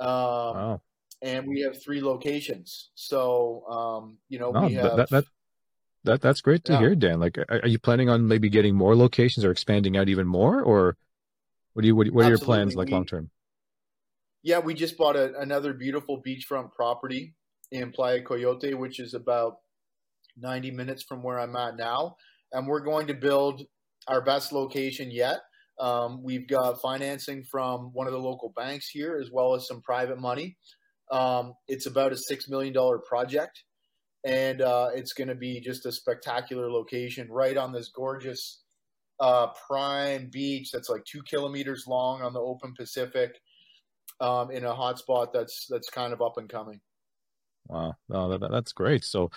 Um, 0.00 0.08
wow. 0.08 0.80
And 1.22 1.46
we 1.48 1.60
have 1.60 1.82
three 1.82 2.02
locations. 2.02 2.90
So, 2.94 3.64
um, 3.66 4.18
you 4.28 4.38
know, 4.38 4.50
no, 4.50 4.66
we 4.66 4.74
have. 4.74 4.96
That, 4.96 5.10
that, 5.10 5.24
that, 6.04 6.20
that's 6.20 6.42
great 6.42 6.64
to 6.64 6.74
yeah. 6.74 6.78
hear, 6.80 6.94
Dan. 6.94 7.18
Like, 7.18 7.38
are, 7.38 7.66
you 7.66 7.78
planning 7.78 8.10
on 8.10 8.28
maybe 8.28 8.50
getting 8.50 8.74
more 8.74 8.94
locations 8.94 9.44
or 9.44 9.50
expanding 9.50 9.96
out 9.96 10.08
even 10.08 10.26
more? 10.26 10.62
Or 10.62 10.98
what 11.72 11.82
do 11.82 11.88
you, 11.88 11.96
what, 11.96 12.08
what 12.08 12.26
are 12.26 12.28
your 12.28 12.38
plans 12.38 12.76
like 12.76 12.90
long 12.90 13.06
term? 13.06 13.30
Yeah, 14.42 14.58
we 14.58 14.74
just 14.74 14.98
bought 14.98 15.16
a, 15.16 15.38
another 15.40 15.72
beautiful 15.72 16.22
beachfront 16.22 16.72
property 16.72 17.34
in 17.70 17.90
Playa 17.90 18.20
Coyote, 18.22 18.74
which 18.74 19.00
is 19.00 19.14
about 19.14 19.56
90 20.36 20.70
minutes 20.70 21.02
from 21.02 21.22
where 21.22 21.38
I'm 21.38 21.56
at 21.56 21.76
now. 21.76 22.16
And 22.52 22.66
we're 22.66 22.80
going 22.80 23.06
to 23.08 23.14
build 23.14 23.62
our 24.08 24.20
best 24.20 24.52
location 24.52 25.10
yet. 25.10 25.40
Um, 25.80 26.22
we've 26.22 26.46
got 26.46 26.80
financing 26.80 27.44
from 27.50 27.90
one 27.92 28.06
of 28.06 28.12
the 28.12 28.18
local 28.18 28.52
banks 28.54 28.88
here, 28.88 29.18
as 29.20 29.30
well 29.32 29.54
as 29.54 29.66
some 29.66 29.82
private 29.82 30.20
money. 30.20 30.56
Um, 31.10 31.54
it's 31.68 31.86
about 31.86 32.12
a 32.12 32.16
$6 32.16 32.48
million 32.48 32.74
project. 33.06 33.64
And 34.24 34.62
uh, 34.62 34.88
it's 34.94 35.12
going 35.12 35.28
to 35.28 35.34
be 35.34 35.60
just 35.60 35.84
a 35.84 35.92
spectacular 35.92 36.70
location 36.70 37.28
right 37.30 37.56
on 37.56 37.72
this 37.72 37.90
gorgeous 37.94 38.62
uh, 39.20 39.48
prime 39.66 40.28
beach 40.32 40.70
that's 40.72 40.88
like 40.88 41.04
two 41.04 41.22
kilometers 41.22 41.84
long 41.86 42.22
on 42.22 42.32
the 42.32 42.40
open 42.40 42.72
Pacific 42.74 43.38
um, 44.20 44.50
in 44.50 44.64
a 44.64 44.72
hotspot 44.74 45.32
that's 45.32 45.66
that's 45.68 45.90
kind 45.90 46.12
of 46.12 46.22
up 46.22 46.36
and 46.36 46.48
coming. 46.48 46.80
Wow, 47.68 47.94
no, 48.08 48.36
that, 48.36 48.50
that's 48.50 48.72
great. 48.72 49.04
So 49.04 49.30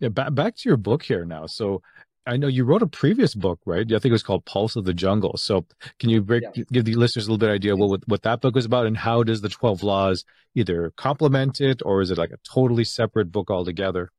yeah, 0.00 0.08
back 0.08 0.34
back 0.34 0.56
to 0.56 0.68
your 0.68 0.76
book 0.76 1.02
here 1.02 1.24
now. 1.24 1.46
So 1.46 1.82
I 2.26 2.36
know 2.36 2.48
you 2.48 2.64
wrote 2.64 2.82
a 2.82 2.86
previous 2.86 3.34
book, 3.34 3.60
right? 3.64 3.86
I 3.86 3.98
think 3.98 4.06
it 4.06 4.12
was 4.12 4.22
called 4.22 4.44
Pulse 4.44 4.76
of 4.76 4.84
the 4.84 4.94
Jungle. 4.94 5.36
So 5.36 5.66
can 5.98 6.10
you 6.10 6.20
break, 6.22 6.42
yeah. 6.54 6.64
give 6.70 6.84
the 6.84 6.94
listeners 6.94 7.26
a 7.26 7.30
little 7.30 7.38
bit 7.38 7.52
idea 7.52 7.76
what 7.76 8.06
what 8.06 8.22
that 8.22 8.40
book 8.40 8.54
was 8.54 8.64
about, 8.64 8.86
and 8.86 8.96
how 8.96 9.22
does 9.22 9.40
the 9.40 9.48
Twelve 9.48 9.82
Laws 9.82 10.24
either 10.54 10.92
complement 10.96 11.60
it, 11.60 11.82
or 11.84 12.00
is 12.00 12.10
it 12.10 12.18
like 12.18 12.30
a 12.30 12.38
totally 12.38 12.84
separate 12.84 13.30
book 13.30 13.50
altogether? 13.50 14.10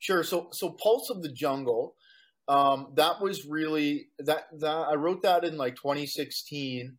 Sure. 0.00 0.22
So 0.22 0.48
so 0.52 0.70
Pulse 0.70 1.10
of 1.10 1.22
the 1.22 1.32
Jungle, 1.32 1.94
um, 2.48 2.92
that 2.96 3.20
was 3.20 3.46
really 3.46 4.08
that 4.18 4.44
that 4.60 4.68
I 4.68 4.94
wrote 4.94 5.22
that 5.22 5.44
in 5.44 5.56
like 5.56 5.76
2016, 5.76 6.96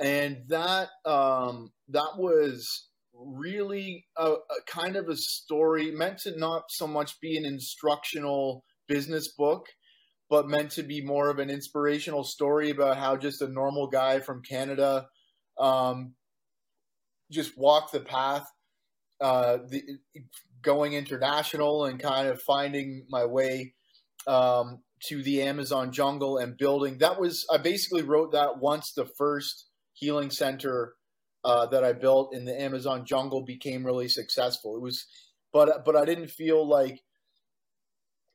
and 0.00 0.42
that 0.48 0.88
um, 1.04 1.72
that 1.88 2.12
was 2.16 2.88
really 3.16 4.06
a, 4.16 4.32
a, 4.32 4.38
kind 4.66 4.96
of 4.96 5.08
a 5.08 5.16
story 5.16 5.90
meant 5.90 6.18
to 6.18 6.38
not 6.38 6.64
so 6.68 6.86
much 6.86 7.20
be 7.20 7.36
an 7.36 7.44
instructional 7.44 8.64
business 8.88 9.32
book, 9.36 9.66
but 10.28 10.48
meant 10.48 10.70
to 10.72 10.82
be 10.82 11.00
more 11.00 11.30
of 11.30 11.38
an 11.38 11.50
inspirational 11.50 12.24
story 12.24 12.70
about 12.70 12.96
how 12.96 13.16
just 13.16 13.42
a 13.42 13.48
normal 13.48 13.86
guy 13.86 14.20
from 14.20 14.42
Canada 14.42 15.06
um, 15.58 16.14
just 17.30 17.56
walked 17.56 17.92
the 17.92 18.00
path, 18.00 18.46
uh, 19.20 19.58
the, 19.68 19.82
going 20.62 20.94
international 20.94 21.84
and 21.84 22.00
kind 22.00 22.28
of 22.28 22.42
finding 22.42 23.04
my 23.08 23.24
way 23.24 23.74
um, 24.26 24.80
to 25.08 25.22
the 25.22 25.42
Amazon 25.42 25.92
jungle 25.92 26.38
and 26.38 26.56
building. 26.56 26.98
That 26.98 27.20
was 27.20 27.46
I 27.52 27.58
basically 27.58 28.02
wrote 28.02 28.32
that 28.32 28.58
once 28.58 28.92
the 28.92 29.06
first 29.18 29.66
healing 29.92 30.30
center 30.30 30.94
uh, 31.44 31.66
that 31.66 31.84
I 31.84 31.92
built 31.92 32.34
in 32.34 32.44
the 32.44 32.60
Amazon 32.60 33.04
jungle 33.04 33.42
became 33.42 33.84
really 33.84 34.08
successful. 34.08 34.76
It 34.76 34.82
was, 34.82 35.06
but 35.52 35.84
but 35.84 35.96
I 35.96 36.04
didn't 36.04 36.30
feel 36.30 36.66
like 36.66 37.00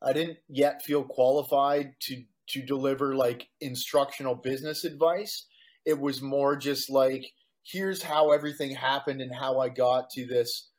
I 0.02 0.14
didn't 0.14 0.38
yet 0.48 0.84
feel 0.84 1.04
qualified 1.04 1.94
to 2.02 2.24
to 2.50 2.62
deliver 2.62 3.16
like 3.16 3.48
instructional 3.62 4.36
business 4.36 4.84
advice. 4.84 5.46
It 5.86 6.00
was 6.00 6.22
more 6.22 6.56
just 6.56 6.90
like 6.90 7.26
here's 7.64 8.02
how 8.02 8.32
everything 8.32 8.76
happened 8.76 9.22
and 9.22 9.34
how 9.34 9.60
I 9.60 9.70
got 9.70 10.10
to 10.12 10.26
this, 10.26 10.70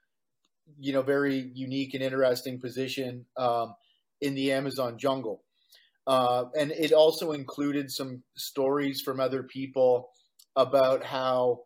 you 0.78 0.92
know, 0.92 1.02
very 1.02 1.50
unique 1.54 1.94
and 1.94 2.02
interesting 2.02 2.60
position 2.60 3.26
um, 3.36 3.74
in 4.20 4.34
the 4.34 4.52
Amazon 4.52 4.98
jungle. 4.98 5.44
Uh, 6.06 6.46
and 6.58 6.72
it 6.72 6.92
also 6.92 7.32
included 7.32 7.90
some 7.90 8.22
stories 8.36 9.00
from 9.00 9.20
other 9.20 9.42
people 9.44 10.08
about 10.56 11.04
how 11.04 11.60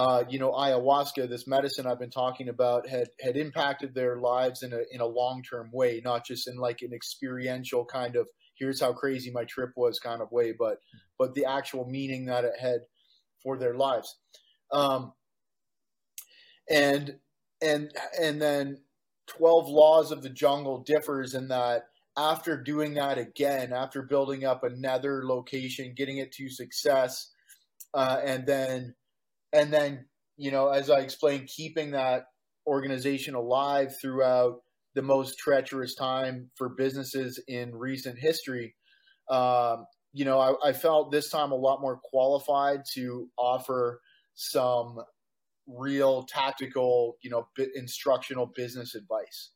uh, 0.00 0.24
you 0.30 0.38
know, 0.38 0.52
ayahuasca, 0.52 1.28
this 1.28 1.46
medicine 1.46 1.86
I've 1.86 1.98
been 1.98 2.08
talking 2.08 2.48
about, 2.48 2.88
had 2.88 3.10
had 3.20 3.36
impacted 3.36 3.94
their 3.94 4.16
lives 4.16 4.62
in 4.62 4.72
a 4.72 4.80
in 4.92 5.02
a 5.02 5.06
long 5.06 5.42
term 5.42 5.68
way, 5.74 6.00
not 6.02 6.24
just 6.24 6.48
in 6.48 6.56
like 6.56 6.80
an 6.80 6.94
experiential 6.94 7.84
kind 7.84 8.16
of 8.16 8.26
here's 8.54 8.80
how 8.80 8.94
crazy 8.94 9.30
my 9.30 9.44
trip 9.44 9.72
was 9.76 9.98
kind 9.98 10.22
of 10.22 10.32
way, 10.32 10.54
but 10.58 10.78
but 11.18 11.34
the 11.34 11.44
actual 11.44 11.86
meaning 11.86 12.24
that 12.24 12.44
it 12.44 12.54
had 12.58 12.80
for 13.42 13.58
their 13.58 13.74
lives. 13.74 14.16
Um, 14.72 15.12
and 16.70 17.16
and 17.60 17.92
and 18.18 18.40
then 18.40 18.78
12 19.26 19.68
laws 19.68 20.12
of 20.12 20.22
the 20.22 20.30
jungle 20.30 20.82
differs 20.82 21.34
in 21.34 21.48
that 21.48 21.88
after 22.16 22.56
doing 22.56 22.94
that 22.94 23.18
again 23.18 23.74
after 23.74 24.00
building 24.00 24.46
up 24.46 24.64
another 24.64 25.26
location 25.26 25.92
getting 25.94 26.16
it 26.16 26.32
to 26.32 26.48
success 26.48 27.32
uh, 27.92 28.18
and 28.24 28.46
then 28.46 28.94
and 29.52 29.72
then 29.72 30.04
you 30.36 30.50
know 30.50 30.68
as 30.68 30.90
i 30.90 31.00
explained 31.00 31.48
keeping 31.48 31.90
that 31.92 32.24
organization 32.66 33.34
alive 33.34 33.94
throughout 34.00 34.60
the 34.94 35.02
most 35.02 35.38
treacherous 35.38 35.94
time 35.94 36.50
for 36.56 36.68
businesses 36.68 37.40
in 37.48 37.74
recent 37.74 38.18
history 38.18 38.74
um, 39.30 39.86
you 40.12 40.24
know 40.24 40.38
I, 40.38 40.70
I, 40.70 40.72
felt 40.72 41.12
this 41.12 41.30
time 41.30 41.52
a 41.52 41.56
lot 41.56 41.80
more 41.80 42.00
qualified 42.02 42.80
to 42.94 43.28
offer 43.38 44.00
some 44.34 44.98
real 45.68 46.24
tactical 46.24 47.16
you 47.22 47.30
know 47.30 47.46
instructional 47.74 48.46
business 48.46 48.94
advice 48.94 49.50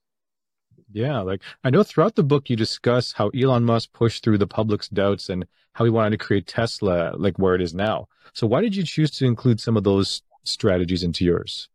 yeah 0.92 1.20
like 1.20 1.40
i 1.64 1.70
know 1.70 1.82
throughout 1.82 2.14
the 2.14 2.22
book 2.22 2.48
you 2.48 2.56
discuss 2.56 3.12
how 3.12 3.28
elon 3.30 3.64
musk 3.64 3.92
pushed 3.92 4.22
through 4.22 4.38
the 4.38 4.46
public's 4.46 4.88
doubts 4.88 5.28
and 5.28 5.46
how 5.72 5.84
he 5.84 5.90
wanted 5.90 6.10
to 6.10 6.18
create 6.18 6.46
tesla 6.46 7.12
like 7.16 7.38
where 7.38 7.54
it 7.54 7.60
is 7.62 7.74
now 7.74 8.06
so 8.34 8.46
why 8.46 8.60
did 8.60 8.74
you 8.74 8.82
choose 8.82 9.12
to 9.12 9.26
include 9.26 9.60
some 9.60 9.76
of 9.76 9.84
those 9.84 10.22
strategies 10.44 11.02
into 11.02 11.24
yours? 11.24 11.68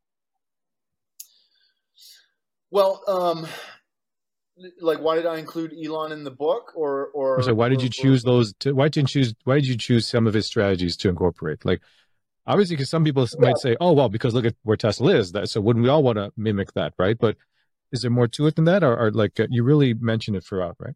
Well, 2.72 3.02
um, 3.08 3.48
like 4.80 5.00
why 5.00 5.16
did 5.16 5.26
I 5.26 5.38
include 5.40 5.74
Elon 5.74 6.12
in 6.12 6.24
the 6.24 6.32
book, 6.32 6.74
or 6.76 7.08
or 7.08 7.42
so 7.42 7.54
why 7.54 7.70
did 7.70 7.82
you 7.82 7.90
choose 7.90 8.24
those? 8.24 8.54
To, 8.60 8.74
why 8.74 8.90
didn't 8.90 9.16
you 9.16 9.24
choose? 9.24 9.34
Why 9.46 9.56
did 9.56 9.68
you 9.68 9.78
choose 9.78 10.08
some 10.08 10.28
of 10.28 10.34
his 10.34 10.46
strategies 10.46 10.96
to 10.98 11.10
incorporate? 11.10 11.66
Like 11.66 11.82
obviously, 12.46 12.76
because 12.76 12.90
some 12.90 13.04
people 13.04 13.28
yeah. 13.32 13.40
might 13.40 13.58
say, 13.58 13.76
"Oh, 13.82 13.94
well, 13.94 14.10
because 14.10 14.36
look 14.36 14.46
at 14.46 14.56
where 14.64 14.78
Tesla 14.78 15.16
is." 15.16 15.32
That 15.32 15.50
so 15.50 15.62
wouldn't 15.62 15.84
we 15.84 15.90
all 15.90 16.04
want 16.04 16.18
to 16.18 16.32
mimic 16.38 16.74
that, 16.74 16.94
right? 17.00 17.18
But 17.18 17.38
is 17.92 18.02
there 18.02 18.12
more 18.12 18.28
to 18.28 18.48
it 18.48 18.56
than 18.56 18.66
that, 18.66 18.84
or, 18.84 18.98
or 18.98 19.12
like 19.12 19.40
uh, 19.40 19.48
you 19.50 19.64
really 19.64 19.94
mentioned 19.94 20.38
it 20.38 20.44
throughout, 20.44 20.76
right? 20.80 20.96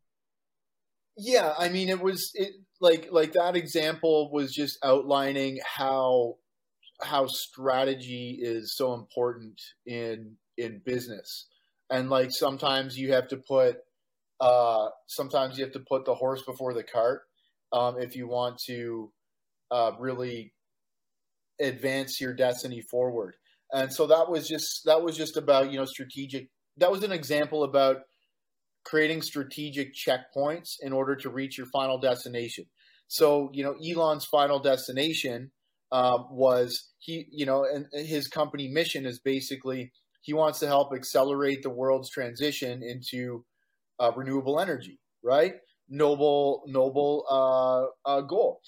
Yeah, 1.18 1.54
I 1.58 1.70
mean, 1.70 1.90
it 1.90 2.02
was 2.02 2.32
it 2.34 2.54
like 2.82 3.10
like 3.12 3.34
that 3.34 3.56
example 3.56 4.32
was 4.32 4.54
just 4.54 4.78
outlining 4.84 5.60
how 5.66 6.36
how 7.02 7.28
strategy 7.28 8.40
is 8.42 8.76
so 8.76 8.94
important 8.94 9.60
in 9.86 10.36
in 10.58 10.82
business 10.86 11.48
and 11.90 12.10
like 12.10 12.30
sometimes 12.32 12.98
you 12.98 13.12
have 13.12 13.28
to 13.28 13.38
put 13.38 13.78
uh 14.40 14.88
sometimes 15.08 15.58
you 15.58 15.64
have 15.64 15.74
to 15.74 15.84
put 15.90 16.06
the 16.06 16.14
horse 16.14 16.44
before 16.44 16.74
the 16.74 16.84
cart 16.84 17.24
um 17.74 18.00
if 18.00 18.16
you 18.16 18.28
want 18.28 18.58
to 18.60 19.12
uh 19.72 19.92
really 20.00 20.54
advance 21.60 22.20
your 22.20 22.34
destiny 22.34 22.82
forward. 22.82 23.36
And 23.72 23.92
so 23.92 24.06
that 24.08 24.30
was 24.30 24.48
just 24.48 24.82
that 24.86 25.02
was 25.02 25.18
just 25.18 25.38
about 25.38 25.72
you 25.72 25.78
know 25.78 25.86
strategic. 25.86 26.50
That 26.78 26.92
was 26.92 27.04
an 27.04 27.12
example 27.12 27.64
about 27.64 27.98
creating 28.84 29.22
strategic 29.22 29.94
checkpoints 29.94 30.76
in 30.82 30.92
order 30.92 31.16
to 31.16 31.30
reach 31.30 31.58
your 31.58 31.68
final 31.68 31.98
destination. 31.98 32.66
So 33.08 33.50
you 33.54 33.64
know 33.64 33.76
Elon's 33.76 34.26
final 34.26 34.60
destination 34.60 35.52
um, 35.92 36.28
was 36.32 36.90
he 37.00 37.28
you 37.32 37.46
know 37.46 37.66
and 37.66 37.86
his 37.94 38.28
company 38.28 38.68
mission 38.68 39.06
is 39.06 39.20
basically 39.20 39.92
he 40.22 40.34
wants 40.34 40.60
to 40.60 40.68
help 40.68 40.94
accelerate 40.94 41.64
the 41.64 41.70
world's 41.70 42.10
transition 42.10 42.82
into 42.82 43.46
uh, 44.00 44.12
renewable 44.16 44.60
energy. 44.60 45.00
Right, 45.24 45.54
noble 45.90 46.64
noble 46.68 47.26
uh, 47.30 48.10
uh, 48.10 48.22
goal. 48.22 48.62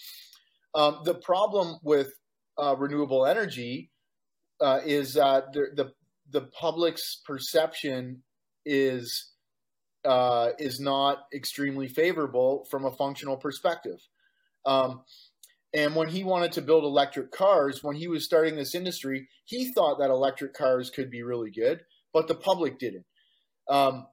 Um, 0.73 0.99
the 1.05 1.15
problem 1.15 1.77
with 1.83 2.11
uh, 2.57 2.75
renewable 2.77 3.25
energy 3.25 3.91
uh, 4.61 4.81
is 4.85 5.13
that 5.13 5.53
the, 5.53 5.67
the, 5.75 5.93
the 6.29 6.41
public's 6.41 7.21
perception 7.25 8.23
is 8.65 9.31
uh, 10.05 10.51
is 10.59 10.79
not 10.79 11.23
extremely 11.33 11.87
favorable 11.87 12.65
from 12.69 12.85
a 12.85 12.91
functional 12.91 13.37
perspective. 13.37 13.99
Um, 14.65 15.01
and 15.73 15.95
when 15.95 16.07
he 16.07 16.23
wanted 16.23 16.53
to 16.53 16.61
build 16.61 16.83
electric 16.83 17.31
cars, 17.31 17.83
when 17.83 17.95
he 17.95 18.07
was 18.07 18.23
starting 18.23 18.55
this 18.55 18.75
industry, 18.75 19.27
he 19.45 19.73
thought 19.73 19.99
that 19.99 20.09
electric 20.09 20.53
cars 20.53 20.89
could 20.89 21.09
be 21.09 21.23
really 21.23 21.51
good, 21.51 21.81
but 22.13 22.27
the 22.27 22.35
public 22.35 22.79
didn't. 22.79 23.05
Um, 23.67 24.07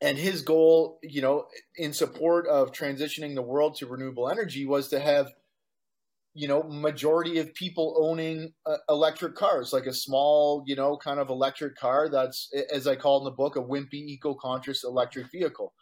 and 0.00 0.18
his 0.18 0.42
goal, 0.42 0.98
you 1.02 1.22
know, 1.22 1.46
in 1.76 1.92
support 1.92 2.46
of 2.46 2.72
transitioning 2.72 3.34
the 3.34 3.42
world 3.42 3.76
to 3.76 3.86
renewable 3.86 4.28
energy 4.28 4.66
was 4.66 4.88
to 4.88 5.00
have 5.00 5.32
you 6.36 6.46
know 6.46 6.62
majority 6.64 7.38
of 7.38 7.52
people 7.54 7.96
owning 7.98 8.52
uh, 8.66 8.76
electric 8.90 9.34
cars 9.34 9.72
like 9.72 9.86
a 9.86 9.94
small 9.94 10.62
you 10.66 10.76
know 10.76 10.96
kind 10.96 11.18
of 11.18 11.30
electric 11.30 11.74
car 11.76 12.10
that's 12.10 12.52
as 12.70 12.86
i 12.86 12.94
call 12.94 13.18
in 13.18 13.24
the 13.24 13.30
book 13.30 13.56
a 13.56 13.60
wimpy 13.60 13.94
eco-conscious 13.94 14.84
electric 14.84 15.30
vehicle. 15.32 15.72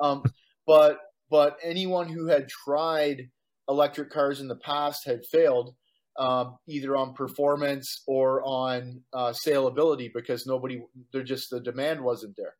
Um, 0.00 0.22
but 0.66 0.98
but 1.30 1.58
anyone 1.62 2.08
who 2.08 2.26
had 2.26 2.48
tried 2.48 3.28
electric 3.68 4.10
cars 4.10 4.40
in 4.40 4.48
the 4.48 4.56
past 4.56 5.04
had 5.06 5.20
failed 5.30 5.74
um, 6.18 6.56
either 6.66 6.96
on 6.96 7.14
performance 7.14 8.02
or 8.06 8.42
on 8.44 9.02
uh, 9.12 9.32
saleability 9.46 10.10
because 10.12 10.46
nobody 10.46 10.82
they're 11.12 11.22
just 11.22 11.50
the 11.50 11.60
demand 11.60 12.00
wasn't 12.00 12.36
there. 12.36 12.54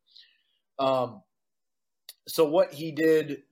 Um, 0.78 1.22
so 2.28 2.44
what 2.44 2.72
he 2.72 2.92
did 2.92 3.42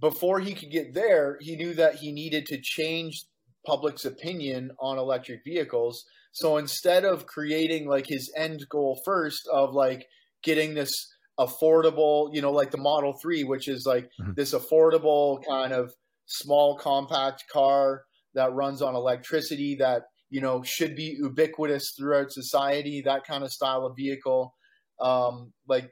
before 0.00 0.40
he 0.40 0.54
could 0.54 0.70
get 0.70 0.94
there, 0.94 1.38
he 1.40 1.56
knew 1.56 1.74
that 1.74 1.96
he 1.96 2.12
needed 2.12 2.46
to 2.46 2.60
change 2.62 3.24
public's 3.66 4.04
opinion 4.04 4.70
on 4.80 4.98
electric 4.98 5.40
vehicles. 5.44 6.04
So 6.32 6.56
instead 6.56 7.04
of 7.04 7.26
creating 7.26 7.88
like 7.88 8.06
his 8.06 8.32
end 8.36 8.60
goal 8.70 9.00
first 9.04 9.48
of 9.52 9.74
like 9.74 10.06
getting 10.42 10.74
this 10.74 10.92
affordable, 11.38 12.30
you 12.32 12.42
know, 12.42 12.52
like 12.52 12.70
the 12.70 12.78
Model 12.78 13.14
3, 13.20 13.44
which 13.44 13.68
is 13.68 13.84
like 13.86 14.04
mm-hmm. 14.20 14.32
this 14.36 14.54
affordable 14.54 15.40
kind 15.48 15.72
of 15.72 15.92
small 16.26 16.76
compact 16.76 17.44
car 17.52 18.02
that 18.34 18.52
runs 18.52 18.82
on 18.82 18.94
electricity 18.94 19.76
that, 19.80 20.02
you 20.30 20.40
know, 20.40 20.62
should 20.62 20.94
be 20.94 21.16
ubiquitous 21.18 21.94
throughout 21.96 22.30
society, 22.30 23.02
that 23.04 23.24
kind 23.26 23.42
of 23.42 23.52
style 23.52 23.86
of 23.86 23.96
vehicle. 23.96 24.54
Um, 25.00 25.52
like 25.68 25.90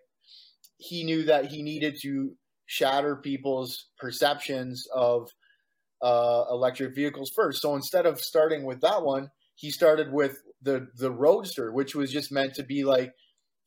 he 0.77 1.05
knew 1.05 1.25
that 1.25 1.47
he 1.47 1.63
needed 1.63 1.97
to 2.03 2.33
shatter 2.67 3.17
people's 3.17 3.87
perceptions 3.99 4.87
of 4.95 5.29
uh, 6.03 6.45
electric 6.51 6.95
vehicles 6.95 7.31
first. 7.35 7.63
So 7.63 7.75
instead 7.75 8.07
of 8.07 8.21
starting 8.21 8.65
with 8.65 8.81
that 8.83 9.03
one, 9.03 9.31
he 9.55 9.71
started 9.71 10.13
with 10.13 10.37
the 10.61 10.89
the 10.97 11.11
Roadster, 11.11 11.73
which 11.73 11.95
was 11.95 12.13
just 12.13 12.31
meant 12.31 12.55
to 12.55 12.63
be 12.63 12.85
like 12.85 13.13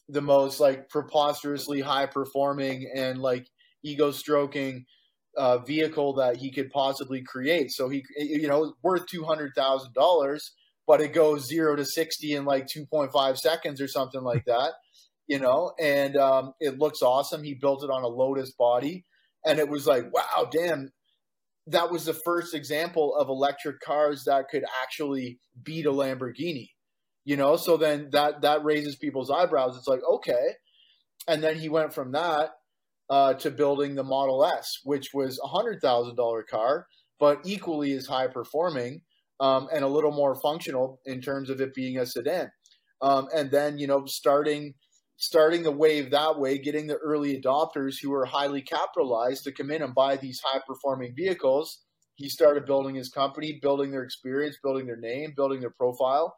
the 0.07 0.21
most 0.21 0.59
like 0.59 0.89
preposterously 0.89 1.81
high 1.81 2.05
performing 2.05 2.89
and 2.95 3.19
like 3.19 3.47
ego 3.83 4.11
stroking 4.11 4.85
uh, 5.37 5.59
vehicle 5.59 6.13
that 6.15 6.37
he 6.37 6.51
could 6.51 6.69
possibly 6.69 7.23
create. 7.23 7.71
So 7.71 7.89
he, 7.89 8.03
you 8.17 8.47
know, 8.47 8.73
worth 8.83 9.07
two 9.07 9.23
hundred 9.23 9.53
thousand 9.55 9.93
dollars, 9.93 10.51
but 10.85 11.01
it 11.01 11.13
goes 11.13 11.47
zero 11.47 11.75
to 11.75 11.85
sixty 11.85 12.33
in 12.33 12.45
like 12.45 12.67
two 12.67 12.85
point 12.85 13.11
five 13.11 13.37
seconds 13.37 13.81
or 13.81 13.87
something 13.87 14.21
like 14.21 14.45
that 14.45 14.73
you 15.29 15.37
know, 15.39 15.71
and 15.79 16.17
um, 16.17 16.53
it 16.59 16.79
looks 16.79 17.03
awesome. 17.03 17.43
He 17.43 17.53
built 17.53 17.83
it 17.83 17.91
on 17.91 18.03
a 18.03 18.07
Lotus 18.07 18.51
body, 18.51 19.05
and 19.45 19.59
it 19.59 19.69
was 19.69 19.85
like, 19.85 20.11
wow, 20.11 20.49
damn, 20.51 20.91
that 21.67 21.91
was 21.91 22.05
the 22.05 22.15
first 22.15 22.55
example 22.55 23.15
of 23.15 23.29
electric 23.29 23.79
cars 23.79 24.23
that 24.25 24.49
could 24.49 24.65
actually 24.81 25.39
beat 25.63 25.85
a 25.85 25.91
Lamborghini, 25.91 26.69
you 27.25 27.37
know. 27.37 27.57
So 27.57 27.77
then 27.77 28.09
that 28.11 28.41
that 28.41 28.65
raises 28.65 28.95
people's 28.95 29.29
eyebrows. 29.29 29.77
It's 29.77 29.87
like, 29.87 30.01
okay, 30.11 30.55
and 31.27 31.43
then 31.43 31.57
he 31.59 31.69
went 31.69 31.93
from 31.93 32.11
that 32.13 32.49
uh, 33.11 33.35
to 33.35 33.51
building 33.51 33.93
the 33.93 34.03
Model 34.03 34.43
S, 34.43 34.79
which 34.83 35.13
was 35.13 35.39
a 35.43 35.47
hundred 35.47 35.79
thousand 35.79 36.15
dollar 36.15 36.41
car, 36.41 36.87
but 37.19 37.39
equally 37.45 37.93
as 37.93 38.07
high 38.07 38.27
performing 38.27 39.01
um, 39.39 39.67
and 39.71 39.83
a 39.83 39.87
little 39.87 40.11
more 40.11 40.33
functional 40.33 40.99
in 41.05 41.21
terms 41.21 41.51
of 41.51 41.61
it 41.61 41.75
being 41.75 41.99
a 41.99 42.05
sedan. 42.07 42.51
Um, 42.99 43.27
and 43.33 43.51
then 43.51 43.77
you 43.77 43.85
know 43.85 44.05
starting 44.07 44.73
starting 45.19 45.63
the 45.63 45.71
wave 45.71 46.11
that 46.11 46.39
way, 46.39 46.57
getting 46.57 46.87
the 46.87 46.95
early 46.95 47.39
adopters 47.39 47.95
who 48.01 48.11
are 48.13 48.25
highly 48.25 48.61
capitalized 48.61 49.43
to 49.43 49.51
come 49.51 49.69
in 49.69 49.83
and 49.83 49.93
buy 49.93 50.15
these 50.15 50.41
high 50.43 50.61
performing 50.65 51.13
vehicles. 51.13 51.83
He 52.15 52.29
started 52.29 52.65
building 52.65 52.95
his 52.95 53.09
company, 53.09 53.59
building 53.61 53.91
their 53.91 54.03
experience, 54.03 54.57
building 54.63 54.85
their 54.87 54.99
name, 54.99 55.33
building 55.35 55.59
their 55.59 55.73
profile. 55.77 56.35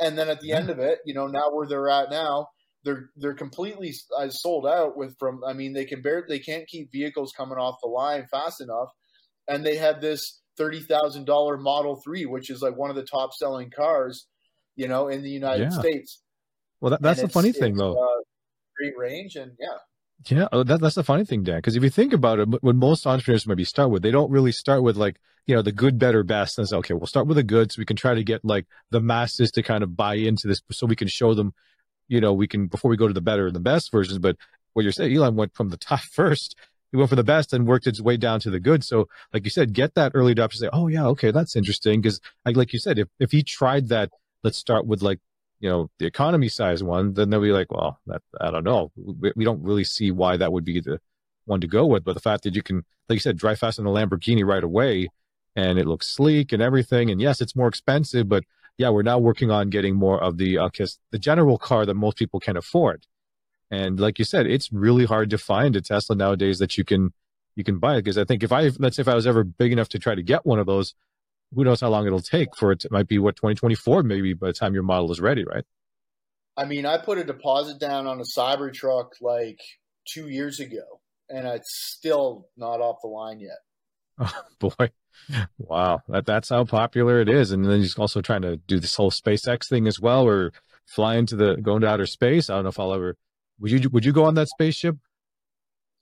And 0.00 0.16
then 0.16 0.30
at 0.30 0.40
the 0.40 0.52
end 0.52 0.70
of 0.70 0.78
it, 0.78 1.00
you 1.04 1.12
know, 1.12 1.26
now 1.26 1.50
where 1.52 1.66
they're 1.66 1.90
at 1.90 2.10
now, 2.10 2.48
they're 2.84 3.10
they're 3.16 3.34
completely 3.34 3.94
uh, 4.18 4.28
sold 4.28 4.66
out 4.66 4.96
with 4.96 5.14
from 5.18 5.44
I 5.46 5.52
mean 5.52 5.72
they 5.72 5.84
can 5.84 6.02
bear 6.02 6.24
they 6.28 6.40
can't 6.40 6.66
keep 6.66 6.90
vehicles 6.90 7.32
coming 7.36 7.56
off 7.58 7.76
the 7.80 7.88
line 7.88 8.26
fast 8.28 8.60
enough 8.60 8.88
and 9.46 9.64
they 9.64 9.76
have 9.76 10.00
this 10.00 10.40
$30,000 10.58 11.24
Model 11.60 12.00
3 12.02 12.26
which 12.26 12.50
is 12.50 12.60
like 12.60 12.76
one 12.76 12.90
of 12.90 12.96
the 12.96 13.04
top 13.04 13.34
selling 13.34 13.70
cars, 13.70 14.26
you 14.74 14.88
know, 14.88 15.06
in 15.06 15.22
the 15.22 15.30
United 15.30 15.70
yeah. 15.70 15.78
States. 15.78 16.22
Well, 16.82 16.90
that, 16.90 17.00
that's 17.00 17.20
and 17.20 17.28
the 17.28 17.32
funny 17.32 17.52
thing, 17.52 17.76
though. 17.76 17.92
Uh, 17.92 18.11
range, 18.96 19.36
and 19.36 19.52
yeah. 19.58 19.78
Yeah, 20.28 20.48
oh, 20.52 20.62
that, 20.62 20.80
that's 20.80 20.94
the 20.94 21.02
funny 21.02 21.24
thing, 21.24 21.42
Dan. 21.42 21.58
Because 21.58 21.74
if 21.74 21.82
you 21.82 21.90
think 21.90 22.12
about 22.12 22.38
it, 22.38 22.62
when 22.62 22.76
most 22.76 23.06
entrepreneurs 23.06 23.46
maybe 23.46 23.64
start 23.64 23.90
with, 23.90 24.02
they 24.02 24.12
don't 24.12 24.30
really 24.30 24.52
start 24.52 24.82
with 24.82 24.96
like 24.96 25.18
you 25.46 25.54
know 25.54 25.62
the 25.62 25.72
good, 25.72 25.98
better, 25.98 26.22
best. 26.22 26.58
And 26.58 26.68
say, 26.68 26.76
okay, 26.76 26.94
we'll 26.94 27.06
start 27.06 27.26
with 27.26 27.36
the 27.36 27.42
good, 27.42 27.72
so 27.72 27.80
we 27.80 27.84
can 27.84 27.96
try 27.96 28.14
to 28.14 28.22
get 28.22 28.44
like 28.44 28.66
the 28.90 29.00
masses 29.00 29.50
to 29.52 29.62
kind 29.62 29.82
of 29.82 29.96
buy 29.96 30.14
into 30.14 30.46
this, 30.48 30.62
so 30.70 30.86
we 30.86 30.96
can 30.96 31.08
show 31.08 31.34
them, 31.34 31.54
you 32.08 32.20
know, 32.20 32.32
we 32.32 32.46
can 32.46 32.66
before 32.66 32.90
we 32.90 32.96
go 32.96 33.08
to 33.08 33.14
the 33.14 33.20
better 33.20 33.46
and 33.46 33.56
the 33.56 33.60
best 33.60 33.90
versions. 33.90 34.18
But 34.18 34.36
what 34.74 34.82
you're 34.82 34.92
saying, 34.92 35.14
Elon 35.14 35.34
went 35.34 35.54
from 35.54 35.70
the 35.70 35.76
top 35.76 36.00
first, 36.12 36.56
he 36.92 36.98
went 36.98 37.10
for 37.10 37.16
the 37.16 37.24
best 37.24 37.52
and 37.52 37.66
worked 37.66 37.86
its 37.86 38.00
way 38.00 38.16
down 38.16 38.38
to 38.40 38.50
the 38.50 38.60
good. 38.60 38.84
So, 38.84 39.08
like 39.32 39.44
you 39.44 39.50
said, 39.50 39.72
get 39.72 39.94
that 39.94 40.12
early 40.14 40.34
adopter. 40.34 40.54
Say, 40.54 40.68
oh 40.72 40.88
yeah, 40.88 41.06
okay, 41.06 41.30
that's 41.30 41.56
interesting. 41.56 42.00
Because 42.00 42.20
like 42.44 42.56
like 42.56 42.72
you 42.72 42.78
said, 42.78 42.98
if 42.98 43.08
if 43.18 43.32
he 43.32 43.42
tried 43.42 43.88
that, 43.88 44.10
let's 44.44 44.58
start 44.58 44.86
with 44.86 45.02
like 45.02 45.18
you 45.62 45.68
know 45.68 45.88
the 45.98 46.06
economy 46.06 46.48
size 46.48 46.82
one, 46.82 47.14
then 47.14 47.30
they'll 47.30 47.40
be 47.40 47.52
like, 47.52 47.70
well, 47.70 48.00
that 48.06 48.20
I 48.40 48.50
don't 48.50 48.64
know. 48.64 48.90
We, 48.96 49.32
we, 49.36 49.44
don't 49.44 49.62
really 49.62 49.84
see 49.84 50.10
why 50.10 50.36
that 50.36 50.52
would 50.52 50.64
be 50.64 50.80
the 50.80 51.00
one 51.44 51.60
to 51.60 51.68
go 51.68 51.86
with. 51.86 52.04
But 52.04 52.14
the 52.14 52.20
fact 52.20 52.42
that 52.42 52.56
you 52.56 52.62
can, 52.62 52.84
like 53.08 53.16
you 53.16 53.20
said, 53.20 53.36
drive 53.38 53.60
fast 53.60 53.78
in 53.78 53.86
a 53.86 53.90
Lamborghini 53.90 54.44
right 54.44 54.64
away, 54.64 55.08
and 55.54 55.78
it 55.78 55.86
looks 55.86 56.08
sleek 56.08 56.52
and 56.52 56.60
everything. 56.60 57.10
And 57.10 57.20
yes, 57.20 57.40
it's 57.40 57.54
more 57.54 57.68
expensive, 57.68 58.28
but 58.28 58.42
yeah, 58.76 58.90
we're 58.90 59.02
now 59.02 59.20
working 59.20 59.52
on 59.52 59.70
getting 59.70 59.94
more 59.94 60.20
of 60.20 60.36
the 60.36 60.58
uh, 60.58 60.68
the 61.12 61.18
general 61.18 61.58
car 61.58 61.86
that 61.86 61.94
most 61.94 62.16
people 62.16 62.40
can 62.40 62.56
afford. 62.56 63.06
And 63.70 64.00
like 64.00 64.18
you 64.18 64.24
said, 64.24 64.46
it's 64.46 64.72
really 64.72 65.04
hard 65.04 65.30
to 65.30 65.38
find 65.38 65.76
a 65.76 65.80
Tesla 65.80 66.16
nowadays 66.16 66.58
that 66.58 66.76
you 66.76 66.84
can 66.84 67.12
you 67.54 67.62
can 67.62 67.78
buy 67.78 67.94
it 67.94 68.02
because 68.02 68.18
I 68.18 68.24
think 68.24 68.42
if 68.42 68.50
I 68.50 68.70
let's 68.80 68.96
say 68.96 69.02
if 69.02 69.08
I 69.08 69.14
was 69.14 69.28
ever 69.28 69.44
big 69.44 69.70
enough 69.70 69.90
to 69.90 70.00
try 70.00 70.16
to 70.16 70.22
get 70.24 70.44
one 70.44 70.58
of 70.58 70.66
those, 70.66 70.94
who 71.54 71.64
knows 71.64 71.80
how 71.80 71.88
long 71.88 72.06
it'll 72.06 72.20
take 72.20 72.56
for 72.56 72.72
it. 72.72 72.84
It 72.84 72.92
might 72.92 73.08
be 73.08 73.18
what 73.18 73.36
2024 73.36 74.02
maybe 74.02 74.34
by 74.34 74.48
the 74.48 74.52
time 74.52 74.74
your 74.74 74.82
model 74.82 75.10
is 75.12 75.20
ready, 75.20 75.44
right? 75.44 75.64
I 76.56 76.64
mean, 76.64 76.84
I 76.84 76.98
put 76.98 77.18
a 77.18 77.24
deposit 77.24 77.78
down 77.80 78.06
on 78.06 78.20
a 78.20 78.24
Cybertruck 78.24 79.10
like 79.20 79.58
two 80.06 80.28
years 80.28 80.60
ago, 80.60 81.00
and 81.28 81.46
it's 81.46 81.74
still 81.74 82.48
not 82.56 82.80
off 82.80 82.98
the 83.02 83.08
line 83.08 83.40
yet. 83.40 83.58
Oh 84.60 84.70
boy, 84.78 84.90
wow! 85.58 86.00
That 86.08 86.26
that's 86.26 86.50
how 86.50 86.64
popular 86.64 87.20
it 87.20 87.28
is. 87.28 87.50
And 87.50 87.64
then 87.64 87.80
he's 87.80 87.98
also 87.98 88.20
trying 88.20 88.42
to 88.42 88.56
do 88.56 88.78
this 88.78 88.94
whole 88.94 89.10
SpaceX 89.10 89.68
thing 89.68 89.86
as 89.88 89.98
well, 89.98 90.28
or 90.28 90.52
fly 90.86 91.16
into 91.16 91.34
the 91.34 91.56
going 91.56 91.80
to 91.80 91.88
outer 91.88 92.06
space. 92.06 92.50
I 92.50 92.54
don't 92.54 92.64
know 92.64 92.68
if 92.68 92.78
I'll 92.78 92.92
ever. 92.94 93.16
Would 93.58 93.70
you 93.70 93.88
Would 93.90 94.04
you 94.04 94.12
go 94.12 94.24
on 94.24 94.34
that 94.34 94.48
spaceship? 94.48 94.96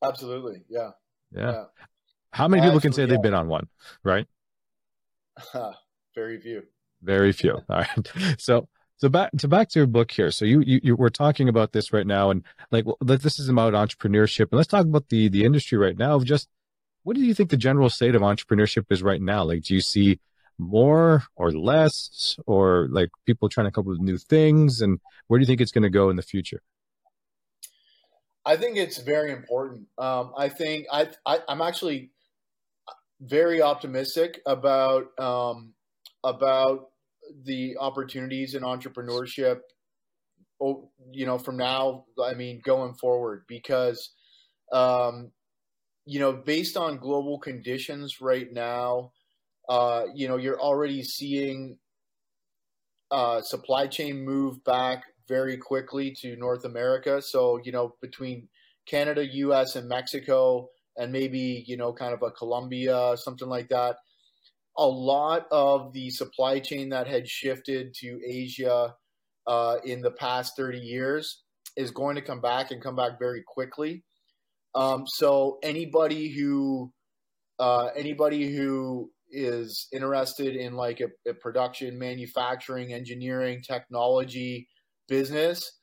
Absolutely, 0.03 0.65
yeah. 0.69 0.91
Yeah. 1.33 1.51
yeah. 1.53 1.65
How 2.33 2.49
many 2.49 2.63
people 2.63 2.81
can 2.81 2.93
say 2.93 3.03
yeah. 3.03 3.07
they've 3.07 3.23
been 3.23 3.35
on 3.35 3.49
one, 3.49 3.69
right? 4.03 4.27
Very 6.15 6.41
few. 6.41 6.63
Very 7.03 7.33
few. 7.33 7.53
All 7.69 7.77
right. 7.79 8.13
So 8.39 8.69
so 8.97 9.09
back 9.09 9.31
to 9.39 9.49
back 9.49 9.71
to 9.71 9.79
your 9.79 9.87
book 9.87 10.11
here. 10.11 10.31
So 10.31 10.45
you, 10.45 10.61
you 10.61 10.81
you 10.83 10.97
we're 10.97 11.09
talking 11.09 11.49
about 11.49 11.73
this 11.73 11.93
right 11.93 12.07
now, 12.07 12.31
and 12.31 12.45
like 12.71 12.85
well, 12.85 12.99
this 13.01 13.39
is 13.39 13.49
about 13.49 13.73
entrepreneurship, 13.73 14.49
and 14.51 14.59
let's 14.59 14.69
talk 14.69 14.85
about 14.85 15.09
the 15.09 15.29
the 15.29 15.45
industry 15.45 15.79
right 15.79 15.97
now. 15.97 16.17
Of 16.17 16.25
just 16.25 16.49
what 17.03 17.17
do 17.17 17.23
you 17.23 17.33
think 17.35 17.51
the 17.51 17.57
general 17.57 17.89
state 17.89 18.15
of 18.15 18.23
entrepreneurship 18.23 18.87
is 18.91 19.03
right 19.03 19.23
now? 19.23 19.45
Like, 19.45 19.63
do 19.63 19.75
you 19.75 19.81
see 19.81 20.21
more 20.59 21.25
or 21.35 21.51
less, 21.51 22.37
or 22.47 22.89
like 22.91 23.09
people 23.25 23.49
trying 23.49 23.67
to 23.67 23.71
come 23.71 23.83
up 23.83 23.87
with 23.87 24.01
new 24.01 24.19
things? 24.19 24.83
And 24.83 25.01
where 25.27 25.39
do 25.39 25.43
you 25.43 25.47
think 25.47 25.63
it's 25.63 25.73
going 25.73 25.83
to 25.83 25.91
go 25.91 26.11
in 26.11 26.17
the 26.17 26.23
future? 26.23 26.61
I 28.45 28.57
think 28.57 28.77
it's 28.77 28.99
very 28.99 29.33
important. 29.33 29.87
Um, 29.97 30.33
I 30.37 30.49
think 30.49 30.87
I, 30.93 31.09
I 31.25 31.39
am 31.49 31.63
actually 31.63 32.11
very 33.21 33.63
optimistic 33.63 34.41
about 34.47 35.07
um, 35.19 35.75
about 36.25 36.87
the 37.45 37.77
opportunities 37.79 38.55
in 38.55 38.63
entrepreneurship. 38.63 39.61
You 40.61 41.25
know, 41.25 41.39
from 41.39 41.57
now, 41.57 42.05
I 42.23 42.35
mean, 42.35 42.61
going 42.63 42.95
forward, 42.95 43.45
because 43.49 44.11
um, 44.73 45.31
you 46.05 46.21
know, 46.21 46.33
based 46.33 46.77
on 46.77 46.99
global 46.99 47.39
conditions 47.39 48.21
right 48.21 48.53
now, 48.53 49.13
uh, 49.69 50.05
you 50.15 50.29
know, 50.29 50.37
you're 50.37 50.61
already 50.61 51.03
seeing 51.03 51.79
uh, 53.11 53.41
supply 53.41 53.87
chain 53.87 54.25
move 54.25 54.63
back 54.65 55.05
very 55.29 55.57
quickly 55.57 56.15
to 56.21 56.37
North 56.37 56.65
America. 56.65 57.23
So, 57.23 57.61
you 57.63 57.73
know, 57.73 57.95
between 58.01 58.49
Canada, 58.87 59.25
US, 59.25 59.77
and 59.77 59.89
Mexico, 59.89 60.69
and 61.01 61.11
maybe, 61.11 61.65
you 61.67 61.79
know, 61.79 61.93
kind 61.93 62.13
of 62.13 62.23
a 62.23 62.31
Colombia, 62.31 63.17
something 63.17 63.49
like 63.49 63.71
that, 63.71 63.97
a 64.77 64.87
lot 64.87 65.47
of 65.51 65.93
the 65.95 66.11
supply 66.11 66.61
chain 66.61 66.91
that 66.91 67.07
had 67.07 67.27
shifted 67.27 67.95
to 67.95 68.21
Asia 68.25 68.95
uh, 69.47 69.77
in 69.85 70.03
the 70.03 70.11
past 70.11 70.57
30 70.57 70.79
years 70.79 71.43
is 71.77 71.91
going 71.91 72.17
to 72.17 72.23
come 72.23 72.43
back 72.43 72.71
and 72.71 72.83
come 72.83 72.97
back 72.97 73.13
very 73.19 73.43
quickly. 73.47 74.05
Um, 74.75 75.05
so 75.07 75.59
anybody 75.63 76.29
who 76.29 76.93
uh, 77.59 77.89
anybody 77.97 78.55
who 78.55 79.11
is 79.31 79.89
interested 79.93 80.57
in 80.57 80.75
like 80.75 81.01
a, 81.01 81.09
a, 81.29 81.35
production, 81.35 81.99
manufacturing, 81.99 82.93
engineering, 82.93 83.63
technology 83.63 84.67
business, 85.09 85.80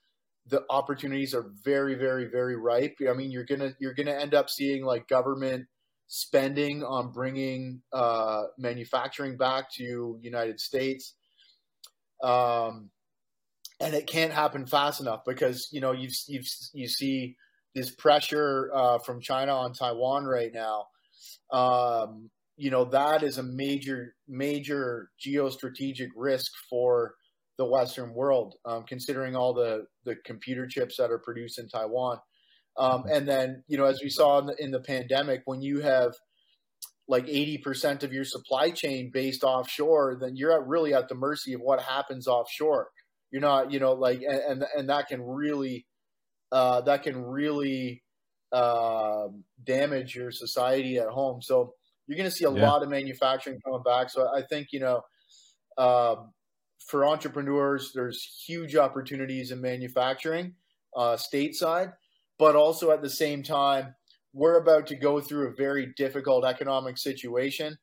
the 0.49 0.63
opportunities 0.69 1.33
are 1.33 1.51
very, 1.63 1.95
very, 1.95 2.25
very 2.25 2.55
ripe. 2.55 2.97
I 3.09 3.13
mean, 3.13 3.31
you're 3.31 3.45
gonna 3.45 3.73
you're 3.79 3.93
gonna 3.93 4.13
end 4.13 4.33
up 4.33 4.49
seeing 4.49 4.85
like 4.85 5.07
government 5.07 5.67
spending 6.07 6.83
on 6.83 7.11
bringing 7.11 7.81
uh, 7.91 8.43
manufacturing 8.57 9.37
back 9.37 9.71
to 9.73 10.17
United 10.21 10.59
States. 10.59 11.15
Um, 12.23 12.89
and 13.79 13.93
it 13.93 14.07
can't 14.07 14.33
happen 14.33 14.65
fast 14.65 15.01
enough 15.01 15.21
because 15.25 15.67
you 15.71 15.81
know 15.81 15.91
you've 15.91 16.13
you've 16.27 16.47
you 16.73 16.87
see 16.87 17.35
this 17.75 17.91
pressure 17.91 18.71
uh, 18.73 18.97
from 18.99 19.21
China 19.21 19.53
on 19.53 19.73
Taiwan 19.73 20.25
right 20.25 20.51
now. 20.53 20.87
Um, 21.51 22.29
you 22.55 22.71
know 22.71 22.85
that 22.85 23.21
is 23.21 23.37
a 23.37 23.43
major 23.43 24.15
major 24.27 25.11
geostrategic 25.23 26.09
risk 26.15 26.51
for 26.69 27.15
the 27.57 27.65
Western 27.65 28.13
world, 28.13 28.55
um, 28.65 28.83
considering 28.83 29.35
all 29.35 29.53
the 29.53 29.85
the 30.05 30.15
computer 30.25 30.67
chips 30.67 30.97
that 30.97 31.11
are 31.11 31.19
produced 31.19 31.59
in 31.59 31.67
Taiwan. 31.67 32.19
Um, 32.77 33.05
and 33.11 33.27
then 33.27 33.63
you 33.67 33.77
know, 33.77 33.85
as 33.85 34.01
we 34.01 34.09
saw 34.09 34.39
in 34.39 34.47
the, 34.47 34.55
in 34.59 34.71
the 34.71 34.79
pandemic, 34.79 35.41
when 35.45 35.61
you 35.61 35.81
have 35.81 36.13
like 37.07 37.25
80% 37.25 38.03
of 38.03 38.11
your 38.11 38.25
supply 38.25 38.69
chain 38.69 39.11
based 39.13 39.43
offshore, 39.43 40.17
then 40.19 40.35
you're 40.35 40.51
at 40.51 40.67
really 40.67 40.93
at 40.93 41.07
the 41.07 41.15
mercy 41.15 41.53
of 41.53 41.61
what 41.61 41.81
happens 41.81 42.27
offshore. 42.27 42.89
You're 43.31 43.41
not, 43.41 43.71
you 43.71 43.79
know, 43.79 43.93
like, 43.93 44.21
and, 44.21 44.39
and, 44.39 44.65
and 44.75 44.89
that 44.89 45.07
can 45.07 45.21
really 45.21 45.85
uh, 46.51 46.81
that 46.81 47.03
can 47.03 47.21
really 47.21 48.03
uh, 48.51 49.27
damage 49.63 50.15
your 50.15 50.31
society 50.31 50.97
at 50.97 51.07
home. 51.07 51.41
So 51.41 51.73
you're 52.07 52.17
going 52.17 52.29
to 52.29 52.35
see 52.35 52.45
a 52.45 52.51
yeah. 52.51 52.69
lot 52.69 52.83
of 52.83 52.89
manufacturing 52.89 53.59
coming 53.65 53.83
back. 53.83 54.09
So 54.09 54.27
I 54.33 54.43
think 54.49 54.67
you 54.71 54.79
know, 54.79 55.01
um, 55.77 56.31
for 56.85 57.05
entrepreneurs, 57.05 57.91
there's 57.93 58.23
huge 58.45 58.75
opportunities 58.75 59.51
in 59.51 59.61
manufacturing 59.61 60.55
uh, 60.95 61.17
stateside, 61.17 61.93
but 62.39 62.55
also 62.55 62.91
at 62.91 63.01
the 63.01 63.09
same 63.09 63.43
time, 63.43 63.95
we're 64.33 64.57
about 64.57 64.87
to 64.87 64.95
go 64.95 65.19
through 65.19 65.47
a 65.47 65.55
very 65.55 65.93
difficult 65.97 66.45
economic 66.45 66.97
situation. 66.97 67.77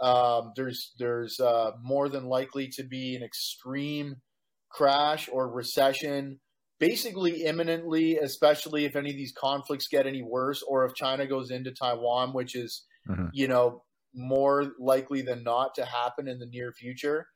Um, 0.00 0.52
there's 0.56 0.92
there's 0.98 1.40
uh, 1.40 1.72
more 1.82 2.08
than 2.08 2.26
likely 2.26 2.68
to 2.68 2.84
be 2.84 3.16
an 3.16 3.22
extreme 3.22 4.16
crash 4.70 5.28
or 5.30 5.50
recession 5.50 6.38
basically 6.78 7.44
imminently, 7.44 8.16
especially 8.18 8.84
if 8.84 8.96
any 8.96 9.10
of 9.10 9.16
these 9.16 9.32
conflicts 9.36 9.88
get 9.88 10.06
any 10.06 10.22
worse 10.22 10.62
or 10.62 10.84
if 10.84 10.94
China 10.94 11.26
goes 11.26 11.50
into 11.50 11.72
Taiwan, 11.72 12.32
which 12.32 12.54
is, 12.54 12.84
mm-hmm. 13.08 13.26
you 13.32 13.48
know, 13.48 13.82
more 14.14 14.72
likely 14.78 15.22
than 15.22 15.42
not 15.42 15.74
to 15.74 15.84
happen 15.84 16.28
in 16.28 16.38
the 16.38 16.46
near 16.46 16.72
future. 16.72 17.26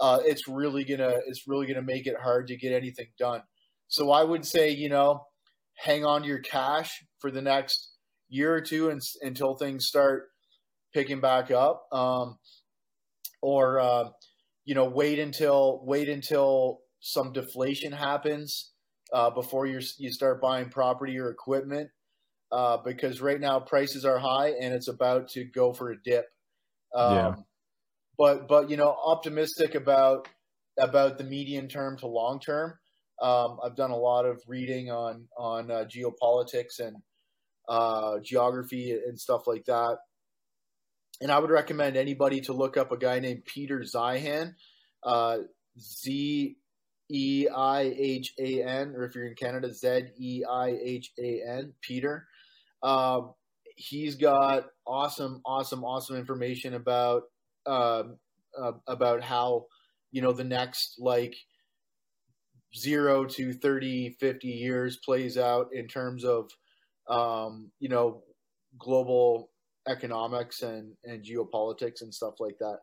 Uh, 0.00 0.20
it's 0.24 0.48
really 0.48 0.84
gonna 0.84 1.20
it's 1.26 1.46
really 1.46 1.66
gonna 1.66 1.82
make 1.82 2.06
it 2.06 2.16
hard 2.20 2.46
to 2.48 2.56
get 2.56 2.72
anything 2.72 3.08
done. 3.18 3.42
So 3.88 4.10
I 4.10 4.24
would 4.24 4.46
say, 4.46 4.70
you 4.70 4.88
know, 4.88 5.26
hang 5.76 6.04
on 6.04 6.22
to 6.22 6.28
your 6.28 6.38
cash 6.38 7.04
for 7.18 7.30
the 7.30 7.42
next 7.42 7.90
year 8.28 8.54
or 8.54 8.60
two 8.60 8.88
and, 8.88 9.02
until 9.22 9.54
things 9.54 9.86
start 9.86 10.28
picking 10.94 11.20
back 11.20 11.50
up, 11.50 11.86
um, 11.92 12.38
or 13.42 13.80
uh, 13.80 14.08
you 14.64 14.74
know, 14.74 14.86
wait 14.86 15.18
until 15.18 15.82
wait 15.84 16.08
until 16.08 16.80
some 17.00 17.32
deflation 17.32 17.92
happens 17.92 18.72
uh, 19.12 19.28
before 19.30 19.66
you 19.66 19.80
you 19.98 20.10
start 20.10 20.40
buying 20.40 20.70
property 20.70 21.18
or 21.18 21.30
equipment 21.30 21.90
uh, 22.52 22.78
because 22.78 23.20
right 23.20 23.40
now 23.40 23.60
prices 23.60 24.04
are 24.04 24.18
high 24.18 24.52
and 24.60 24.72
it's 24.72 24.88
about 24.88 25.28
to 25.28 25.44
go 25.44 25.72
for 25.72 25.90
a 25.90 26.02
dip. 26.02 26.26
Um. 26.94 27.44
But 28.20 28.48
but 28.48 28.68
you 28.68 28.76
know 28.76 28.94
optimistic 29.02 29.74
about 29.74 30.28
about 30.78 31.16
the 31.16 31.24
medium 31.24 31.68
term 31.68 31.96
to 32.00 32.06
long 32.06 32.38
term. 32.38 32.74
Um, 33.22 33.58
I've 33.64 33.76
done 33.76 33.92
a 33.92 33.96
lot 33.96 34.26
of 34.26 34.42
reading 34.46 34.90
on 34.90 35.28
on 35.38 35.70
uh, 35.70 35.86
geopolitics 35.86 36.80
and 36.80 36.96
uh, 37.66 38.18
geography 38.22 38.92
and 38.92 39.18
stuff 39.18 39.46
like 39.46 39.64
that. 39.64 39.96
And 41.22 41.32
I 41.32 41.38
would 41.38 41.50
recommend 41.50 41.96
anybody 41.96 42.42
to 42.42 42.52
look 42.52 42.76
up 42.76 42.92
a 42.92 42.98
guy 42.98 43.20
named 43.20 43.46
Peter 43.46 43.80
Zeihan, 43.80 44.52
uh, 45.02 45.38
Z 45.78 46.58
E 47.10 47.48
I 47.48 47.80
H 47.96 48.34
A 48.38 48.62
N, 48.62 48.94
or 48.96 49.04
if 49.04 49.14
you're 49.14 49.28
in 49.28 49.34
Canada, 49.34 49.72
Z 49.72 50.02
E 50.18 50.44
I 50.44 50.78
H 50.82 51.10
A 51.18 51.40
N, 51.48 51.72
Peter. 51.80 52.26
Um, 52.82 53.32
he's 53.76 54.16
got 54.16 54.66
awesome, 54.86 55.40
awesome, 55.46 55.84
awesome 55.84 56.16
information 56.16 56.74
about 56.74 57.22
uh, 57.66 58.04
uh, 58.60 58.72
about 58.86 59.22
how 59.22 59.66
you 60.10 60.22
know 60.22 60.32
the 60.32 60.44
next 60.44 60.96
like 60.98 61.34
zero 62.76 63.24
to 63.24 63.52
30 63.52 64.16
50 64.20 64.48
years 64.48 64.98
plays 65.04 65.36
out 65.36 65.68
in 65.72 65.88
terms 65.88 66.24
of 66.24 66.50
um, 67.08 67.70
you 67.80 67.88
know 67.88 68.22
global 68.78 69.50
economics 69.88 70.62
and 70.62 70.92
and 71.04 71.24
geopolitics 71.24 72.02
and 72.02 72.14
stuff 72.14 72.34
like 72.38 72.58
that 72.58 72.78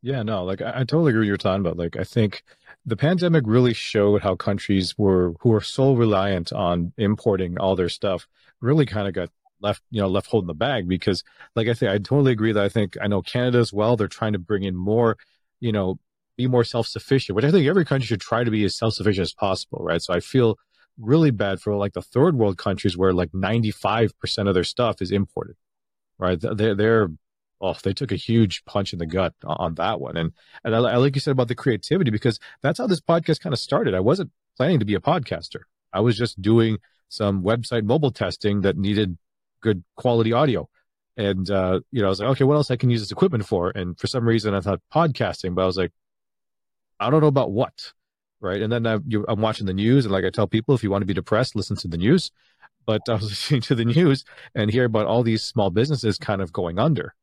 yeah, 0.00 0.22
no, 0.22 0.44
like 0.44 0.62
I, 0.62 0.70
I, 0.76 0.78
totally 0.84 1.10
agree 1.10 1.20
with 1.20 1.26
you're 1.26 1.36
talking 1.38 1.60
about. 1.60 1.76
Like 1.76 1.96
I 1.96 2.04
think 2.04 2.44
the 2.86 2.96
pandemic 2.96 3.44
really 3.46 3.74
showed 3.74 4.22
how 4.22 4.36
countries 4.36 4.96
were 4.96 5.34
who 5.40 5.52
are 5.52 5.60
so 5.60 5.92
reliant 5.92 6.52
on 6.52 6.92
importing 6.96 7.58
all 7.58 7.74
their 7.74 7.88
stuff 7.88 8.28
really 8.60 8.86
kind 8.86 9.08
of 9.08 9.14
got 9.14 9.30
left, 9.60 9.82
you 9.90 10.00
know, 10.00 10.08
left 10.08 10.28
holding 10.28 10.46
the 10.46 10.54
bag 10.54 10.88
because 10.88 11.22
like 11.54 11.68
I 11.68 11.74
think 11.74 11.90
I 11.90 11.98
totally 11.98 12.32
agree 12.32 12.52
that 12.52 12.64
I 12.64 12.68
think 12.68 12.96
I 13.00 13.06
know 13.06 13.22
Canada 13.22 13.58
as 13.58 13.72
well, 13.72 13.96
they're 13.96 14.08
trying 14.08 14.32
to 14.32 14.38
bring 14.38 14.64
in 14.64 14.76
more, 14.76 15.16
you 15.60 15.72
know, 15.72 15.98
be 16.36 16.46
more 16.46 16.64
self-sufficient, 16.64 17.34
which 17.34 17.44
I 17.44 17.50
think 17.50 17.66
every 17.66 17.84
country 17.84 18.06
should 18.06 18.20
try 18.20 18.44
to 18.44 18.50
be 18.50 18.64
as 18.64 18.76
self-sufficient 18.76 19.22
as 19.22 19.32
possible, 19.32 19.80
right? 19.82 20.00
So 20.00 20.14
I 20.14 20.20
feel 20.20 20.56
really 20.98 21.30
bad 21.30 21.60
for 21.60 21.74
like 21.76 21.92
the 21.92 22.02
third 22.02 22.36
world 22.36 22.58
countries 22.58 22.96
where 22.96 23.12
like 23.12 23.32
95% 23.32 24.48
of 24.48 24.54
their 24.54 24.64
stuff 24.64 25.02
is 25.02 25.10
imported, 25.10 25.56
right? 26.18 26.38
They're, 26.40 26.74
they're 26.74 27.08
oh, 27.60 27.76
they 27.82 27.92
took 27.92 28.12
a 28.12 28.16
huge 28.16 28.64
punch 28.64 28.92
in 28.92 28.98
the 28.98 29.06
gut 29.06 29.34
on 29.44 29.74
that 29.74 30.00
one. 30.00 30.16
And 30.16 30.32
and 30.64 30.74
I, 30.74 30.78
I, 30.78 30.96
like 30.96 31.14
you 31.14 31.20
said 31.20 31.32
about 31.32 31.48
the 31.48 31.54
creativity 31.54 32.10
because 32.10 32.38
that's 32.62 32.78
how 32.78 32.86
this 32.86 33.00
podcast 33.00 33.40
kind 33.40 33.52
of 33.52 33.58
started. 33.58 33.94
I 33.94 34.00
wasn't 34.00 34.30
planning 34.56 34.78
to 34.78 34.84
be 34.84 34.94
a 34.94 35.00
podcaster. 35.00 35.62
I 35.92 36.00
was 36.00 36.16
just 36.16 36.40
doing 36.40 36.78
some 37.08 37.42
website 37.42 37.84
mobile 37.84 38.10
testing 38.10 38.60
that 38.62 38.76
needed 38.76 39.16
good 39.60 39.82
quality 39.96 40.32
audio. 40.32 40.68
And 41.16 41.50
uh, 41.50 41.80
you 41.90 42.00
know, 42.00 42.06
I 42.06 42.10
was 42.10 42.20
like, 42.20 42.30
okay, 42.30 42.44
what 42.44 42.54
else 42.54 42.70
I 42.70 42.76
can 42.76 42.90
use 42.90 43.00
this 43.00 43.12
equipment 43.12 43.46
for? 43.46 43.70
And 43.70 43.98
for 43.98 44.06
some 44.06 44.26
reason, 44.26 44.54
I 44.54 44.60
thought 44.60 44.80
podcasting, 44.94 45.54
but 45.54 45.62
I 45.62 45.66
was 45.66 45.76
like, 45.76 45.92
I 47.00 47.10
don't 47.10 47.20
know 47.20 47.26
about 47.26 47.52
what, 47.52 47.92
right? 48.40 48.60
And 48.62 48.72
then 48.72 48.86
I, 48.86 48.98
I'm 49.28 49.40
watching 49.40 49.66
the 49.66 49.74
news, 49.74 50.04
and 50.04 50.12
like 50.12 50.24
I 50.24 50.30
tell 50.30 50.46
people, 50.46 50.74
if 50.74 50.82
you 50.82 50.90
want 50.90 51.02
to 51.02 51.06
be 51.06 51.14
depressed, 51.14 51.56
listen 51.56 51.76
to 51.78 51.88
the 51.88 51.98
news. 51.98 52.30
But 52.86 53.02
I 53.08 53.14
was 53.14 53.22
listening 53.30 53.60
to 53.62 53.74
the 53.74 53.84
news 53.84 54.24
and 54.54 54.70
hear 54.70 54.84
about 54.84 55.06
all 55.06 55.22
these 55.22 55.42
small 55.42 55.70
businesses 55.70 56.18
kind 56.18 56.40
of 56.40 56.52
going 56.52 56.78
under 56.78 57.14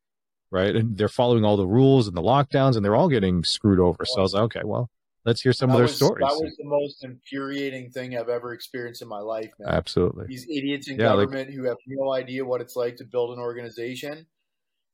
right? 0.52 0.76
And 0.76 0.98
they're 0.98 1.10
following 1.10 1.44
all 1.44 1.58
the 1.58 1.68
rules 1.68 2.08
and 2.08 2.16
the 2.16 2.22
lockdowns, 2.22 2.76
and 2.76 2.86
they're 2.86 2.96
all 2.96 3.10
getting 3.10 3.44
screwed 3.44 3.80
over. 3.80 4.06
So 4.06 4.20
I 4.20 4.22
was 4.22 4.34
like, 4.34 4.44
okay, 4.44 4.62
well, 4.64 4.90
let's 5.26 5.42
hear 5.42 5.54
some 5.54 5.70
that 5.70 5.76
of 5.76 5.78
their 5.80 5.84
was, 5.84 5.96
stories. 5.96 6.22
That 6.22 6.40
was 6.42 6.56
the 6.58 6.66
most 6.66 7.04
infuriating 7.04 7.92
thing 7.92 8.18
I've 8.18 8.30
ever 8.30 8.54
experienced 8.54 9.02
in 9.02 9.08
my 9.08 9.20
life, 9.20 9.52
man. 9.60 9.70
Absolutely. 9.70 10.28
These 10.28 10.46
idiots 10.50 10.88
in 10.90 10.98
yeah, 10.98 11.06
government 11.06 11.50
like, 11.50 11.56
who 11.58 11.64
have 11.66 11.78
no 11.88 12.14
idea 12.14 12.46
what 12.46 12.62
it's 12.62 12.76
like 12.76 12.96
to 12.98 13.06
build 13.06 13.32
an 13.32 13.40
organization 13.40 14.26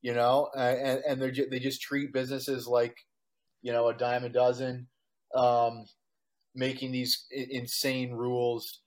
you 0.01 0.13
know, 0.13 0.49
and 0.57 1.01
and 1.07 1.21
they 1.21 1.31
they 1.49 1.59
just 1.59 1.81
treat 1.81 2.13
businesses 2.13 2.67
like 2.67 2.97
you 3.61 3.71
know 3.71 3.87
a 3.87 3.93
dime 3.93 4.23
a 4.23 4.29
dozen, 4.29 4.87
um, 5.35 5.85
making 6.55 6.91
these 6.91 7.25
insane 7.31 8.11
rules 8.11 8.81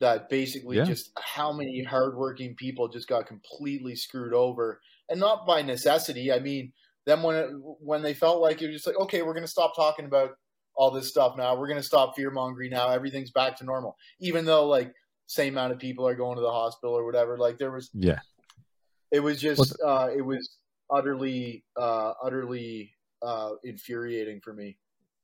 that 0.00 0.28
basically 0.28 0.76
yeah. 0.76 0.84
just 0.84 1.10
how 1.18 1.52
many 1.52 1.82
hardworking 1.82 2.54
people 2.54 2.88
just 2.88 3.08
got 3.08 3.26
completely 3.26 3.96
screwed 3.96 4.34
over, 4.34 4.80
and 5.08 5.18
not 5.18 5.46
by 5.46 5.62
necessity. 5.62 6.30
I 6.30 6.38
mean, 6.38 6.72
then 7.06 7.22
when 7.22 7.36
it, 7.36 7.50
when 7.80 8.02
they 8.02 8.14
felt 8.14 8.42
like 8.42 8.60
it 8.60 8.66
was 8.66 8.76
just 8.76 8.86
like, 8.86 8.96
okay, 8.96 9.22
we're 9.22 9.34
going 9.34 9.44
to 9.44 9.50
stop 9.50 9.74
talking 9.74 10.04
about 10.04 10.32
all 10.78 10.92
this 10.92 11.08
stuff 11.08 11.36
now. 11.36 11.56
We're 11.56 11.66
going 11.66 11.80
to 11.80 11.86
stop 11.86 12.14
fear 12.14 12.30
mongering 12.30 12.70
now. 12.70 12.88
Everything's 12.88 13.32
back 13.32 13.56
to 13.58 13.64
normal, 13.64 13.96
even 14.20 14.44
though 14.44 14.66
like 14.66 14.94
same 15.26 15.54
amount 15.54 15.72
of 15.72 15.78
people 15.80 16.06
are 16.06 16.14
going 16.14 16.36
to 16.36 16.40
the 16.40 16.50
hospital 16.50 16.94
or 16.94 17.04
whatever. 17.04 17.36
Like 17.36 17.58
there 17.58 17.72
was, 17.72 17.90
yeah, 17.92 18.20
it 19.10 19.20
was 19.20 19.40
just, 19.40 19.76
uh, 19.84 20.08
it 20.16 20.22
was 20.22 20.56
utterly, 20.88 21.64
uh, 21.76 22.12
utterly 22.22 22.94
uh, 23.20 23.50
infuriating 23.64 24.40
for 24.40 24.54
me. 24.54 24.78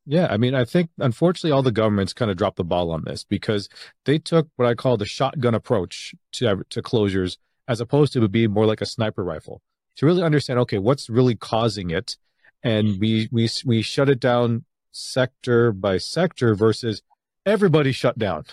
Yeah, 0.07 0.27
I 0.29 0.37
mean, 0.37 0.55
I 0.55 0.65
think 0.65 0.91
unfortunately 0.99 1.53
all 1.53 1.63
the 1.63 1.73
governments 1.73 2.13
kind 2.13 2.31
of 2.31 2.37
dropped 2.37 2.57
the 2.57 2.65
ball 2.65 2.91
on 2.91 3.05
this 3.07 3.25
because 3.25 3.69
they 4.05 4.19
took 4.19 4.49
what 4.57 4.69
I 4.69 4.75
call 4.75 4.97
the 4.97 5.07
shotgun 5.07 5.55
approach 5.55 6.15
to 6.33 6.65
to 6.69 6.83
closures 6.83 7.39
as 7.69 7.81
opposed 7.81 8.13
to 8.13 8.29
being 8.29 8.51
more 8.51 8.67
like 8.67 8.83
a 8.83 8.87
sniper 8.87 9.25
rifle 9.25 9.63
to 9.97 10.05
really 10.05 10.23
understand 10.23 10.59
okay 10.59 10.79
what's 10.79 11.09
really 11.09 11.35
causing 11.35 11.89
it 11.89 12.19
and 12.63 13.01
we 13.01 13.29
we 13.33 13.49
we 13.65 13.81
shut 13.81 14.11
it 14.11 14.21
down 14.21 14.65
sector 14.95 15.73
by 15.73 15.99
sector 15.99 16.55
versus 16.55 17.03
everybody 17.45 17.93
shut 17.93 18.19
down 18.19 18.45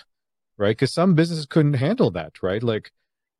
right 0.57 0.71
because 0.71 0.91
some 0.91 1.13
businesses 1.13 1.45
couldn't 1.45 1.75
handle 1.75 2.11
that 2.11 2.41
right 2.41 2.63
like 2.63 2.91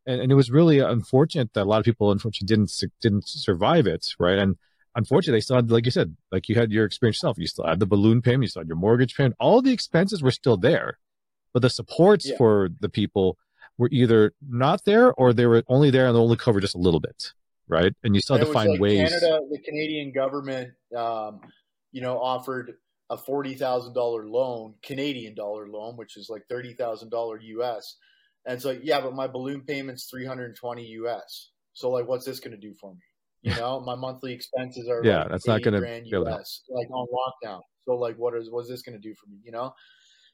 and, 0.06 0.22
and 0.22 0.32
it 0.32 0.36
was 0.36 0.50
really 0.50 0.80
unfortunate 0.80 1.54
that 1.54 1.64
a 1.64 1.70
lot 1.70 1.80
of 1.80 1.86
people 1.86 2.12
unfortunately 2.12 2.56
didn't 2.56 2.72
didn't 3.02 3.28
survive 3.28 3.88
it 3.88 4.14
right 4.20 4.40
and 4.40 4.58
unfortunately, 4.96 5.38
they 5.38 5.42
still 5.42 5.56
had, 5.58 5.72
like 5.72 5.86
you 5.86 5.92
said, 5.92 6.16
like 6.32 6.50
you 6.50 6.56
had 6.56 6.72
your 6.72 6.86
experience 6.86 7.18
yourself. 7.18 7.38
You 7.38 7.48
still 7.48 7.66
had 7.66 7.80
the 7.80 7.86
balloon 7.86 8.22
payment, 8.22 8.44
you 8.44 8.48
still 8.50 8.62
had 8.62 8.68
your 8.68 8.78
mortgage 8.78 9.16
payment. 9.16 9.36
All 9.40 9.62
the 9.62 9.72
expenses 9.72 10.22
were 10.22 10.32
still 10.32 10.58
there, 10.58 11.00
but 11.54 11.62
the 11.62 11.70
supports 11.70 12.28
yeah. 12.28 12.38
for 12.38 12.70
the 12.80 12.90
people 12.90 13.38
were 13.78 13.90
either 13.92 14.34
not 14.48 14.86
there 14.86 15.14
or 15.14 15.34
they 15.34 15.46
were 15.46 15.64
only 15.68 15.90
there 15.90 16.08
and 16.08 16.18
only 16.18 16.38
covered 16.38 16.62
just 16.62 16.76
a 16.76 16.80
little 16.80 17.00
bit, 17.00 17.34
right? 17.68 17.94
And 18.04 18.16
you 18.16 18.22
still 18.22 18.38
had 18.38 18.46
to 18.46 18.54
find 18.54 18.72
like 18.72 18.82
ways. 18.82 19.10
Canada, 19.10 19.40
the 19.50 19.60
Canadian 19.60 20.12
government, 20.12 20.72
um, 20.96 21.42
you 21.92 22.02
know, 22.02 22.20
offered 22.20 22.74
a 23.12 23.18
forty 23.18 23.54
thousand 23.54 23.94
dollar 23.94 24.28
loan, 24.28 24.74
Canadian 24.82 25.36
dollar 25.36 25.68
loan, 25.68 25.98
which 25.98 26.18
is 26.18 26.30
like 26.30 26.44
thirty 26.50 26.74
thousand 26.74 27.10
dollar 27.10 27.40
US. 27.40 27.98
And 28.46 28.56
it's 28.56 28.66
like, 28.66 28.80
yeah, 28.82 29.02
but 29.02 29.14
my 29.14 29.28
balloon 29.28 29.62
payment's 29.62 30.08
three 30.10 30.26
hundred 30.26 30.46
and 30.46 30.56
twenty 30.56 30.86
US. 30.88 31.52
So 31.74 31.92
like, 31.92 32.08
what's 32.08 32.26
this 32.26 32.40
going 32.40 32.52
to 32.52 32.58
do 32.58 32.74
for 32.80 32.94
me? 32.94 33.02
You 33.44 33.56
know, 33.56 33.82
my 33.82 33.96
monthly 33.96 34.34
expenses 34.34 34.88
are 34.88 35.04
yeah, 35.04 35.24
like 35.24 35.30
that's 35.30 35.48
not 35.48 35.62
going 35.62 35.82
to 35.82 36.20
US, 36.20 36.62
like 36.70 36.90
on 36.90 37.08
lockdown. 37.08 37.62
So 37.86 37.96
like, 37.96 38.16
what 38.16 38.36
is 38.36 38.50
what's 38.50 38.70
this 38.70 38.82
going 38.82 39.00
to 39.00 39.08
do 39.08 39.14
for 39.16 39.30
me? 39.30 39.38
You 39.44 39.52
know, 39.52 39.74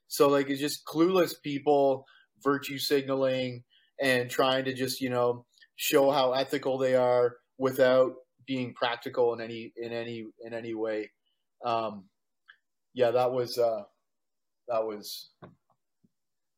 so 0.07 0.29
like 0.29 0.49
it's 0.49 0.61
just 0.61 0.85
clueless 0.85 1.33
people 1.41 2.05
virtue 2.43 2.77
signaling 2.77 3.63
and 3.99 4.29
trying 4.29 4.65
to 4.65 4.73
just 4.73 5.01
you 5.01 5.09
know 5.09 5.45
show 5.77 6.11
how 6.11 6.33
ethical 6.33 6.77
they 6.77 6.95
are 6.95 7.37
without 7.57 8.13
being 8.45 8.73
practical 8.73 9.33
in 9.33 9.41
any 9.41 9.73
in 9.77 9.91
any 9.93 10.25
in 10.45 10.53
any 10.53 10.73
way. 10.73 11.09
Um, 11.65 12.05
yeah, 12.97 13.11
that 13.11 13.31
was 13.31 13.59
uh, 13.59 13.83
that 14.67 14.83
was 14.83 15.29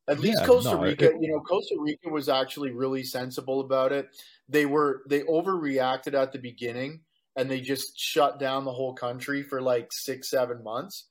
at 0.08 0.20
least 0.20 0.40
yeah, 0.40 0.48
Costa 0.48 0.72
no, 0.72 0.82
Rica, 0.82 1.10
it, 1.10 1.16
you 1.20 1.34
know, 1.34 1.42
Costa 1.42 1.76
Rica 1.78 2.10
was 2.10 2.30
actually 2.30 2.72
really 2.72 3.04
sensible 3.04 3.60
about 3.60 3.92
it. 3.92 4.08
They 4.48 4.66
were 4.66 5.02
they 5.10 5.24
overreacted 5.24 6.14
at 6.14 6.32
the 6.32 6.40
beginning 6.40 7.02
and 7.36 7.52
they 7.52 7.60
just 7.60 8.00
shut 8.00 8.40
down 8.40 8.64
the 8.64 8.72
whole 8.72 8.94
country 8.94 9.44
for 9.44 9.62
like 9.62 9.90
six, 9.92 10.30
seven 10.30 10.64
months. 10.64 11.08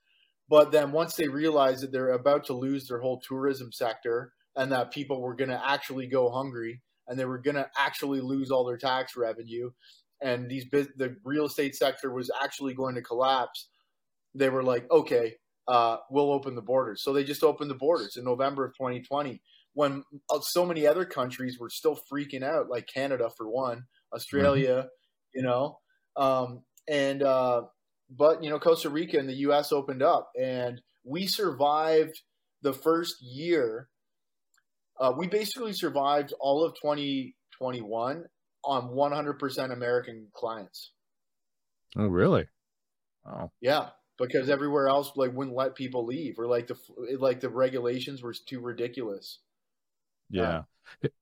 But 0.48 0.72
then 0.72 0.92
once 0.92 1.14
they 1.14 1.28
realized 1.28 1.82
that 1.82 1.92
they're 1.92 2.12
about 2.12 2.44
to 2.46 2.54
lose 2.54 2.88
their 2.88 3.00
whole 3.00 3.20
tourism 3.20 3.70
sector 3.70 4.32
and 4.56 4.72
that 4.72 4.92
people 4.92 5.20
were 5.20 5.36
going 5.36 5.50
to 5.50 5.62
actually 5.62 6.06
go 6.06 6.30
hungry 6.30 6.80
and 7.06 7.18
they 7.18 7.26
were 7.26 7.38
going 7.38 7.56
to 7.56 7.68
actually 7.78 8.22
lose 8.22 8.50
all 8.50 8.64
their 8.64 8.78
tax 8.78 9.14
revenue 9.14 9.70
and 10.20 10.48
these 10.48 10.64
the 10.70 11.16
real 11.24 11.44
estate 11.44 11.76
sector 11.76 12.12
was 12.12 12.30
actually 12.42 12.74
going 12.74 12.94
to 12.94 13.02
collapse, 13.02 13.68
they 14.34 14.48
were 14.48 14.62
like, 14.62 14.90
okay, 14.90 15.34
uh, 15.68 15.98
we'll 16.10 16.32
open 16.32 16.54
the 16.54 16.62
borders. 16.62 17.02
So 17.02 17.12
they 17.12 17.24
just 17.24 17.44
opened 17.44 17.70
the 17.70 17.74
borders 17.74 18.16
in 18.16 18.24
November 18.24 18.64
of 18.64 18.72
2020 18.72 19.40
when 19.74 20.02
uh, 20.30 20.40
so 20.40 20.64
many 20.64 20.86
other 20.86 21.04
countries 21.04 21.58
were 21.60 21.70
still 21.70 21.98
freaking 22.10 22.42
out, 22.42 22.70
like 22.70 22.88
Canada 22.92 23.30
for 23.36 23.48
one, 23.48 23.84
Australia, 24.12 24.76
mm-hmm. 24.76 24.86
you 25.34 25.42
know, 25.42 25.78
um, 26.16 26.62
and 26.88 27.22
uh, 27.22 27.62
but 28.10 28.42
you 28.42 28.50
know 28.50 28.58
Costa 28.58 28.88
Rica 28.88 29.18
and 29.18 29.28
the 29.28 29.34
U.S. 29.34 29.70
opened 29.70 30.02
up, 30.02 30.30
and 30.40 30.80
we 31.04 31.26
survived 31.26 32.20
the 32.62 32.72
first 32.72 33.16
year. 33.20 33.88
Uh, 34.98 35.12
we 35.16 35.28
basically 35.28 35.72
survived 35.72 36.34
all 36.40 36.64
of 36.64 36.74
2021 36.82 38.24
on 38.64 38.82
100% 38.88 39.72
American 39.72 40.26
clients. 40.34 40.90
Oh, 41.96 42.08
really? 42.08 42.46
Oh, 43.24 43.52
yeah 43.60 43.90
because 44.18 44.48
everywhere 44.48 44.88
else 44.88 45.12
like 45.16 45.32
wouldn't 45.32 45.56
let 45.56 45.74
people 45.74 46.04
leave 46.04 46.38
or 46.38 46.46
like 46.46 46.66
the 46.66 46.76
like 47.18 47.40
the 47.40 47.48
regulations 47.48 48.22
were 48.22 48.34
too 48.34 48.60
ridiculous. 48.60 49.38
Yeah. 50.30 50.62
It, 51.00 51.12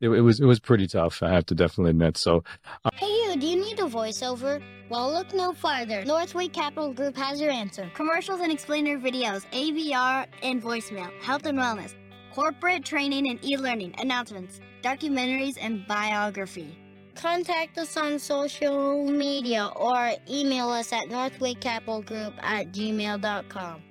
it, 0.00 0.08
it, 0.08 0.20
was 0.20 0.40
it 0.40 0.46
was 0.46 0.60
pretty 0.60 0.86
tough. 0.86 1.22
I 1.22 1.30
have 1.30 1.46
to 1.46 1.54
definitely 1.54 1.90
admit. 1.90 2.16
So, 2.16 2.42
uh, 2.84 2.90
hey, 2.94 3.06
you, 3.06 3.36
do 3.36 3.46
you 3.46 3.56
need 3.56 3.78
a 3.80 3.84
voiceover? 3.84 4.62
Well, 4.88 5.12
look 5.12 5.34
no 5.34 5.52
farther. 5.52 6.04
Northway 6.04 6.48
Capital 6.48 6.94
Group 6.94 7.16
has 7.16 7.40
your 7.40 7.50
answer. 7.50 7.90
Commercials 7.94 8.40
and 8.40 8.50
explainer 8.50 8.98
videos, 8.98 9.44
AVR 9.52 10.26
and 10.42 10.62
voicemail, 10.62 11.12
health 11.20 11.44
and 11.44 11.58
wellness, 11.58 11.94
corporate 12.32 12.84
training 12.84 13.28
and 13.28 13.44
e-learning, 13.44 13.94
announcements, 13.98 14.60
documentaries, 14.82 15.58
and 15.60 15.86
biography 15.86 16.79
contact 17.20 17.76
us 17.76 17.96
on 17.96 18.18
social 18.18 19.04
media 19.04 19.70
or 19.76 20.12
email 20.28 20.70
us 20.70 20.92
at 20.92 21.08
northwaycapitalgroup 21.08 22.32
at 22.40 22.72
gmail.com. 22.72 23.82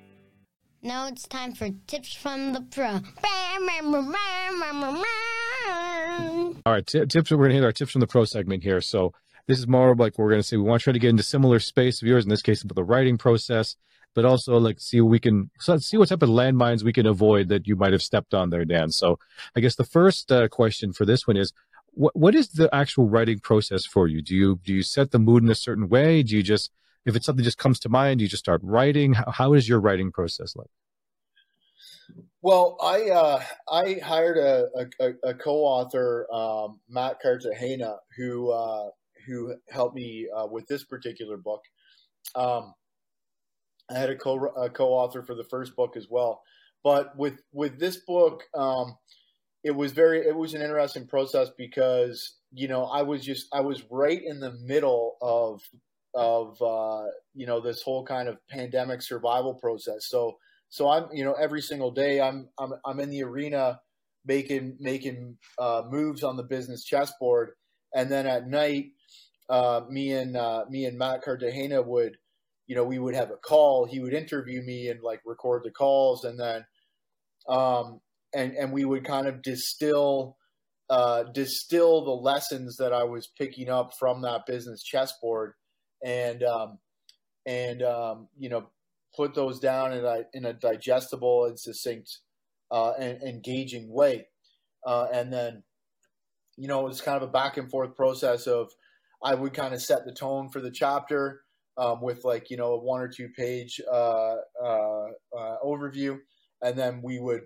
Now 0.81 1.07
it's 1.07 1.27
time 1.27 1.53
for 1.53 1.69
tips 1.87 2.13
from 2.13 2.53
the 2.53 2.61
pro. 2.61 2.99
All 6.65 6.73
right, 6.73 6.87
t- 6.87 7.05
tips. 7.05 7.31
We're 7.31 7.37
going 7.37 7.49
to 7.49 7.55
hit 7.55 7.63
our 7.63 7.71
tips 7.71 7.91
from 7.91 8.01
the 8.01 8.07
pro 8.07 8.23
segment 8.25 8.63
here. 8.63 8.79
So 8.81 9.13
this 9.47 9.59
is 9.59 9.67
more 9.67 9.93
like 9.95 10.17
we're 10.17 10.29
going 10.29 10.41
to 10.41 10.47
say 10.47 10.57
we 10.57 10.63
want 10.63 10.81
to 10.81 10.83
try 10.85 10.93
to 10.93 10.99
get 10.99 11.09
into 11.09 11.23
similar 11.23 11.59
space 11.59 12.01
of 12.01 12.07
yours. 12.07 12.23
In 12.23 12.29
this 12.29 12.41
case, 12.41 12.63
about 12.63 12.75
the 12.75 12.83
writing 12.83 13.17
process, 13.17 13.75
but 14.15 14.25
also 14.25 14.57
like 14.57 14.79
see 14.79 15.01
we 15.01 15.19
can 15.19 15.51
see 15.79 15.97
what 15.97 16.09
type 16.09 16.21
of 16.21 16.29
landmines 16.29 16.83
we 16.83 16.93
can 16.93 17.05
avoid 17.05 17.49
that 17.49 17.67
you 17.67 17.75
might 17.75 17.91
have 17.91 18.01
stepped 18.01 18.33
on 18.33 18.49
there, 18.49 18.65
Dan. 18.65 18.89
So 18.91 19.19
I 19.55 19.59
guess 19.59 19.75
the 19.75 19.83
first 19.83 20.31
uh, 20.31 20.47
question 20.47 20.93
for 20.93 21.05
this 21.05 21.27
one 21.27 21.37
is 21.37 21.51
what 21.99 22.15
what 22.15 22.33
is 22.33 22.47
the 22.49 22.73
actual 22.73 23.09
writing 23.09 23.39
process 23.39 23.85
for 23.85 24.07
you? 24.07 24.21
Do 24.21 24.33
you 24.33 24.59
do 24.63 24.73
you 24.73 24.83
set 24.83 25.11
the 25.11 25.19
mood 25.19 25.43
in 25.43 25.51
a 25.51 25.55
certain 25.55 25.89
way? 25.89 26.23
Do 26.23 26.33
you 26.37 26.41
just 26.41 26.71
if 27.05 27.13
it's 27.13 27.25
something 27.25 27.43
just 27.43 27.57
comes 27.57 27.77
to 27.81 27.89
mind, 27.89 28.19
do 28.19 28.23
you 28.23 28.29
just 28.29 28.43
start 28.43 28.61
writing? 28.63 29.13
How, 29.13 29.31
how 29.31 29.53
is 29.53 29.67
your 29.67 29.81
writing 29.81 30.09
process 30.09 30.55
like? 30.55 30.69
Well, 32.41 32.77
I 32.81 33.09
uh, 33.09 33.43
I 33.69 33.99
hired 34.01 34.37
a, 34.37 34.67
a, 35.01 35.11
a 35.23 35.33
co-author, 35.33 36.25
um, 36.33 36.79
Matt 36.87 37.19
Cartagena, 37.21 37.97
who 38.15 38.49
uh, 38.49 38.91
who 39.27 39.55
helped 39.69 39.95
me 39.95 40.29
uh, 40.33 40.47
with 40.47 40.67
this 40.67 40.85
particular 40.85 41.35
book. 41.35 41.61
Um, 42.33 42.73
I 43.91 43.99
had 43.99 44.09
a 44.09 44.15
co 44.15 44.37
a 44.55 44.69
co-author 44.69 45.21
for 45.21 45.35
the 45.35 45.43
first 45.43 45.75
book 45.75 45.97
as 45.97 46.07
well, 46.09 46.43
but 46.81 47.13
with 47.17 47.41
with 47.51 47.77
this 47.77 47.97
book, 47.97 48.43
um, 48.53 48.95
it 49.63 49.71
was 49.71 49.91
very 49.91 50.25
it 50.25 50.35
was 50.35 50.53
an 50.53 50.61
interesting 50.61 51.07
process 51.07 51.49
because 51.57 52.35
you 52.51 52.67
know 52.67 52.85
I 52.85 53.01
was 53.01 53.23
just 53.23 53.47
I 53.53 53.61
was 53.61 53.83
right 53.89 54.21
in 54.23 54.39
the 54.39 54.53
middle 54.63 55.17
of 55.21 55.61
of 56.13 56.61
uh, 56.61 57.07
you 57.35 57.45
know 57.45 57.59
this 57.59 57.81
whole 57.81 58.05
kind 58.05 58.27
of 58.27 58.37
pandemic 58.49 59.01
survival 59.01 59.53
process. 59.53 60.07
So 60.09 60.37
so 60.69 60.89
I'm 60.89 61.07
you 61.13 61.23
know 61.23 61.33
every 61.33 61.61
single 61.61 61.91
day 61.91 62.21
I'm 62.21 62.49
I'm 62.57 62.73
I'm 62.85 62.99
in 62.99 63.09
the 63.09 63.23
arena 63.23 63.79
making 64.25 64.77
making 64.79 65.37
uh, 65.57 65.83
moves 65.89 66.23
on 66.23 66.37
the 66.37 66.43
business 66.43 66.83
chessboard, 66.83 67.51
and 67.93 68.09
then 68.09 68.27
at 68.27 68.47
night 68.47 68.91
uh, 69.49 69.81
me 69.89 70.13
and 70.13 70.37
uh, 70.37 70.65
me 70.69 70.85
and 70.85 70.97
Matt 70.97 71.21
Cartagena 71.21 71.81
would 71.81 72.17
you 72.67 72.75
know 72.75 72.83
we 72.83 72.99
would 72.99 73.15
have 73.15 73.31
a 73.31 73.37
call. 73.37 73.85
He 73.85 73.99
would 73.99 74.13
interview 74.13 74.61
me 74.61 74.87
and 74.89 75.01
like 75.01 75.21
record 75.25 75.63
the 75.65 75.71
calls, 75.71 76.23
and 76.23 76.39
then 76.39 76.65
um, 77.47 77.99
and 78.33 78.53
and 78.53 78.71
we 78.71 78.85
would 78.85 79.05
kind 79.05 79.27
of 79.27 79.41
distill 79.41 80.37
uh, 80.89 81.23
distill 81.23 82.03
the 82.03 82.11
lessons 82.11 82.77
that 82.77 82.93
I 82.93 83.03
was 83.03 83.27
picking 83.37 83.69
up 83.69 83.91
from 83.99 84.21
that 84.23 84.45
business 84.47 84.83
chessboard, 84.83 85.53
and 86.03 86.43
um, 86.43 86.79
and 87.45 87.83
um, 87.83 88.27
you 88.37 88.49
know 88.49 88.69
put 89.15 89.35
those 89.35 89.59
down 89.59 89.93
in 89.93 90.05
a 90.05 90.23
in 90.33 90.45
a 90.45 90.53
digestible 90.53 91.45
and 91.45 91.59
succinct 91.59 92.19
uh, 92.71 92.93
and 92.99 93.21
engaging 93.21 93.91
way, 93.91 94.27
uh, 94.85 95.07
and 95.13 95.31
then 95.31 95.63
you 96.57 96.67
know 96.67 96.87
it's 96.87 97.01
kind 97.01 97.17
of 97.21 97.27
a 97.27 97.31
back 97.31 97.57
and 97.57 97.69
forth 97.69 97.95
process 97.95 98.47
of 98.47 98.71
I 99.23 99.35
would 99.35 99.53
kind 99.53 99.73
of 99.73 99.81
set 99.81 100.05
the 100.05 100.13
tone 100.13 100.49
for 100.49 100.61
the 100.61 100.71
chapter 100.71 101.41
um, 101.77 102.01
with 102.01 102.23
like 102.25 102.49
you 102.49 102.57
know 102.57 102.73
a 102.73 102.83
one 102.83 103.01
or 103.01 103.07
two 103.07 103.29
page 103.29 103.79
uh, 103.91 104.35
uh, 104.63 105.05
uh, 105.37 105.55
overview, 105.63 106.17
and 106.61 106.77
then 106.77 107.01
we 107.03 107.19
would 107.19 107.41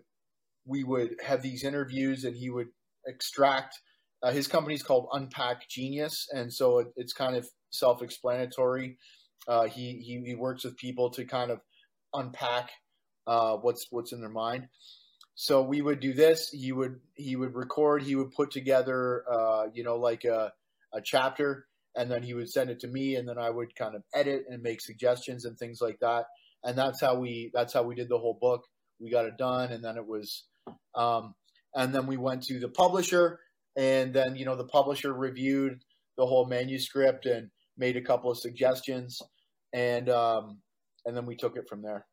we 0.65 0.83
would 0.83 1.15
have 1.25 1.41
these 1.41 1.63
interviews, 1.63 2.23
and 2.23 2.35
he 2.35 2.49
would 2.49 2.67
extract. 3.07 3.79
Uh, 4.21 4.31
his 4.31 4.47
company's 4.47 4.83
called 4.83 5.07
Unpack 5.11 5.67
Genius, 5.69 6.27
and 6.31 6.51
so 6.51 6.79
it, 6.79 6.87
it's 6.95 7.13
kind 7.13 7.35
of 7.35 7.47
self 7.71 8.01
explanatory. 8.01 8.97
Uh, 9.47 9.65
he, 9.65 9.99
he 9.99 10.23
he 10.25 10.35
works 10.35 10.63
with 10.63 10.77
people 10.77 11.09
to 11.11 11.25
kind 11.25 11.51
of 11.51 11.59
unpack 12.13 12.71
uh, 13.27 13.57
what's 13.57 13.87
what's 13.89 14.13
in 14.13 14.21
their 14.21 14.29
mind. 14.29 14.67
So 15.35 15.63
we 15.63 15.81
would 15.81 15.99
do 15.99 16.13
this. 16.13 16.49
He 16.49 16.71
would 16.71 16.99
he 17.15 17.35
would 17.35 17.55
record. 17.55 18.03
He 18.03 18.15
would 18.15 18.31
put 18.31 18.51
together, 18.51 19.23
you 19.73 19.83
know, 19.83 19.97
like 19.97 20.23
a 20.23 20.53
a 20.93 21.01
chapter 21.01 21.65
and 21.95 22.09
then 22.09 22.23
he 22.23 22.33
would 22.33 22.49
send 22.49 22.69
it 22.69 22.79
to 22.79 22.87
me 22.87 23.15
and 23.15 23.27
then 23.27 23.37
I 23.37 23.49
would 23.49 23.75
kind 23.75 23.95
of 23.95 24.03
edit 24.13 24.45
and 24.49 24.61
make 24.61 24.81
suggestions 24.81 25.45
and 25.45 25.57
things 25.57 25.79
like 25.81 25.99
that. 25.99 26.25
And 26.63 26.77
that's 26.77 27.01
how 27.01 27.15
we 27.15 27.51
that's 27.53 27.73
how 27.73 27.83
we 27.83 27.95
did 27.95 28.09
the 28.09 28.17
whole 28.17 28.37
book. 28.39 28.65
We 28.99 29.11
got 29.11 29.25
it 29.25 29.37
done 29.37 29.71
and 29.71 29.83
then 29.83 29.97
it 29.97 30.07
was 30.07 30.45
um, 30.95 31.33
and 31.75 31.93
then 31.93 32.07
we 32.07 32.17
went 32.17 32.43
to 32.43 32.59
the 32.59 32.69
publisher 32.69 33.39
and 33.75 34.13
then 34.13 34.35
you 34.35 34.45
know 34.45 34.55
the 34.55 34.65
publisher 34.65 35.13
reviewed 35.13 35.79
the 36.17 36.25
whole 36.25 36.45
manuscript 36.45 37.25
and 37.25 37.49
made 37.77 37.97
a 37.97 38.01
couple 38.01 38.29
of 38.29 38.37
suggestions 38.37 39.21
and 39.73 40.09
um, 40.09 40.59
and 41.05 41.17
then 41.17 41.25
we 41.25 41.35
took 41.35 41.57
it 41.57 41.67
from 41.67 41.81
there. 41.81 42.05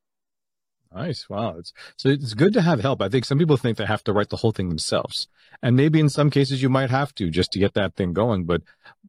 Nice. 0.93 1.29
Wow. 1.29 1.57
It's, 1.59 1.73
so 1.97 2.09
it's 2.09 2.35
good 2.35 2.53
to 2.55 2.63
have 2.63 2.81
help. 2.81 3.01
I 3.01 3.09
think 3.09 3.25
some 3.25 3.39
people 3.39 3.57
think 3.57 3.79
they 3.79 3.87
have 3.87 4.03
to 4.05 4.13
write 4.13 4.31
the 4.31 4.39
whole 4.39 4.51
thing 4.51 4.69
themselves. 4.69 5.29
And 5.63 5.77
maybe 5.77 6.01
in 6.01 6.09
some 6.09 6.31
cases 6.31 6.63
you 6.63 6.69
might 6.69 6.91
have 6.91 7.15
to 7.17 7.31
just 7.31 7.53
to 7.53 7.61
get 7.61 7.75
that 7.75 7.95
thing 7.95 8.13
going. 8.13 8.45
But 8.45 8.63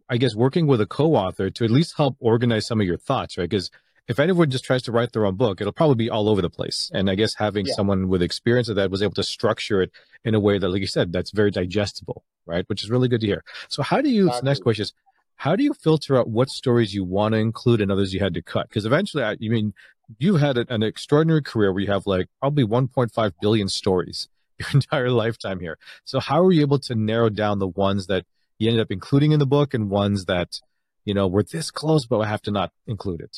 I 0.08 0.18
guess 0.18 0.36
working 0.36 0.68
with 0.68 0.80
a 0.80 0.86
co-author 0.86 1.50
to 1.50 1.64
at 1.66 1.72
least 1.72 1.98
help 1.98 2.18
organize 2.20 2.68
some 2.68 2.80
of 2.80 2.86
your 2.86 2.98
thoughts, 2.98 3.36
right? 3.38 3.50
Because 3.50 3.72
if 4.12 4.20
anyone 4.20 4.50
just 4.50 4.66
tries 4.66 4.84
to 4.84 4.92
write 4.92 5.14
their 5.14 5.26
own 5.26 5.36
book, 5.36 5.62
it'll 5.62 5.72
probably 5.72 5.96
be 5.96 6.10
all 6.10 6.28
over 6.28 6.42
the 6.42 6.50
place. 6.50 6.92
And 6.94 7.10
I 7.10 7.16
guess 7.16 7.34
having 7.38 7.66
yeah. 7.66 7.74
someone 7.76 8.10
with 8.10 8.22
experience 8.22 8.68
of 8.68 8.76
that 8.76 8.92
was 8.92 9.02
able 9.02 9.14
to 9.14 9.24
structure 9.24 9.82
it 9.82 9.92
in 10.26 10.36
a 10.36 10.40
way 10.40 10.60
that, 10.60 10.68
like 10.68 10.82
you 10.82 10.88
said, 10.88 11.14
that's 11.14 11.32
very 11.32 11.50
digestible, 11.50 12.26
right? 12.46 12.66
Which 12.68 12.84
is 12.84 12.90
really 12.90 13.08
good 13.08 13.22
to 13.22 13.28
hear. 13.28 13.44
So 13.70 13.82
how 13.82 14.02
do 14.02 14.10
you, 14.10 14.28
exactly. 14.28 14.50
next 14.50 14.64
question 14.64 14.84
is, 14.84 14.94
how 15.38 15.56
do 15.56 15.64
you 15.64 15.74
filter 15.74 16.18
out 16.18 16.30
what 16.30 16.50
stories 16.50 16.94
you 16.94 17.06
want 17.06 17.34
to 17.34 17.40
include 17.40 17.80
and 17.80 17.90
others 17.90 18.14
you 18.14 18.20
had 18.20 18.34
to 18.34 18.42
cut? 18.42 18.68
Because 18.68 18.86
eventually, 18.86 19.24
I, 19.24 19.38
you 19.40 19.50
mean, 19.50 19.74
you've 20.20 20.42
had 20.42 20.58
an 20.58 20.84
extraordinary 20.84 21.42
career 21.42 21.72
where 21.72 21.82
you 21.82 21.92
have 21.92 22.06
like 22.06 22.28
probably 22.42 22.66
1.5 22.66 23.34
billion 23.42 23.70
stories 23.70 24.28
your 24.60 24.68
entire 24.74 25.10
lifetime 25.10 25.62
here. 25.62 25.78
So 26.04 26.20
how 26.20 26.44
are 26.44 26.52
you 26.52 26.62
able 26.62 26.80
to 26.80 26.96
narrow 26.96 27.30
down 27.30 27.60
the 27.60 27.68
ones 27.68 28.08
that 28.08 28.26
you 28.60 28.68
ended 28.68 28.82
up 28.82 28.92
including 28.92 29.32
in 29.32 29.40
the 29.40 29.46
book 29.46 29.74
and 29.74 29.90
ones 29.90 30.26
that, 30.26 30.60
you 31.06 31.14
know, 31.14 31.30
were 31.30 31.44
this 31.44 31.72
close, 31.72 32.06
but 32.06 32.20
I 32.20 32.28
have 32.28 32.42
to 32.44 32.52
not 32.52 32.72
include 32.86 33.22
it? 33.22 33.38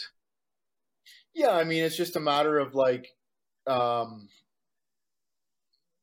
Yeah. 1.34 1.52
I 1.52 1.64
mean, 1.64 1.84
it's 1.84 1.98
just 1.98 2.16
a 2.16 2.20
matter 2.20 2.60
of 2.60 2.76
like, 2.76 3.08
um, 3.68 4.28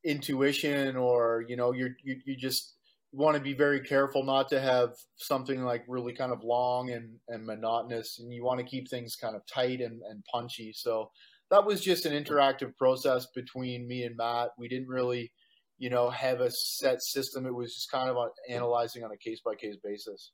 intuition 0.05 0.97
or, 0.97 1.45
you 1.49 1.57
know, 1.57 1.72
you're, 1.72 1.97
you, 2.03 2.16
you 2.24 2.37
just, 2.37 2.74
want 3.12 3.37
to 3.37 3.43
be 3.43 3.53
very 3.53 3.81
careful 3.81 4.22
not 4.22 4.49
to 4.49 4.61
have 4.61 4.91
something 5.16 5.64
like 5.64 5.85
really 5.89 6.12
kind 6.12 6.33
of 6.33 6.45
long 6.45 6.91
and, 6.91 7.16
and 7.28 7.45
monotonous 7.45 8.20
and 8.20 8.33
you 8.33 8.45
want 8.45 8.61
to 8.61 8.64
keep 8.64 8.89
things 8.89 9.16
kind 9.16 9.35
of 9.35 9.43
tight 9.47 9.81
and, 9.81 10.01
and 10.09 10.24
punchy. 10.33 10.72
So 10.72 11.11
that 11.51 11.64
was 11.64 11.81
just 11.81 12.07
an 12.07 12.12
interactive 12.12 12.76
process 12.76 13.26
between 13.35 13.89
me 13.89 14.05
and 14.05 14.16
matt. 14.16 14.51
We 14.57 14.68
didn't 14.68 14.89
really 14.89 15.33
you 15.78 15.91
know 15.91 16.11
have 16.11 16.41
a 16.41 16.51
set 16.51 17.03
system. 17.03 17.47
It 17.47 17.55
was 17.55 17.74
just 17.74 17.91
kind 17.91 18.11
of 18.11 18.16
analyzing 18.49 19.03
on 19.03 19.11
a 19.11 19.16
case 19.16 19.41
by 19.45 19.55
case 19.55 19.76
basis. 19.83 20.31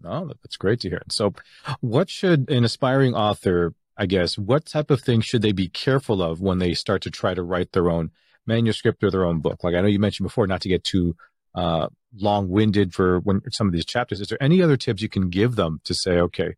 No 0.00 0.26
that's 0.42 0.56
great 0.56 0.80
to 0.80 0.88
hear. 0.88 1.02
So 1.10 1.34
what 1.80 2.10
should 2.10 2.50
an 2.50 2.64
aspiring 2.64 3.14
author 3.14 3.74
i 3.98 4.06
guess 4.06 4.38
what 4.38 4.64
type 4.64 4.90
of 4.90 5.00
things 5.00 5.24
should 5.24 5.42
they 5.42 5.52
be 5.52 5.68
careful 5.68 6.22
of 6.22 6.40
when 6.40 6.58
they 6.58 6.72
start 6.72 7.02
to 7.02 7.10
try 7.10 7.34
to 7.34 7.42
write 7.42 7.72
their 7.72 7.90
own 7.90 8.10
manuscript 8.46 9.04
or 9.04 9.10
their 9.10 9.24
own 9.24 9.40
book 9.40 9.62
like 9.62 9.74
i 9.74 9.80
know 9.80 9.88
you 9.88 9.98
mentioned 9.98 10.24
before 10.24 10.46
not 10.46 10.60
to 10.60 10.68
get 10.68 10.84
too 10.84 11.14
uh, 11.54 11.88
long-winded 12.16 12.94
for 12.94 13.20
when 13.20 13.40
some 13.50 13.66
of 13.66 13.72
these 13.72 13.84
chapters. 13.84 14.20
Is 14.20 14.28
there 14.28 14.42
any 14.42 14.62
other 14.62 14.76
tips 14.76 15.02
you 15.02 15.08
can 15.08 15.28
give 15.28 15.56
them 15.56 15.80
to 15.84 15.94
say, 15.94 16.18
okay, 16.20 16.54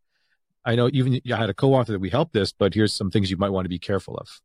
I 0.63 0.75
know 0.75 0.89
even 0.93 1.19
you 1.23 1.35
had 1.35 1.49
a 1.49 1.53
co-author 1.53 1.93
that 1.93 1.99
we 1.99 2.09
helped 2.09 2.33
this, 2.33 2.51
but 2.51 2.73
here's 2.73 2.93
some 2.93 3.09
things 3.09 3.31
you 3.31 3.37
might 3.37 3.49
want 3.49 3.65
to 3.65 3.69
be 3.69 3.79
careful 3.79 4.15
of. 4.15 4.41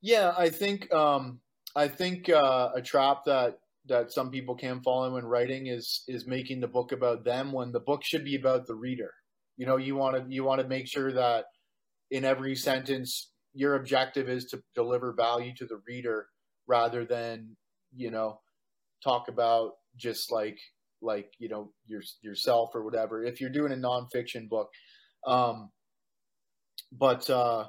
Yeah, 0.00 0.32
I 0.36 0.48
think 0.48 0.92
um, 0.94 1.40
I 1.76 1.88
think 1.88 2.30
uh, 2.30 2.70
a 2.74 2.80
trap 2.80 3.24
that 3.26 3.58
that 3.86 4.12
some 4.12 4.30
people 4.30 4.54
can 4.54 4.80
fall 4.80 5.04
in 5.04 5.12
when 5.12 5.26
writing 5.26 5.66
is 5.66 6.04
is 6.08 6.26
making 6.26 6.60
the 6.60 6.68
book 6.68 6.92
about 6.92 7.24
them 7.24 7.52
when 7.52 7.72
the 7.72 7.80
book 7.80 8.04
should 8.04 8.24
be 8.24 8.36
about 8.36 8.66
the 8.66 8.74
reader. 8.74 9.12
You 9.56 9.66
know, 9.66 9.76
you 9.76 9.96
want 9.96 10.16
to 10.16 10.34
you 10.34 10.44
want 10.44 10.62
to 10.62 10.68
make 10.68 10.86
sure 10.86 11.12
that 11.12 11.46
in 12.10 12.24
every 12.24 12.54
sentence 12.54 13.30
your 13.54 13.74
objective 13.74 14.28
is 14.28 14.44
to 14.46 14.62
deliver 14.74 15.12
value 15.12 15.54
to 15.54 15.66
the 15.66 15.80
reader 15.86 16.26
rather 16.66 17.04
than 17.04 17.56
you 17.94 18.10
know 18.10 18.40
talk 19.02 19.28
about 19.28 19.72
just 19.96 20.30
like 20.30 20.58
like 21.00 21.32
you 21.38 21.48
know 21.48 21.72
your 21.86 22.02
yourself 22.22 22.70
or 22.74 22.84
whatever 22.84 23.24
if 23.24 23.40
you're 23.40 23.50
doing 23.50 23.72
a 23.72 23.76
nonfiction 23.76 24.48
book. 24.48 24.68
Um 25.26 25.70
but 26.92 27.28
uh 27.28 27.66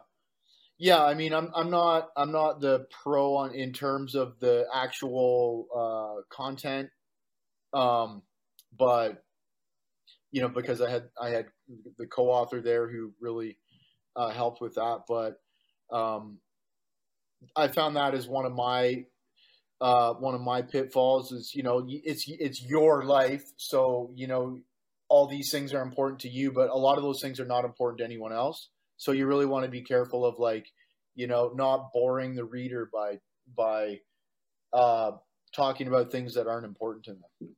yeah 0.78 1.04
i 1.04 1.14
mean 1.14 1.34
i'm 1.34 1.52
i'm 1.56 1.70
not 1.70 2.10
i'm 2.16 2.32
not 2.32 2.62
the 2.62 2.86
pro 3.04 3.36
on 3.36 3.54
in 3.54 3.74
terms 3.74 4.16
of 4.16 4.40
the 4.40 4.66
actual 4.74 5.68
uh 5.76 6.22
content. 6.36 6.90
Um 7.74 8.22
but 8.78 9.24
you 10.32 10.42
know 10.42 10.50
because 10.50 10.82
i 10.82 10.90
had 10.90 11.10
i 11.22 11.30
had 11.30 11.48
the 11.98 12.06
co-author 12.06 12.62
there 12.62 12.90
who 12.90 13.12
really 13.20 13.58
uh, 14.20 14.30
helped 14.30 14.62
with 14.62 14.76
that 14.76 15.02
but 15.08 15.40
um 15.92 16.38
i 17.56 17.68
found 17.68 17.96
that 17.96 18.14
as 18.14 18.28
one 18.28 18.46
of 18.46 18.54
my 18.54 19.06
uh, 19.82 20.14
one 20.14 20.36
of 20.36 20.42
my 20.42 20.62
pitfalls 20.62 21.32
is 21.32 21.54
you 21.56 21.64
know 21.64 21.86
it's 21.88 22.26
it's 22.28 22.62
your 22.62 23.04
life, 23.04 23.44
so 23.56 24.12
you 24.14 24.28
know 24.28 24.60
all 25.08 25.28
these 25.28 25.50
things 25.52 25.74
are 25.74 25.82
important 25.82 26.20
to 26.20 26.30
you, 26.30 26.52
but 26.52 26.70
a 26.70 26.76
lot 26.76 26.98
of 26.98 27.04
those 27.04 27.22
things 27.22 27.40
are 27.40 27.46
not 27.46 27.66
important 27.66 28.00
to 28.00 28.04
anyone 28.04 28.34
else. 28.34 28.70
So 28.98 29.12
you 29.12 29.26
really 29.26 29.46
want 29.46 29.66
to 29.66 29.72
be 29.72 29.82
careful 29.82 30.26
of 30.26 30.38
like 30.38 30.68
you 31.16 31.28
know 31.28 31.52
not 31.56 31.94
boring 31.94 32.36
the 32.36 32.44
reader 32.44 32.90
by 32.92 33.20
by 33.56 34.00
uh, 34.74 35.12
talking 35.56 35.88
about 35.88 36.12
things 36.12 36.36
that 36.36 36.48
aren't 36.48 36.66
important 36.66 37.06
to 37.06 37.12
them. 37.12 37.56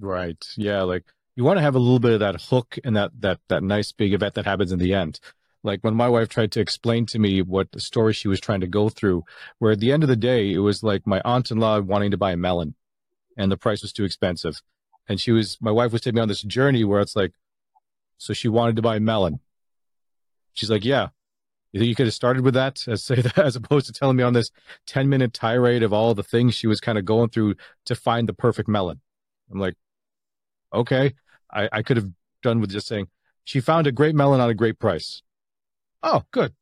Right. 0.00 0.42
Yeah. 0.56 0.82
Like 0.82 1.04
you 1.36 1.44
want 1.44 1.58
to 1.58 1.62
have 1.62 1.74
a 1.74 1.80
little 1.80 1.98
bit 1.98 2.12
of 2.12 2.20
that 2.20 2.42
hook 2.42 2.78
and 2.84 2.96
that 2.96 3.10
that 3.20 3.40
that 3.48 3.62
nice 3.62 3.92
big 3.92 4.12
event 4.12 4.34
that 4.34 4.44
happens 4.46 4.72
in 4.72 4.78
the 4.78 4.94
end. 4.94 5.20
Like 5.62 5.80
when 5.80 5.94
my 5.94 6.08
wife 6.08 6.28
tried 6.28 6.52
to 6.52 6.60
explain 6.60 7.06
to 7.06 7.18
me 7.18 7.40
what 7.40 7.72
the 7.72 7.80
story 7.80 8.12
she 8.12 8.28
was 8.28 8.38
trying 8.38 8.60
to 8.60 8.66
go 8.66 8.90
through, 8.90 9.24
where 9.58 9.72
at 9.72 9.80
the 9.80 9.92
end 9.92 10.02
of 10.02 10.10
the 10.10 10.16
day, 10.16 10.52
it 10.52 10.58
was 10.58 10.82
like 10.82 11.06
my 11.06 11.22
aunt 11.24 11.50
in 11.50 11.58
law 11.58 11.80
wanting 11.80 12.10
to 12.10 12.18
buy 12.18 12.32
a 12.32 12.36
melon 12.36 12.74
and 13.36 13.50
the 13.50 13.56
price 13.56 13.82
was 13.82 13.92
too 13.92 14.04
expensive. 14.04 14.62
And 15.08 15.20
she 15.20 15.32
was, 15.32 15.58
my 15.60 15.70
wife 15.70 15.92
was 15.92 16.02
taking 16.02 16.16
me 16.16 16.22
on 16.22 16.28
this 16.28 16.42
journey 16.42 16.84
where 16.84 17.00
it's 17.00 17.16
like, 17.16 17.32
so 18.18 18.32
she 18.32 18.48
wanted 18.48 18.76
to 18.76 18.82
buy 18.82 18.96
a 18.96 19.00
melon. 19.00 19.40
She's 20.52 20.70
like, 20.70 20.84
yeah, 20.84 21.08
you 21.72 21.80
think 21.80 21.88
you 21.88 21.94
could 21.94 22.06
have 22.06 22.14
started 22.14 22.44
with 22.44 22.54
that 22.54 22.86
as 22.86 23.02
say 23.02 23.16
that, 23.16 23.38
as 23.44 23.56
opposed 23.56 23.86
to 23.86 23.92
telling 23.92 24.16
me 24.16 24.22
on 24.22 24.32
this 24.32 24.50
10 24.86 25.08
minute 25.08 25.34
tirade 25.34 25.82
of 25.82 25.92
all 25.92 26.14
the 26.14 26.22
things 26.22 26.54
she 26.54 26.66
was 26.66 26.80
kind 26.80 26.96
of 26.96 27.04
going 27.04 27.30
through 27.30 27.56
to 27.86 27.94
find 27.94 28.28
the 28.28 28.34
perfect 28.34 28.68
melon. 28.68 29.00
I'm 29.50 29.58
like, 29.58 29.74
okay, 30.72 31.14
I, 31.54 31.68
I 31.72 31.82
could 31.82 31.96
have 31.96 32.10
done 32.42 32.60
with 32.60 32.70
just 32.70 32.86
saying 32.86 33.08
she 33.44 33.60
found 33.60 33.86
a 33.86 33.92
great 33.92 34.14
melon 34.14 34.40
at 34.40 34.50
a 34.50 34.54
great 34.54 34.78
price. 34.78 35.22
Oh, 36.02 36.22
good. 36.30 36.54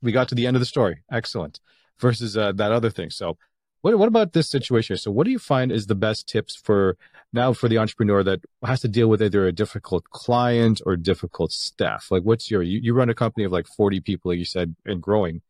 We 0.00 0.12
got 0.12 0.28
to 0.28 0.34
the 0.34 0.46
end 0.46 0.56
of 0.56 0.60
the 0.60 0.66
story. 0.66 1.02
Excellent. 1.10 1.60
Versus 1.98 2.36
uh, 2.36 2.52
that 2.52 2.72
other 2.72 2.90
thing. 2.90 3.10
So, 3.10 3.36
what 3.82 3.96
what 3.98 4.08
about 4.08 4.32
this 4.32 4.48
situation? 4.48 4.96
So, 4.96 5.10
what 5.10 5.24
do 5.24 5.30
you 5.30 5.38
find 5.38 5.70
is 5.70 5.86
the 5.86 5.94
best 5.94 6.28
tips 6.28 6.56
for 6.56 6.96
now 7.32 7.52
for 7.52 7.68
the 7.68 7.78
entrepreneur 7.78 8.22
that 8.24 8.40
has 8.64 8.80
to 8.80 8.88
deal 8.88 9.08
with 9.08 9.22
either 9.22 9.46
a 9.46 9.52
difficult 9.52 10.04
client 10.10 10.80
or 10.84 10.96
difficult 10.96 11.52
staff? 11.52 12.08
Like, 12.10 12.22
what's 12.22 12.50
your 12.50 12.62
you, 12.62 12.80
you 12.82 12.94
run 12.94 13.10
a 13.10 13.14
company 13.14 13.44
of 13.44 13.52
like 13.52 13.66
forty 13.66 14.00
people, 14.00 14.30
like 14.30 14.38
you 14.38 14.44
said, 14.44 14.74
and 14.84 15.00
growing. 15.00 15.42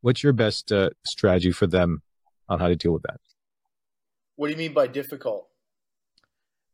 What's 0.00 0.22
your 0.22 0.32
best 0.32 0.72
uh, 0.72 0.90
strategy 1.04 1.52
for 1.52 1.66
them 1.66 2.02
on 2.48 2.58
how 2.58 2.68
to 2.68 2.76
deal 2.76 2.92
with 2.92 3.02
that? 3.02 3.20
What 4.36 4.46
do 4.46 4.52
you 4.52 4.58
mean 4.58 4.72
by 4.72 4.86
difficult? 4.86 5.46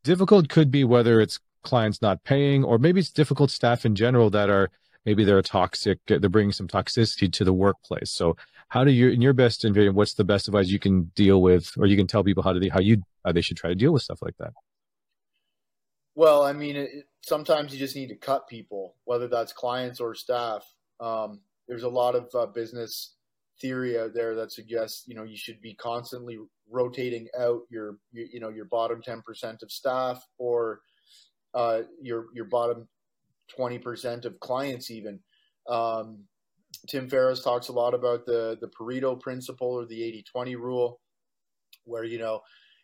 Difficult 0.03 0.47
could 0.47 0.71
be 0.71 0.85
whether 0.85 1.19
it's 1.19 1.39
clients 1.63 2.01
not 2.01 2.23
paying, 2.23 2.63
or 2.63 2.77
maybe 2.77 2.99
it's 2.99 3.11
difficult 3.11 3.51
staff 3.51 3.85
in 3.85 3.95
general 3.95 4.29
that 4.31 4.49
are 4.49 4.69
maybe 5.05 5.23
they're 5.23 5.41
toxic 5.41 5.99
they're 6.07 6.19
bringing 6.29 6.51
some 6.51 6.67
toxicity 6.67 7.31
to 7.31 7.43
the 7.43 7.53
workplace. 7.53 8.11
So 8.11 8.35
how 8.67 8.83
do 8.83 8.91
you 8.91 9.09
in 9.09 9.21
your 9.21 9.33
best 9.33 9.63
opinion 9.63 9.95
what's 9.95 10.13
the 10.13 10.25
best 10.25 10.47
advice 10.47 10.67
you 10.67 10.79
can 10.79 11.03
deal 11.15 11.41
with 11.41 11.71
or 11.77 11.85
you 11.85 11.95
can 11.95 12.07
tell 12.07 12.23
people 12.23 12.43
how 12.43 12.53
to 12.53 12.69
how 12.69 12.81
you 12.81 13.01
how 13.23 13.31
they 13.31 13.41
should 13.41 13.57
try 13.57 13.69
to 13.69 13.75
deal 13.75 13.93
with 13.93 14.03
stuff 14.03 14.21
like 14.21 14.37
that? 14.37 14.53
Well 16.15 16.43
i 16.43 16.53
mean 16.53 16.75
it, 16.75 16.89
sometimes 17.21 17.73
you 17.73 17.79
just 17.79 17.95
need 17.95 18.09
to 18.09 18.15
cut 18.15 18.47
people 18.47 18.95
whether 19.05 19.27
that's 19.27 19.53
clients 19.53 19.99
or 19.99 20.13
staff. 20.13 20.65
Um, 20.99 21.41
there's 21.67 21.83
a 21.83 21.89
lot 21.89 22.15
of 22.15 22.29
uh, 22.33 22.45
business 22.47 23.13
theory 23.61 23.99
out 23.99 24.13
there 24.13 24.35
that 24.35 24.51
suggests 24.51 25.03
you 25.07 25.15
know 25.15 25.23
you 25.23 25.37
should 25.37 25.61
be 25.61 25.73
constantly 25.73 26.37
rotating 26.69 27.27
out 27.39 27.61
your 27.69 27.97
you, 28.11 28.27
you 28.33 28.39
know 28.39 28.49
your 28.49 28.65
bottom 28.65 29.01
10% 29.01 29.63
of 29.63 29.71
staff 29.71 30.25
or 30.37 30.81
uh, 31.57 31.81
your 31.99 32.27
your 32.33 32.45
bottom 32.45 32.87
twenty 33.49 33.79
percent 33.79 34.25
of 34.25 34.39
clients 34.39 34.91
even. 34.91 35.19
Um, 35.67 36.25
Tim 36.87 37.09
Ferriss 37.09 37.43
talks 37.43 37.69
a 37.69 37.73
lot 37.73 37.95
about 37.95 38.25
the 38.25 38.57
the 38.61 38.67
Pareto 38.67 39.19
principle 39.19 39.69
or 39.69 39.85
the 39.85 40.23
80-20 40.35 40.55
rule, 40.55 41.01
where 41.83 42.03
you 42.03 42.19
know 42.19 42.41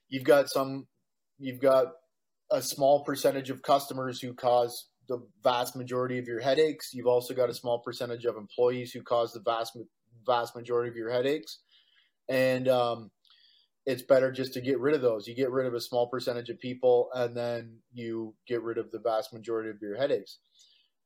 you've 0.09 0.23
got 0.23 0.49
some 0.49 0.87
you've 1.37 1.61
got 1.61 1.87
a 2.51 2.61
small 2.61 3.03
percentage 3.03 3.51
of 3.51 3.61
customers 3.61 4.19
who 4.19 4.33
cause 4.33 4.89
the 5.07 5.19
vast 5.43 5.75
majority 5.75 6.17
of 6.17 6.25
your 6.25 6.39
headaches. 6.39 6.93
You've 6.93 7.07
also 7.07 7.35
got 7.35 7.49
a 7.49 7.53
small 7.53 7.79
percentage 7.79 8.25
of 8.25 8.37
employees 8.37 8.91
who 8.91 9.03
cause 9.03 9.33
the 9.33 9.41
vast 9.41 9.77
vast 10.25 10.55
majority 10.55 10.89
of 10.89 10.95
your 10.95 11.11
headaches, 11.11 11.59
and 12.27 12.67
um, 12.67 13.11
it's 13.85 14.01
better 14.01 14.31
just 14.31 14.53
to 14.53 14.61
get 14.61 14.79
rid 14.79 14.95
of 14.95 15.01
those. 15.01 15.27
You 15.27 15.35
get 15.35 15.51
rid 15.51 15.67
of 15.67 15.73
a 15.73 15.81
small 15.81 16.07
percentage 16.07 16.49
of 16.49 16.59
people, 16.59 17.09
and 17.13 17.35
then 17.35 17.79
you 17.93 18.33
get 18.47 18.63
rid 18.63 18.77
of 18.77 18.91
the 18.91 18.99
vast 18.99 19.33
majority 19.33 19.69
of 19.69 19.81
your 19.81 19.97
headaches. 19.97 20.39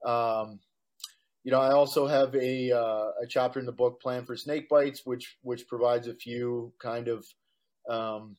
Um, 0.06 0.60
you 1.44 1.52
know, 1.52 1.60
I 1.60 1.72
also 1.72 2.08
have 2.08 2.36
a 2.36 2.72
uh, 2.72 3.12
a 3.24 3.28
chapter 3.28 3.60
in 3.60 3.66
the 3.66 3.72
book 3.72 4.02
Plan 4.02 4.26
for 4.26 4.36
Snake 4.36 4.70
Bites, 4.70 5.02
which 5.06 5.38
which 5.42 5.68
provides 5.68 6.08
a 6.08 6.14
few 6.14 6.74
kind 6.80 7.08
of 7.08 7.26
um, 7.90 8.36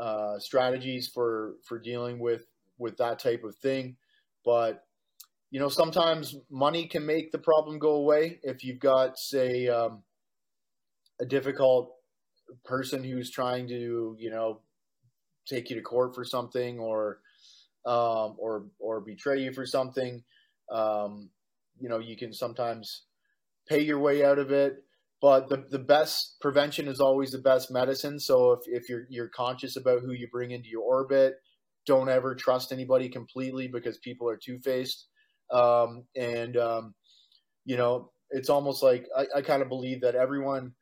uh, 0.00 0.38
strategies 0.38 1.08
for 1.12 1.54
for 1.64 1.78
dealing 1.78 2.18
with 2.20 2.44
with 2.78 2.96
that 2.98 3.18
type 3.18 3.44
of 3.44 3.56
thing. 3.56 3.96
But 4.44 4.84
you 5.50 5.60
know, 5.60 5.68
sometimes 5.68 6.34
money 6.50 6.86
can 6.86 7.04
make 7.04 7.30
the 7.32 7.38
problem 7.38 7.78
go 7.78 7.96
away 7.96 8.38
if 8.42 8.64
you've 8.64 8.80
got, 8.80 9.18
say, 9.18 9.68
um, 9.68 10.02
a 11.20 11.26
difficult 11.26 11.92
person 12.64 13.04
who's 13.04 13.30
trying 13.30 13.68
to, 13.68 14.16
you 14.18 14.30
know, 14.30 14.60
take 15.46 15.70
you 15.70 15.76
to 15.76 15.82
court 15.82 16.14
for 16.14 16.24
something 16.24 16.78
or 16.78 17.20
um, 17.84 18.36
or 18.38 18.66
or 18.78 19.00
betray 19.00 19.40
you 19.42 19.52
for 19.52 19.66
something. 19.66 20.22
Um, 20.70 21.30
you 21.78 21.88
know, 21.88 21.98
you 21.98 22.16
can 22.16 22.32
sometimes 22.32 23.02
pay 23.68 23.80
your 23.80 23.98
way 23.98 24.24
out 24.24 24.38
of 24.38 24.50
it 24.50 24.84
but 25.22 25.48
the, 25.48 25.64
the 25.70 25.78
best 25.78 26.36
prevention 26.40 26.88
is 26.88 26.98
always 26.98 27.30
the 27.30 27.38
best 27.38 27.70
medicine. 27.70 28.18
So 28.18 28.52
if, 28.52 28.60
if 28.66 28.88
you're 28.88 29.06
you're 29.08 29.28
conscious 29.28 29.76
about 29.76 30.02
who 30.02 30.12
you 30.12 30.26
bring 30.30 30.50
into 30.50 30.68
your 30.68 30.82
orbit, 30.82 31.36
don't 31.86 32.08
ever 32.08 32.34
trust 32.34 32.72
anybody 32.72 33.08
completely 33.08 33.68
because 33.68 33.98
people 33.98 34.28
are 34.28 34.36
two 34.36 34.58
faced. 34.58 35.06
Um, 35.52 36.04
and 36.16 36.56
um, 36.56 36.94
you 37.64 37.76
know, 37.76 38.10
it's 38.30 38.50
almost 38.50 38.82
like 38.82 39.06
I, 39.16 39.26
I 39.36 39.42
kind 39.42 39.62
of 39.62 39.68
believe 39.68 40.00
that 40.00 40.16
everyone 40.16 40.72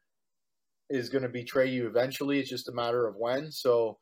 is 0.91 1.09
going 1.09 1.23
to 1.23 1.29
betray 1.29 1.69
you 1.69 1.87
eventually. 1.87 2.41
It's 2.41 2.51
just 2.51 2.69
a 2.69 2.73
matter 2.73 3.07
of 3.07 3.15
when. 3.17 3.51
So 3.51 3.99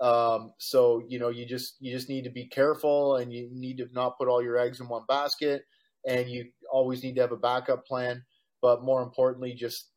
um, 0.00 0.52
so 0.58 1.02
you 1.08 1.18
know, 1.18 1.28
you 1.28 1.46
just 1.46 1.76
you 1.80 1.92
just 1.92 2.08
need 2.08 2.24
to 2.24 2.30
be 2.30 2.48
careful, 2.48 3.16
and 3.16 3.32
you 3.32 3.48
need 3.52 3.76
to 3.78 3.86
not 3.92 4.18
put 4.18 4.28
all 4.28 4.42
your 4.42 4.58
eggs 4.58 4.80
in 4.80 4.88
one 4.88 5.04
basket, 5.06 5.62
and 6.08 6.28
you 6.28 6.46
always 6.72 7.04
need 7.04 7.14
to 7.16 7.20
have 7.20 7.32
a 7.32 7.36
backup 7.36 7.86
plan 7.86 8.22
but 8.62 8.84
more 8.84 9.02
importantly, 9.02 9.52
just 9.52 9.90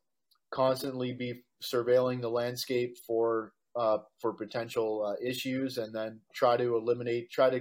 constantly 0.52 1.12
be 1.12 1.44
surveilling 1.62 2.20
the 2.20 2.28
landscape 2.28 2.96
for 3.06 3.52
uh, 3.76 3.98
for 4.20 4.32
potential 4.32 5.04
uh, 5.06 5.26
issues, 5.26 5.78
and 5.78 5.94
then 5.94 6.20
try 6.34 6.56
to 6.56 6.76
eliminate, 6.76 7.30
try 7.30 7.48
to 7.48 7.60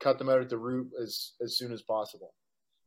cut 0.00 0.18
them 0.18 0.28
out 0.28 0.40
at 0.40 0.50
the 0.50 0.58
root 0.58 0.88
as 1.00 1.32
as 1.40 1.56
soon 1.56 1.72
as 1.72 1.82
possible. 1.82 2.34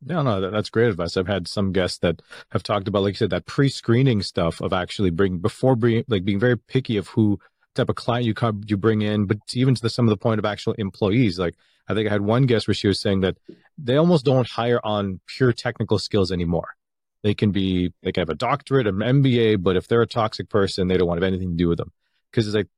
No, 0.06 0.22
no, 0.22 0.50
that's 0.50 0.68
great 0.68 0.88
advice. 0.88 1.16
I've 1.16 1.26
had 1.26 1.48
some 1.48 1.72
guests 1.72 1.98
that 1.98 2.20
have 2.50 2.62
talked 2.62 2.88
about, 2.88 3.02
like 3.02 3.14
you 3.14 3.18
said, 3.18 3.30
that 3.30 3.46
pre-screening 3.46 4.22
stuff 4.22 4.60
of 4.60 4.72
actually 4.72 5.10
bring 5.10 5.38
before 5.38 5.76
bring, 5.76 6.04
like 6.08 6.24
being 6.24 6.38
very 6.38 6.58
picky 6.58 6.96
of 6.98 7.08
who 7.08 7.38
type 7.74 7.88
of 7.88 7.96
client 7.96 8.26
you 8.26 8.34
come 8.34 8.62
you 8.66 8.76
bring 8.76 9.02
in, 9.02 9.26
but 9.26 9.38
even 9.54 9.74
to 9.74 9.82
the, 9.82 9.90
some 9.90 10.06
of 10.06 10.10
the 10.10 10.16
point 10.16 10.38
of 10.38 10.44
actual 10.44 10.74
employees. 10.74 11.38
Like 11.38 11.54
I 11.88 11.94
think 11.94 12.08
I 12.08 12.12
had 12.12 12.20
one 12.20 12.46
guest 12.46 12.68
where 12.68 12.74
she 12.74 12.86
was 12.88 13.00
saying 13.00 13.20
that 13.20 13.36
they 13.78 13.96
almost 13.96 14.24
don't 14.24 14.48
hire 14.48 14.80
on 14.84 15.20
pure 15.26 15.52
technical 15.52 15.98
skills 15.98 16.30
anymore. 16.30 16.76
They 17.22 17.34
can 17.34 17.50
be, 17.50 17.92
they 18.02 18.12
can 18.12 18.20
have 18.20 18.28
a 18.28 18.34
doctorate, 18.34 18.86
an 18.86 18.96
MBA, 18.96 19.62
but 19.62 19.76
if 19.76 19.88
they're 19.88 20.02
a 20.02 20.06
toxic 20.06 20.48
person, 20.50 20.88
they 20.88 20.96
don't 20.98 21.08
want 21.08 21.18
to 21.18 21.24
have 21.24 21.32
anything 21.32 21.52
to 21.52 21.56
do 21.56 21.68
with 21.68 21.78
them. 21.78 21.90
Because 22.30 22.46
it's 22.46 22.54
like 22.54 22.68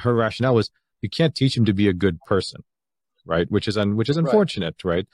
her 0.00 0.14
rationale 0.14 0.54
was 0.54 0.70
you 1.02 1.10
can't 1.10 1.34
teach 1.34 1.54
them 1.54 1.64
to 1.66 1.72
be 1.74 1.88
a 1.88 1.92
good 1.92 2.20
person, 2.22 2.62
right? 3.30 3.50
Which 3.50 3.68
is 3.68 3.78
un, 3.78 3.96
which 3.96 4.08
is 4.10 4.16
unfortunate, 4.16 4.84
right? 4.84 5.06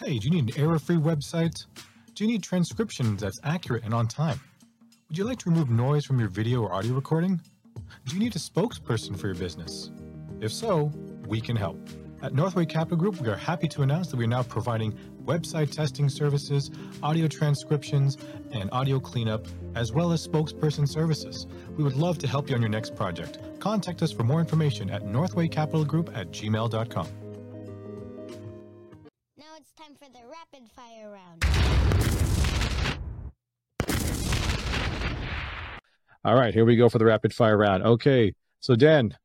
right? 0.00 0.08
Hey, 0.08 0.18
do 0.18 0.28
you 0.28 0.42
need 0.42 0.56
an 0.56 0.62
error-free 0.62 0.96
website? 0.96 1.64
Do 2.14 2.24
you 2.24 2.30
need 2.32 2.42
transcriptions 2.42 3.22
that's 3.22 3.40
accurate 3.44 3.84
and 3.84 3.94
on 3.94 4.08
time? 4.08 4.40
Would 5.08 5.16
you 5.16 5.24
like 5.24 5.38
to 5.38 5.50
remove 5.50 5.70
noise 5.70 6.04
from 6.04 6.18
your 6.18 6.28
video 6.28 6.62
or 6.62 6.72
audio 6.72 6.94
recording? 6.94 7.40
Do 8.04 8.14
you 8.14 8.18
need 8.18 8.34
a 8.34 8.38
spokesperson 8.38 9.18
for 9.18 9.28
your 9.28 9.36
business? 9.36 9.90
If 10.40 10.52
so, 10.52 10.92
we 11.28 11.40
can 11.40 11.56
help. 11.56 11.78
At 12.22 12.34
Northway 12.34 12.66
Capital 12.66 12.98
Group, 12.98 13.20
we 13.20 13.28
are 13.28 13.36
happy 13.36 13.66
to 13.68 13.82
announce 13.82 14.08
that 14.08 14.16
we 14.16 14.24
are 14.24 14.28
now 14.28 14.42
providing 14.42 14.92
website 15.24 15.70
testing 15.70 16.08
services, 16.08 16.70
audio 17.02 17.28
transcriptions, 17.28 18.18
and 18.52 18.68
audio 18.72 19.00
cleanup, 19.00 19.46
as 19.74 19.92
well 19.92 20.12
as 20.12 20.26
spokesperson 20.26 20.88
services. 20.88 21.46
We 21.76 21.84
would 21.84 21.96
love 21.96 22.18
to 22.18 22.26
help 22.26 22.50
you 22.50 22.56
on 22.56 22.60
your 22.60 22.68
next 22.68 22.94
project. 22.94 23.38
Contact 23.60 24.02
us 24.02 24.12
for 24.12 24.24
more 24.24 24.40
information 24.40 24.90
at 24.90 25.04
northwaycapitalgroup 25.04 26.14
at 26.16 26.30
gmail.com. 26.30 27.29
the 30.12 30.20
rapid 30.28 30.68
fire 30.70 31.10
round. 31.10 31.44
All 36.24 36.34
right, 36.34 36.52
here 36.52 36.64
we 36.64 36.76
go 36.76 36.88
for 36.88 36.98
the 36.98 37.06
rapid 37.06 37.32
fire 37.32 37.56
round. 37.56 37.82
Okay, 37.82 38.34
so 38.60 38.76
Dan, 38.76 39.16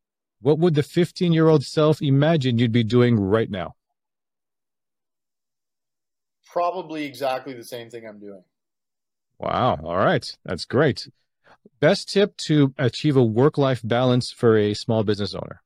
what 0.41 0.59
would 0.59 0.75
the 0.75 0.83
15 0.83 1.33
year 1.33 1.47
old 1.47 1.63
self 1.63 2.01
imagine 2.01 2.57
you'd 2.57 2.71
be 2.71 2.83
doing 2.83 3.19
right 3.19 3.49
now? 3.49 3.75
probably 6.55 7.03
exactly 7.03 7.53
the 7.53 7.65
same 7.65 7.89
thing 7.89 8.07
I'm 8.07 8.17
doing. 8.17 8.41
Wow. 9.37 9.77
All 9.83 9.97
right. 9.97 10.25
That's 10.45 10.63
great. 10.63 11.09
Best 11.81 12.07
tip 12.07 12.37
to 12.47 12.73
achieve 12.77 13.17
a 13.17 13.23
work 13.23 13.57
life 13.57 13.81
balance 13.83 14.31
for 14.31 14.57
a 14.57 14.73
small 14.73 15.03
business 15.03 15.35
owner? 15.35 15.61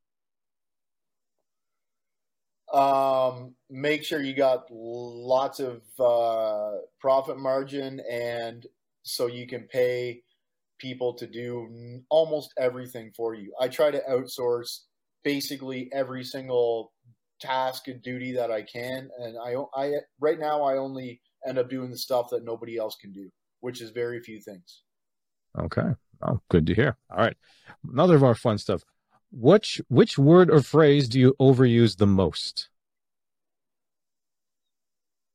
Um, 2.73 3.55
make 3.69 4.03
sure 4.03 4.21
you 4.21 4.35
got 4.35 4.65
lots 4.69 5.59
of 5.59 5.81
uh, 5.99 6.77
profit 6.99 7.39
margin 7.39 7.99
and 8.09 8.65
so 9.03 9.25
you 9.25 9.47
can 9.47 9.63
pay 9.63 10.21
people 10.79 11.13
to 11.13 11.27
do 11.27 12.01
almost 12.09 12.53
everything 12.57 13.11
for 13.15 13.33
you. 13.33 13.53
I 13.59 13.67
try 13.67 13.91
to 13.91 14.01
outsource 14.09 14.79
basically 15.23 15.89
every 15.93 16.23
single 16.23 16.93
task 17.39 17.87
and 17.87 18.01
duty 18.01 18.33
that 18.33 18.51
I 18.51 18.61
can, 18.61 19.09
and 19.19 19.37
I, 19.37 19.55
I 19.75 19.93
right 20.19 20.39
now 20.39 20.63
I 20.63 20.77
only 20.77 21.21
end 21.47 21.57
up 21.57 21.69
doing 21.69 21.89
the 21.89 21.97
stuff 21.97 22.27
that 22.31 22.43
nobody 22.43 22.77
else 22.77 22.95
can 22.99 23.11
do, 23.11 23.29
which 23.61 23.81
is 23.81 23.91
very 23.91 24.21
few 24.21 24.39
things. 24.41 24.83
Okay, 25.57 25.95
oh, 26.21 26.39
good 26.49 26.65
to 26.67 26.73
hear. 26.73 26.97
All 27.11 27.17
right, 27.17 27.35
another 27.91 28.15
of 28.15 28.23
our 28.23 28.35
fun 28.35 28.57
stuff. 28.57 28.83
Which 29.31 29.81
which 29.89 30.17
word 30.17 30.49
or 30.49 30.61
phrase 30.61 31.07
do 31.07 31.19
you 31.19 31.35
overuse 31.39 31.97
the 31.97 32.07
most? 32.07 32.69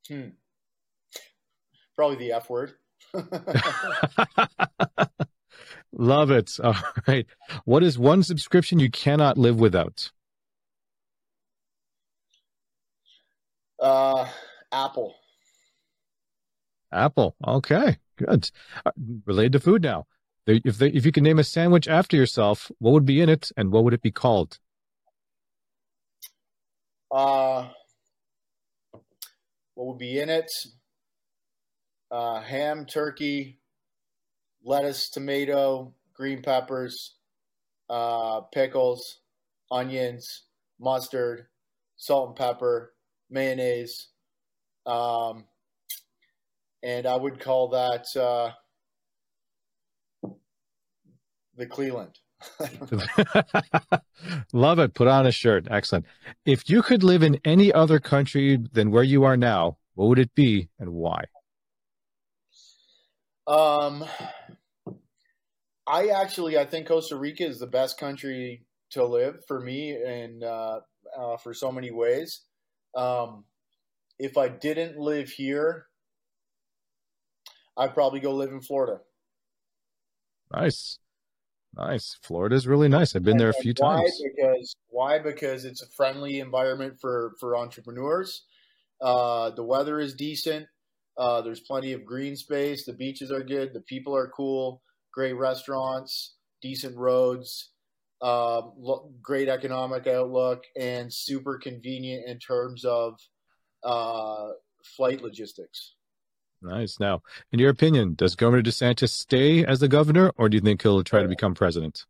Hmm. 0.07 0.29
Probably 1.95 2.17
the 2.17 2.33
F 2.33 2.49
word. 2.49 2.73
Love 5.93 6.31
it. 6.31 6.51
All 6.61 6.75
right. 7.07 7.25
What 7.63 7.83
is 7.83 7.97
one 7.97 8.21
subscription 8.21 8.79
you 8.79 8.91
cannot 8.91 9.37
live 9.37 9.59
without? 9.59 10.11
Uh, 13.79 14.27
Apple. 14.71 15.15
Apple. 16.91 17.35
Okay, 17.45 17.97
good. 18.17 18.49
Uh, 18.85 18.91
related 19.25 19.53
to 19.53 19.59
food 19.59 19.83
now. 19.83 20.05
If 20.47 20.77
they, 20.77 20.89
if 20.89 21.05
you 21.05 21.11
can 21.11 21.23
name 21.23 21.39
a 21.39 21.43
sandwich 21.43 21.87
after 21.87 22.15
yourself, 22.15 22.71
what 22.77 22.91
would 22.91 23.05
be 23.05 23.19
in 23.19 23.29
it, 23.29 23.51
and 23.57 23.71
what 23.71 23.83
would 23.83 23.93
it 23.93 24.01
be 24.01 24.11
called? 24.11 24.59
Uh, 27.11 27.69
what 29.73 29.87
would 29.87 29.97
be 29.97 30.19
in 30.19 30.29
it? 30.29 30.51
Uh, 32.11 32.41
ham, 32.41 32.85
turkey, 32.85 33.59
lettuce, 34.63 35.09
tomato, 35.09 35.93
green 36.13 36.43
peppers, 36.43 37.15
uh, 37.89 38.41
pickles, 38.53 39.21
onions, 39.71 40.43
mustard, 40.79 41.47
salt 41.97 42.29
and 42.29 42.35
pepper, 42.35 42.93
mayonnaise, 43.31 44.09
um, 44.85 45.45
and 46.83 47.07
I 47.07 47.15
would 47.15 47.39
call 47.39 47.69
that 47.69 48.05
uh, 48.15 48.51
the 51.57 51.65
Cleland. 51.65 52.19
Love 54.53 54.79
it. 54.79 54.93
Put 54.93 55.07
on 55.07 55.25
a 55.25 55.31
shirt. 55.31 55.67
Excellent. 55.69 56.05
If 56.45 56.69
you 56.69 56.81
could 56.81 57.03
live 57.03 57.23
in 57.23 57.39
any 57.45 57.71
other 57.71 57.99
country 57.99 58.59
than 58.73 58.91
where 58.91 59.03
you 59.03 59.23
are 59.23 59.37
now, 59.37 59.77
what 59.95 60.09
would 60.09 60.19
it 60.19 60.35
be 60.35 60.69
and 60.79 60.91
why? 60.91 61.23
Um, 63.47 64.05
I 65.87 66.07
actually 66.07 66.57
I 66.57 66.65
think 66.65 66.87
Costa 66.87 67.15
Rica 67.15 67.45
is 67.45 67.59
the 67.59 67.67
best 67.67 67.99
country 67.99 68.65
to 68.91 69.05
live 69.05 69.45
for 69.47 69.59
me 69.59 69.95
and 69.95 70.43
uh, 70.43 70.79
uh, 71.17 71.37
for 71.37 71.53
so 71.53 71.71
many 71.71 71.91
ways. 71.91 72.41
Um, 72.95 73.45
if 74.17 74.37
I 74.37 74.47
didn't 74.47 74.97
live 74.97 75.29
here, 75.29 75.87
I'd 77.77 77.93
probably 77.93 78.19
go 78.19 78.33
live 78.33 78.51
in 78.51 78.61
Florida. 78.61 79.01
Nice. 80.53 80.99
Nice. 81.77 82.17
Florida's 82.21 82.67
really 82.67 82.87
nice. 82.87 83.15
I've 83.15 83.23
been 83.23 83.37
there 83.37 83.49
a 83.49 83.53
few 83.53 83.73
why? 83.77 83.97
times. 83.97 84.21
Because 84.23 84.75
why? 84.87 85.19
Because 85.19 85.65
it's 85.65 85.81
a 85.81 85.89
friendly 85.95 86.39
environment 86.39 86.95
for 87.01 87.33
for 87.39 87.57
entrepreneurs. 87.57 88.43
Uh, 89.01 89.49
the 89.51 89.63
weather 89.63 89.99
is 89.99 90.13
decent. 90.13 90.67
Uh, 91.17 91.41
there's 91.41 91.61
plenty 91.61 91.93
of 91.93 92.05
green 92.05 92.35
space. 92.35 92.85
The 92.85 92.93
beaches 92.93 93.31
are 93.31 93.43
good. 93.43 93.73
The 93.73 93.81
people 93.81 94.15
are 94.15 94.29
cool. 94.29 94.81
Great 95.13 95.33
restaurants, 95.33 96.35
decent 96.61 96.95
roads, 96.97 97.71
uh, 98.21 98.61
lo- 98.77 99.11
great 99.21 99.47
economic 99.47 100.07
outlook, 100.07 100.63
and 100.77 101.13
super 101.13 101.57
convenient 101.57 102.27
in 102.27 102.39
terms 102.39 102.83
of 102.85 103.19
uh, 103.83 104.49
flight 104.83 105.21
logistics. 105.21 105.94
Nice. 106.65 106.99
Now, 106.99 107.21
in 107.51 107.59
your 107.59 107.69
opinion, 107.69 108.15
does 108.15 108.35
Governor 108.35 108.63
DeSantis 108.63 109.09
stay 109.09 109.63
as 109.63 109.79
the 109.79 109.87
governor, 109.87 110.31
or 110.37 110.49
do 110.49 110.57
you 110.57 110.61
think 110.61 110.81
he'll 110.81 111.03
try 111.03 111.21
to 111.21 111.27
become 111.27 111.53
president? 111.53 112.05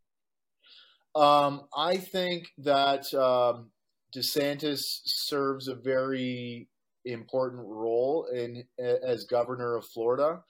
Um, 1.13 1.63
I 1.75 1.97
think 1.97 2.47
that 2.59 3.13
um, 3.13 3.71
DeSantis 4.15 4.81
serves 5.05 5.67
a 5.67 5.75
very 5.75 6.69
important 7.03 7.63
role 7.65 8.27
in 8.33 8.63
as 8.79 9.25
governor 9.25 9.75
of 9.75 9.85
Florida. 9.85 10.41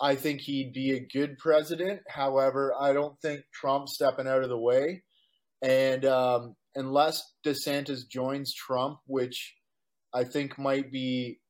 I 0.00 0.14
think 0.14 0.40
he'd 0.40 0.72
be 0.72 0.92
a 0.92 1.06
good 1.12 1.38
president. 1.38 2.00
However, 2.08 2.74
I 2.78 2.92
don't 2.92 3.20
think 3.20 3.42
Trump 3.52 3.88
stepping 3.88 4.26
out 4.26 4.42
of 4.42 4.48
the 4.48 4.58
way, 4.58 5.02
and 5.62 6.04
um, 6.04 6.54
unless 6.76 7.32
DeSantis 7.44 8.08
joins 8.08 8.54
Trump, 8.54 8.98
which 9.06 9.54
I 10.14 10.24
think 10.24 10.58
might 10.58 10.92
be 10.92 11.40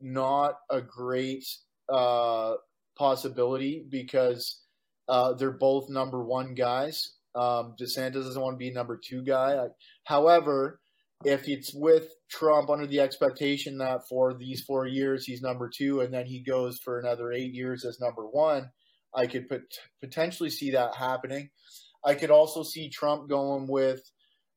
not 0.00 0.54
a 0.70 0.80
great 0.80 1.44
uh, 1.92 2.54
possibility 2.96 3.84
because 3.88 4.60
uh, 5.08 5.34
they're 5.34 5.50
both 5.50 5.88
number 5.88 6.24
one 6.24 6.54
guys. 6.54 7.14
Um, 7.34 7.74
DeSantis 7.80 8.14
doesn't 8.14 8.40
want 8.40 8.54
to 8.54 8.58
be 8.58 8.70
number 8.70 9.00
two 9.02 9.22
guy. 9.22 9.56
However, 10.04 10.80
if 11.24 11.48
it's 11.48 11.74
with 11.74 12.08
Trump 12.30 12.70
under 12.70 12.86
the 12.86 13.00
expectation 13.00 13.78
that 13.78 14.06
for 14.08 14.34
these 14.34 14.62
four 14.62 14.86
years 14.86 15.24
he's 15.24 15.42
number 15.42 15.70
two 15.74 16.00
and 16.00 16.12
then 16.12 16.26
he 16.26 16.42
goes 16.42 16.78
for 16.78 16.98
another 16.98 17.32
eight 17.32 17.54
years 17.54 17.84
as 17.84 17.98
number 18.00 18.22
one, 18.22 18.70
I 19.14 19.26
could 19.26 19.48
put, 19.48 19.62
potentially 20.00 20.50
see 20.50 20.72
that 20.72 20.96
happening. 20.96 21.50
I 22.04 22.14
could 22.14 22.30
also 22.30 22.62
see 22.62 22.90
Trump 22.90 23.28
going 23.28 23.66
with 23.68 24.00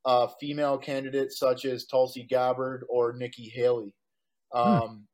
uh, 0.05 0.27
female 0.39 0.77
candidates 0.77 1.39
such 1.39 1.65
as 1.65 1.85
Tulsi 1.85 2.23
Gabbard 2.23 2.85
or 2.89 3.13
Nikki 3.13 3.51
Haley. 3.53 3.95
Hmm. 4.51 4.59
Um. 4.59 5.07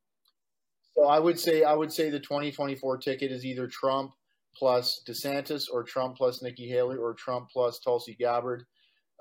So 0.95 1.05
I 1.07 1.19
would 1.19 1.39
say 1.39 1.63
I 1.63 1.73
would 1.73 1.91
say 1.91 2.09
the 2.09 2.19
2024 2.19 2.97
ticket 2.97 3.31
is 3.31 3.45
either 3.45 3.67
Trump 3.67 4.11
plus 4.55 5.01
DeSantis 5.07 5.65
or 5.71 5.83
Trump 5.83 6.17
plus 6.17 6.41
Nikki 6.41 6.67
Haley 6.67 6.97
or 6.97 7.13
Trump 7.13 7.49
plus 7.51 7.79
Tulsi 7.79 8.15
Gabbard. 8.19 8.65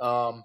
Um, 0.00 0.44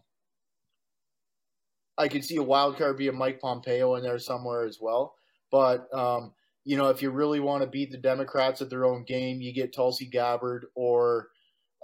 I 1.98 2.08
could 2.08 2.24
see 2.24 2.38
a 2.38 2.44
wild 2.44 2.78
card 2.78 2.98
be 2.98 3.08
a 3.08 3.12
Mike 3.12 3.40
Pompeo 3.42 3.96
in 3.96 4.04
there 4.04 4.20
somewhere 4.20 4.66
as 4.66 4.78
well. 4.80 5.16
But 5.52 5.94
um, 5.94 6.34
you 6.64 6.78
know, 6.78 6.90
if 6.90 7.02
you 7.02 7.10
really 7.10 7.40
want 7.40 7.64
to 7.64 7.70
beat 7.70 7.92
the 7.92 7.98
Democrats 7.98 8.62
at 8.62 8.70
their 8.70 8.86
own 8.86 9.04
game, 9.04 9.42
you 9.42 9.54
get 9.54 9.74
Tulsi 9.74 10.06
Gabbard 10.06 10.68
or 10.76 11.30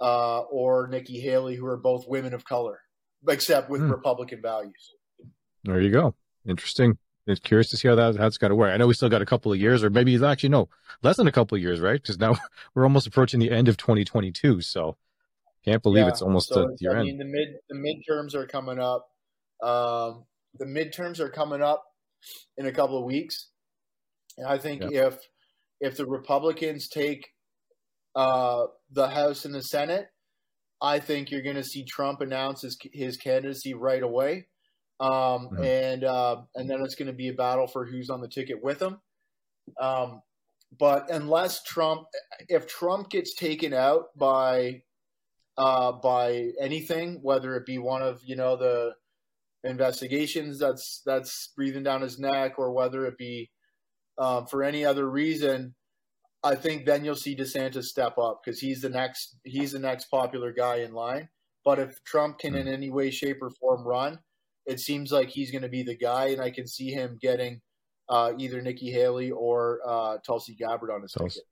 uh, 0.00 0.40
or 0.40 0.88
Nikki 0.88 1.20
Haley, 1.20 1.56
who 1.56 1.66
are 1.66 1.76
both 1.76 2.08
women 2.08 2.34
of 2.34 2.44
color, 2.44 2.80
except 3.28 3.70
with 3.70 3.80
hmm. 3.80 3.90
Republican 3.90 4.42
values. 4.42 4.94
There 5.64 5.80
you 5.80 5.90
go. 5.90 6.14
Interesting. 6.46 6.98
It's 7.26 7.40
curious 7.40 7.70
to 7.70 7.76
see 7.76 7.88
how 7.88 7.94
that, 7.94 8.16
that's 8.16 8.36
going 8.36 8.50
to 8.50 8.54
work. 8.54 8.72
I 8.72 8.76
know 8.76 8.86
we 8.86 8.94
still 8.94 9.08
got 9.08 9.22
a 9.22 9.26
couple 9.26 9.52
of 9.52 9.58
years, 9.58 9.82
or 9.82 9.90
maybe 9.90 10.22
actually 10.22 10.50
no, 10.50 10.68
less 11.02 11.16
than 11.16 11.26
a 11.26 11.32
couple 11.32 11.56
of 11.56 11.62
years, 11.62 11.80
right? 11.80 12.00
Because 12.00 12.18
now 12.18 12.36
we're 12.74 12.84
almost 12.84 13.06
approaching 13.06 13.40
the 13.40 13.50
end 13.50 13.68
of 13.68 13.76
2022. 13.76 14.60
So 14.60 14.96
can't 15.64 15.82
believe 15.82 16.04
yeah, 16.04 16.10
it's 16.10 16.22
almost 16.22 16.50
so 16.50 16.66
the 16.66 16.76
year 16.80 16.96
I 16.96 17.02
mean, 17.02 17.12
end. 17.12 17.20
The 17.20 17.24
mid 17.24 17.48
the 17.68 17.76
midterms 17.76 18.34
are 18.34 18.46
coming 18.46 18.78
up. 18.78 19.08
Um, 19.62 20.24
the 20.58 20.66
midterms 20.66 21.20
are 21.20 21.30
coming 21.30 21.62
up 21.62 21.82
in 22.58 22.66
a 22.66 22.72
couple 22.72 22.98
of 22.98 23.04
weeks, 23.04 23.50
and 24.36 24.46
I 24.46 24.58
think 24.58 24.82
yeah. 24.82 25.06
if 25.06 25.18
if 25.80 25.96
the 25.96 26.06
Republicans 26.06 26.88
take 26.88 27.28
uh, 28.14 28.66
the 28.90 29.08
House 29.08 29.46
and 29.46 29.54
the 29.54 29.62
Senate, 29.62 30.08
I 30.82 30.98
think 30.98 31.30
you're 31.30 31.42
going 31.42 31.56
to 31.56 31.64
see 31.64 31.84
Trump 31.84 32.20
announce 32.20 32.62
his, 32.62 32.78
his 32.92 33.16
candidacy 33.16 33.72
right 33.72 34.02
away, 34.02 34.48
um, 35.00 35.10
mm-hmm. 35.10 35.64
and 35.64 36.04
uh, 36.04 36.42
and 36.54 36.68
then 36.68 36.82
it's 36.82 36.94
going 36.94 37.08
to 37.08 37.12
be 37.12 37.28
a 37.28 37.34
battle 37.34 37.66
for 37.66 37.84
who's 37.84 38.10
on 38.10 38.20
the 38.20 38.28
ticket 38.28 38.62
with 38.62 38.80
him. 38.80 38.98
Um, 39.80 40.22
but 40.78 41.10
unless 41.10 41.62
Trump, 41.62 42.02
if 42.48 42.66
Trump 42.66 43.10
gets 43.10 43.34
taken 43.34 43.72
out 43.72 44.06
by 44.16 44.82
uh, 45.56 45.92
by 45.92 46.50
anything, 46.60 47.20
whether 47.22 47.56
it 47.56 47.66
be 47.66 47.78
one 47.78 48.02
of 48.02 48.20
you 48.24 48.36
know 48.36 48.56
the 48.56 48.92
investigations 49.62 50.58
that's 50.58 51.02
that's 51.06 51.52
breathing 51.56 51.82
down 51.82 52.02
his 52.02 52.18
neck, 52.18 52.58
or 52.58 52.72
whether 52.72 53.06
it 53.06 53.16
be 53.18 53.50
um, 54.18 54.46
for 54.46 54.62
any 54.62 54.84
other 54.84 55.08
reason, 55.08 55.74
I 56.42 56.54
think 56.54 56.86
then 56.86 57.04
you'll 57.04 57.16
see 57.16 57.36
DeSantis 57.36 57.84
step 57.84 58.18
up 58.18 58.40
because 58.44 58.60
he's 58.60 58.80
the 58.80 58.90
next 58.90 59.36
he's 59.44 59.72
the 59.72 59.78
next 59.78 60.06
popular 60.06 60.52
guy 60.52 60.76
in 60.76 60.92
line. 60.92 61.28
But 61.64 61.78
if 61.78 62.04
Trump 62.04 62.38
can 62.38 62.54
in 62.54 62.66
hmm. 62.66 62.72
any 62.72 62.90
way, 62.90 63.10
shape, 63.10 63.38
or 63.40 63.50
form 63.50 63.86
run, 63.86 64.18
it 64.66 64.80
seems 64.80 65.12
like 65.12 65.28
he's 65.28 65.50
going 65.50 65.62
to 65.62 65.68
be 65.68 65.82
the 65.82 65.96
guy, 65.96 66.28
and 66.28 66.40
I 66.40 66.50
can 66.50 66.66
see 66.66 66.90
him 66.90 67.18
getting 67.20 67.60
uh, 68.08 68.32
either 68.38 68.60
Nikki 68.60 68.90
Haley 68.90 69.30
or 69.30 69.80
uh, 69.86 70.18
Tulsi 70.24 70.54
Gabbard 70.54 70.90
on 70.90 71.02
his 71.02 71.12
Tulsi. 71.12 71.40
ticket. 71.40 71.48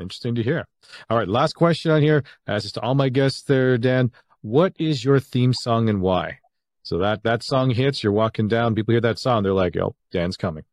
Interesting 0.00 0.34
to 0.36 0.42
hear. 0.42 0.64
All 1.10 1.18
right, 1.18 1.28
last 1.28 1.54
question 1.54 1.90
on 1.90 2.02
here. 2.02 2.22
As 2.46 2.70
to 2.72 2.80
all 2.80 2.94
my 2.94 3.08
guests 3.08 3.42
there, 3.42 3.76
Dan, 3.78 4.12
what 4.42 4.74
is 4.78 5.04
your 5.04 5.18
theme 5.18 5.52
song 5.52 5.88
and 5.88 6.00
why? 6.00 6.38
So 6.82 6.98
that 6.98 7.24
that 7.24 7.42
song 7.42 7.70
hits, 7.70 8.02
you're 8.02 8.12
walking 8.12 8.48
down, 8.48 8.74
people 8.74 8.92
hear 8.92 9.00
that 9.00 9.18
song, 9.18 9.42
they're 9.42 9.52
like, 9.52 9.76
"Oh, 9.76 9.94
Dan's 10.10 10.36
coming." 10.36 10.64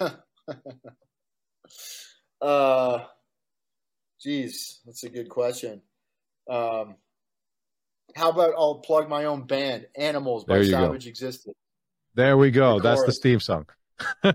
uh, 2.40 3.04
geez, 4.20 4.80
that's 4.84 5.04
a 5.04 5.10
good 5.10 5.28
question. 5.28 5.82
Um, 6.50 6.96
how 8.14 8.30
about 8.30 8.54
I'll 8.56 8.76
plug 8.76 9.08
my 9.08 9.24
own 9.24 9.46
band, 9.46 9.86
Animals 9.96 10.44
by 10.44 10.64
Savage 10.64 11.04
go. 11.04 11.08
Existence. 11.08 11.56
There 12.14 12.36
we 12.36 12.50
go. 12.50 12.78
The 12.78 12.88
that's 12.88 13.04
the 13.04 13.12
theme 13.12 13.40
song. 13.40 13.66
yeah, 14.24 14.32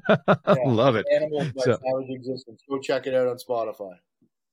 Love 0.65 0.95
it. 0.95 1.05
Animals 1.11 1.51
by 1.53 1.63
so, 1.63 1.71
Savage 1.71 2.09
Existence. 2.09 2.61
Go 2.69 2.79
check 2.79 3.07
it 3.07 3.13
out 3.13 3.27
on 3.27 3.37
Spotify. 3.37 3.93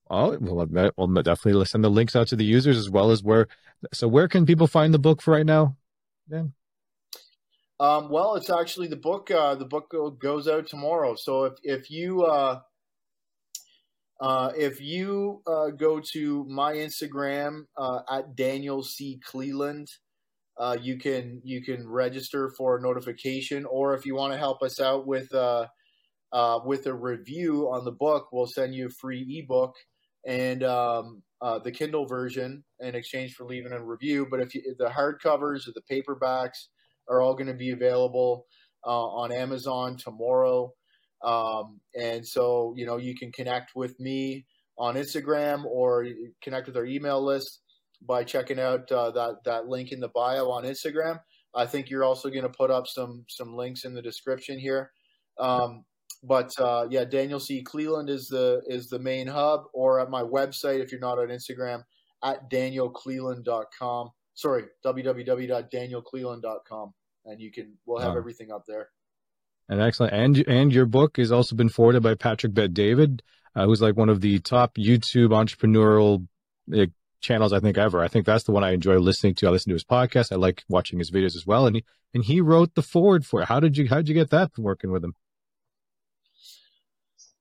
Oh, 0.08 0.38
well, 0.38 0.66
we'll 0.96 1.22
definitely 1.22 1.64
send 1.64 1.82
the 1.82 1.90
links 1.90 2.14
out 2.14 2.28
to 2.28 2.36
the 2.36 2.44
users 2.44 2.78
as 2.78 2.88
well 2.88 3.10
as 3.10 3.24
where. 3.24 3.48
So, 3.92 4.06
where 4.06 4.28
can 4.28 4.46
people 4.46 4.68
find 4.68 4.94
the 4.94 5.00
book 5.00 5.20
for 5.20 5.32
right 5.32 5.46
now? 5.46 5.76
Dan? 6.28 6.52
Um, 7.78 8.08
well, 8.08 8.36
it's 8.36 8.48
actually 8.48 8.88
the 8.88 8.96
book. 8.96 9.30
Uh, 9.30 9.54
the 9.54 9.66
book 9.66 9.92
goes 10.18 10.48
out 10.48 10.66
tomorrow. 10.66 11.14
So 11.14 11.44
if 11.44 11.54
if 11.62 11.90
you 11.90 12.22
uh, 12.22 12.60
uh, 14.20 14.50
if 14.56 14.80
you 14.80 15.42
uh, 15.46 15.68
go 15.68 16.00
to 16.12 16.44
my 16.48 16.74
Instagram 16.74 17.64
uh, 17.76 18.00
at 18.10 18.34
Daniel 18.34 18.82
C 18.82 19.20
Cleland, 19.24 19.88
uh, 20.58 20.76
you 20.80 20.98
can 20.98 21.42
you 21.44 21.62
can 21.62 21.86
register 21.86 22.50
for 22.56 22.78
a 22.78 22.82
notification, 22.82 23.66
or 23.66 23.94
if 23.94 24.06
you 24.06 24.14
want 24.14 24.32
to 24.32 24.38
help 24.38 24.62
us 24.62 24.80
out 24.80 25.06
with 25.06 25.32
uh, 25.34 25.66
with 26.64 26.86
a 26.86 26.94
review 26.94 27.70
on 27.70 27.84
the 27.84 27.92
book, 27.92 28.28
we'll 28.32 28.46
send 28.46 28.74
you 28.74 28.86
a 28.86 28.90
free 28.90 29.42
ebook 29.42 29.74
and 30.26 30.62
um, 30.64 31.22
the 31.62 31.70
Kindle 31.70 32.06
version 32.06 32.64
in 32.80 32.94
exchange 32.94 33.34
for 33.34 33.44
leaving 33.44 33.72
a 33.72 33.84
review. 33.84 34.26
But 34.30 34.40
if 34.40 34.54
you, 34.54 34.62
the 34.78 34.88
hardcovers 34.88 35.68
or 35.68 35.72
the 35.74 35.82
paperbacks 35.90 36.68
are 37.08 37.20
all 37.20 37.34
going 37.34 37.46
to 37.48 37.54
be 37.54 37.70
available 37.70 38.46
on 38.82 39.30
Amazon 39.30 39.98
tomorrow, 39.98 40.72
um, 41.24 41.80
and 41.94 42.26
so 42.26 42.74
you 42.76 42.86
know 42.86 42.96
you 42.96 43.14
can 43.14 43.32
connect 43.32 43.72
with 43.74 43.98
me 44.00 44.46
on 44.78 44.94
Instagram 44.94 45.64
or 45.64 46.06
connect 46.42 46.66
with 46.66 46.76
our 46.76 46.84
email 46.84 47.24
list 47.24 47.60
by 48.06 48.22
checking 48.24 48.60
out 48.60 48.92
uh, 48.92 49.10
that 49.10 49.36
that 49.44 49.68
link 49.68 49.92
in 49.92 50.00
the 50.00 50.08
bio 50.08 50.50
on 50.50 50.64
Instagram. 50.64 51.18
I 51.54 51.64
think 51.66 51.88
you're 51.88 52.04
also 52.04 52.28
going 52.28 52.42
to 52.42 52.50
put 52.50 52.70
up 52.70 52.86
some 52.86 53.24
some 53.28 53.54
links 53.54 53.84
in 53.84 53.94
the 53.94 54.02
description 54.02 54.58
here. 54.58 54.90
Um, 55.38 55.84
but 56.22 56.50
uh, 56.58 56.86
yeah, 56.90 57.04
Daniel 57.04 57.40
C. 57.40 57.62
Cleland 57.62 58.10
is 58.10 58.28
the 58.28 58.62
is 58.66 58.88
the 58.88 58.98
main 58.98 59.26
hub, 59.26 59.64
or 59.72 60.00
at 60.00 60.10
my 60.10 60.22
website 60.22 60.80
if 60.80 60.90
you're 60.90 61.00
not 61.00 61.18
on 61.18 61.28
Instagram 61.28 61.82
at 62.22 62.50
danielcleland.com. 62.50 64.10
Sorry, 64.34 64.64
www.danielcleland.com, 64.84 66.94
and 67.24 67.40
you 67.40 67.50
can 67.50 67.72
we'll 67.86 68.00
have 68.00 68.12
wow. 68.12 68.18
everything 68.18 68.52
up 68.52 68.64
there. 68.66 68.90
And 69.68 69.80
excellent, 69.80 70.12
and 70.12 70.38
and 70.46 70.72
your 70.72 70.86
book 70.86 71.16
has 71.16 71.32
also 71.32 71.56
been 71.56 71.68
forwarded 71.68 72.02
by 72.02 72.14
Patrick 72.14 72.54
Bet 72.54 72.72
David, 72.72 73.22
uh, 73.56 73.64
who's 73.66 73.82
like 73.82 73.96
one 73.96 74.08
of 74.08 74.20
the 74.20 74.38
top 74.38 74.76
YouTube 74.76 75.30
entrepreneurial 75.30 76.26
like, 76.68 76.90
channels 77.20 77.52
I 77.52 77.60
think 77.60 77.76
ever. 77.78 78.02
I 78.02 78.08
think 78.08 78.26
that's 78.26 78.44
the 78.44 78.52
one 78.52 78.64
I 78.64 78.72
enjoy 78.72 78.98
listening 78.98 79.34
to. 79.36 79.48
I 79.48 79.50
listen 79.50 79.70
to 79.70 79.74
his 79.74 79.84
podcast. 79.84 80.32
I 80.32 80.36
like 80.36 80.64
watching 80.68 80.98
his 80.98 81.10
videos 81.10 81.36
as 81.36 81.46
well. 81.46 81.66
And 81.66 81.76
he, 81.76 81.84
and 82.14 82.24
he 82.24 82.40
wrote 82.40 82.74
the 82.74 82.82
foreword 82.82 83.26
for 83.26 83.42
it. 83.42 83.48
How 83.48 83.60
did 83.60 83.76
you, 83.76 83.88
how 83.88 83.96
did 83.96 84.08
you 84.08 84.14
get 84.14 84.30
that 84.30 84.52
working 84.56 84.90
with 84.92 85.04
him? 85.04 85.14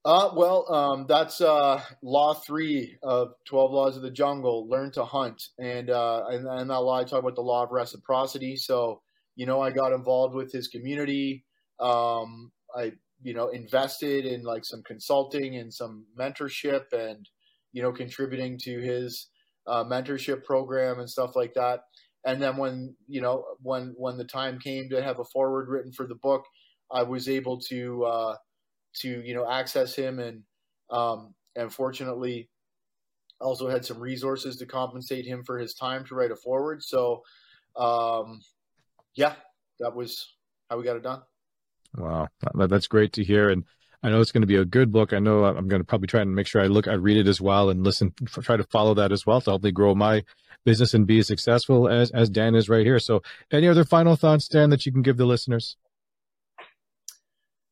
Uh, 0.04 0.30
well, 0.36 0.72
um, 0.72 1.06
that's 1.08 1.42
uh, 1.42 1.82
law 2.04 2.34
three 2.34 2.96
of 3.02 3.34
12 3.46 3.72
laws 3.72 3.98
of 3.98 4.04
the 4.04 4.12
jungle 4.12 4.68
learn 4.70 4.92
to 4.92 5.04
hunt. 5.04 5.42
And, 5.58 5.90
uh, 5.90 6.26
and, 6.30 6.48
and 6.48 6.70
that 6.70 6.80
law, 6.80 7.00
I 7.00 7.04
talk 7.04 7.20
about 7.20 7.36
the 7.36 7.42
law 7.42 7.64
of 7.64 7.72
reciprocity. 7.72 8.56
So, 8.56 9.02
you 9.36 9.46
know, 9.46 9.62
I 9.62 9.72
got 9.72 9.94
involved 9.94 10.36
with 10.36 10.52
his 10.52 10.68
community. 10.68 11.44
Um, 11.80 12.52
I, 12.76 12.94
you 13.22 13.34
know, 13.34 13.50
invested 13.50 14.26
in 14.26 14.44
like 14.44 14.66
some 14.66 14.84
consulting 14.84 15.58
and 15.58 15.74
some 15.74 16.06
mentorship 16.20 16.92
and, 16.92 17.28
you 17.74 17.82
know, 17.82 17.92
contributing 17.92 18.58
to 18.64 18.80
his 18.80 19.28
uh, 19.68 19.84
mentorship 19.84 20.44
program 20.44 21.00
and 21.00 21.10
stuff 21.10 21.36
like 21.36 21.54
that. 21.56 21.82
And 22.26 22.42
then 22.42 22.58
when, 22.58 22.96
you 23.08 23.22
know, 23.22 23.46
when, 23.62 23.94
when 23.98 24.18
the 24.18 24.26
time 24.26 24.60
came 24.60 24.90
to 24.90 25.02
have 25.02 25.20
a 25.20 25.26
foreword 25.26 25.70
written 25.70 25.92
for 25.92 26.08
the 26.08 26.16
book, 26.16 26.44
I 26.92 27.04
was 27.04 27.30
able 27.30 27.60
to, 27.70 28.04
uh, 28.06 28.36
to 28.98 29.22
you 29.26 29.34
know 29.34 29.50
access 29.50 29.96
him 29.96 30.20
and 30.20 30.44
um, 30.90 31.34
and 31.56 31.72
fortunately 31.72 32.50
also 33.42 33.70
had 33.70 33.86
some 33.86 34.00
resources 34.00 34.58
to 34.58 34.66
compensate 34.66 35.26
him 35.26 35.44
for 35.44 35.60
his 35.60 35.74
time 35.74 36.06
to 36.06 36.16
write 36.16 36.32
a 36.32 36.36
foreword. 36.36 36.82
So 36.82 37.22
um, 37.76 38.40
yeah, 39.16 39.34
that 39.80 39.94
was 39.94 40.36
how 40.70 40.78
we 40.78 40.84
got 40.84 40.96
it 40.96 41.04
done. 41.04 41.22
Wow, 41.98 42.28
that's 42.54 42.88
great 42.88 43.14
to 43.14 43.24
hear. 43.24 43.50
And 43.50 43.64
I 44.04 44.10
know 44.10 44.22
it's 44.22 44.32
going 44.32 44.42
to 44.42 44.48
be 44.48 44.58
a 44.58 44.66
good 44.66 44.92
book. 44.92 45.14
I 45.14 45.20
know 45.20 45.46
I'm 45.46 45.68
going 45.68 45.82
to 45.82 45.86
probably 45.86 46.08
try 46.08 46.22
and 46.22 46.36
make 46.36 46.48
sure 46.48 46.62
I 46.62 46.68
look, 46.68 46.88
I 46.88 46.94
read 46.94 47.18
it 47.18 47.28
as 47.28 47.42
well, 47.42 47.70
and 47.70 47.84
listen, 47.84 48.14
try 48.28 48.58
to 48.58 48.64
follow 48.64 48.94
that 48.96 49.12
as 49.12 49.26
well 49.26 49.42
to 49.42 49.52
help 49.52 49.64
me 49.64 49.72
grow 49.72 49.96
my 49.96 50.24
business 50.64 50.94
and 50.94 51.08
be 51.08 51.20
as 51.20 51.28
successful 51.28 51.88
as 51.88 52.12
as 52.12 52.30
Dan 52.30 52.56
is 52.56 52.70
right 52.70 52.86
here. 52.86 53.00
So, 53.00 53.22
any 53.52 53.68
other 53.68 53.84
final 53.84 54.16
thoughts, 54.16 54.48
Dan, 54.48 54.70
that 54.72 54.86
you 54.86 54.92
can 54.92 55.02
give 55.02 55.18
the 55.18 55.26
listeners? 55.26 55.78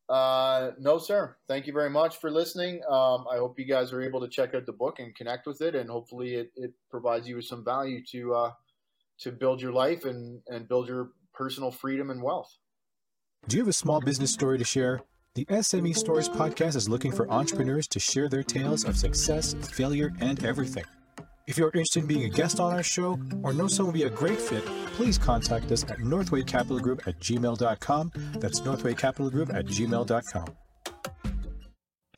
Uh, 0.09 0.71
no, 0.79 0.97
sir. 0.97 1.35
Thank 1.47 1.65
you 1.65 1.73
very 1.73 1.89
much 1.89 2.17
for 2.17 2.29
listening. 2.29 2.81
Um, 2.89 3.25
I 3.31 3.37
hope 3.37 3.57
you 3.57 3.65
guys 3.65 3.93
are 3.93 4.01
able 4.01 4.21
to 4.21 4.27
check 4.27 4.53
out 4.53 4.65
the 4.65 4.73
book 4.73 4.99
and 4.99 5.15
connect 5.15 5.47
with 5.47 5.61
it, 5.61 5.75
and 5.75 5.89
hopefully, 5.89 6.35
it, 6.35 6.51
it 6.55 6.73
provides 6.89 7.27
you 7.27 7.37
with 7.37 7.45
some 7.45 7.63
value 7.63 8.03
to 8.11 8.33
uh, 8.33 8.51
to 9.19 9.31
build 9.31 9.61
your 9.61 9.71
life 9.71 10.05
and 10.05 10.41
and 10.47 10.67
build 10.67 10.87
your 10.87 11.11
personal 11.33 11.71
freedom 11.71 12.09
and 12.09 12.21
wealth. 12.21 12.57
Do 13.47 13.57
you 13.57 13.63
have 13.63 13.69
a 13.69 13.73
small 13.73 13.99
business 13.99 14.31
story 14.31 14.57
to 14.57 14.63
share? 14.63 15.01
The 15.35 15.43
SME 15.45 15.95
Stories 15.97 16.29
podcast 16.29 16.75
is 16.77 16.87
looking 16.87 17.11
for 17.11 17.29
entrepreneurs 17.29 17.87
to 17.89 17.99
share 17.99 18.29
their 18.29 18.43
tales 18.43 18.85
of 18.85 18.95
success, 18.95 19.53
failure, 19.53 20.11
and 20.21 20.43
everything. 20.45 20.85
If 21.45 21.57
you're 21.57 21.67
interested 21.67 22.03
in 22.03 22.07
being 22.07 22.23
a 22.23 22.29
guest 22.29 22.61
on 22.61 22.71
our 22.71 22.83
show 22.83 23.19
or 23.43 23.51
know 23.51 23.67
someone 23.67 23.91
would 23.93 23.99
be 23.99 24.05
a 24.05 24.09
great 24.09 24.39
fit, 24.39 24.65
please 24.93 25.17
contact 25.17 25.69
us 25.73 25.83
at 25.89 25.99
Northway 25.99 26.41
Capital 26.43 26.79
Group 26.79 27.05
at 27.05 27.19
gmail.com. 27.19 28.11
That's 28.39 28.63
Northway 28.63 28.93
Capital 28.93 29.29
Group 29.29 29.53
at 29.53 29.65
gmail.com. 29.65 30.45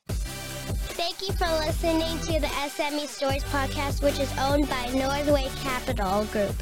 Thank 0.08 1.22
you 1.22 1.32
for 1.32 1.48
listening 1.66 2.18
to 2.20 2.40
the 2.40 2.46
SME 2.46 3.08
Stories 3.08 3.44
podcast, 3.44 4.00
which 4.00 4.20
is 4.20 4.32
owned 4.38 4.68
by 4.68 4.86
Northway 4.94 5.48
Capital 5.56 6.24
Group. 6.26 6.56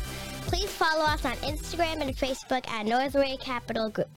Please 0.47 0.71
follow 0.71 1.05
us 1.05 1.25
on 1.27 1.35
Instagram 1.39 2.01
and 2.01 2.17
Facebook 2.17 2.67
at 2.69 2.87
Northway 2.87 3.37
Capital 3.39 3.91
Group. 3.91 4.09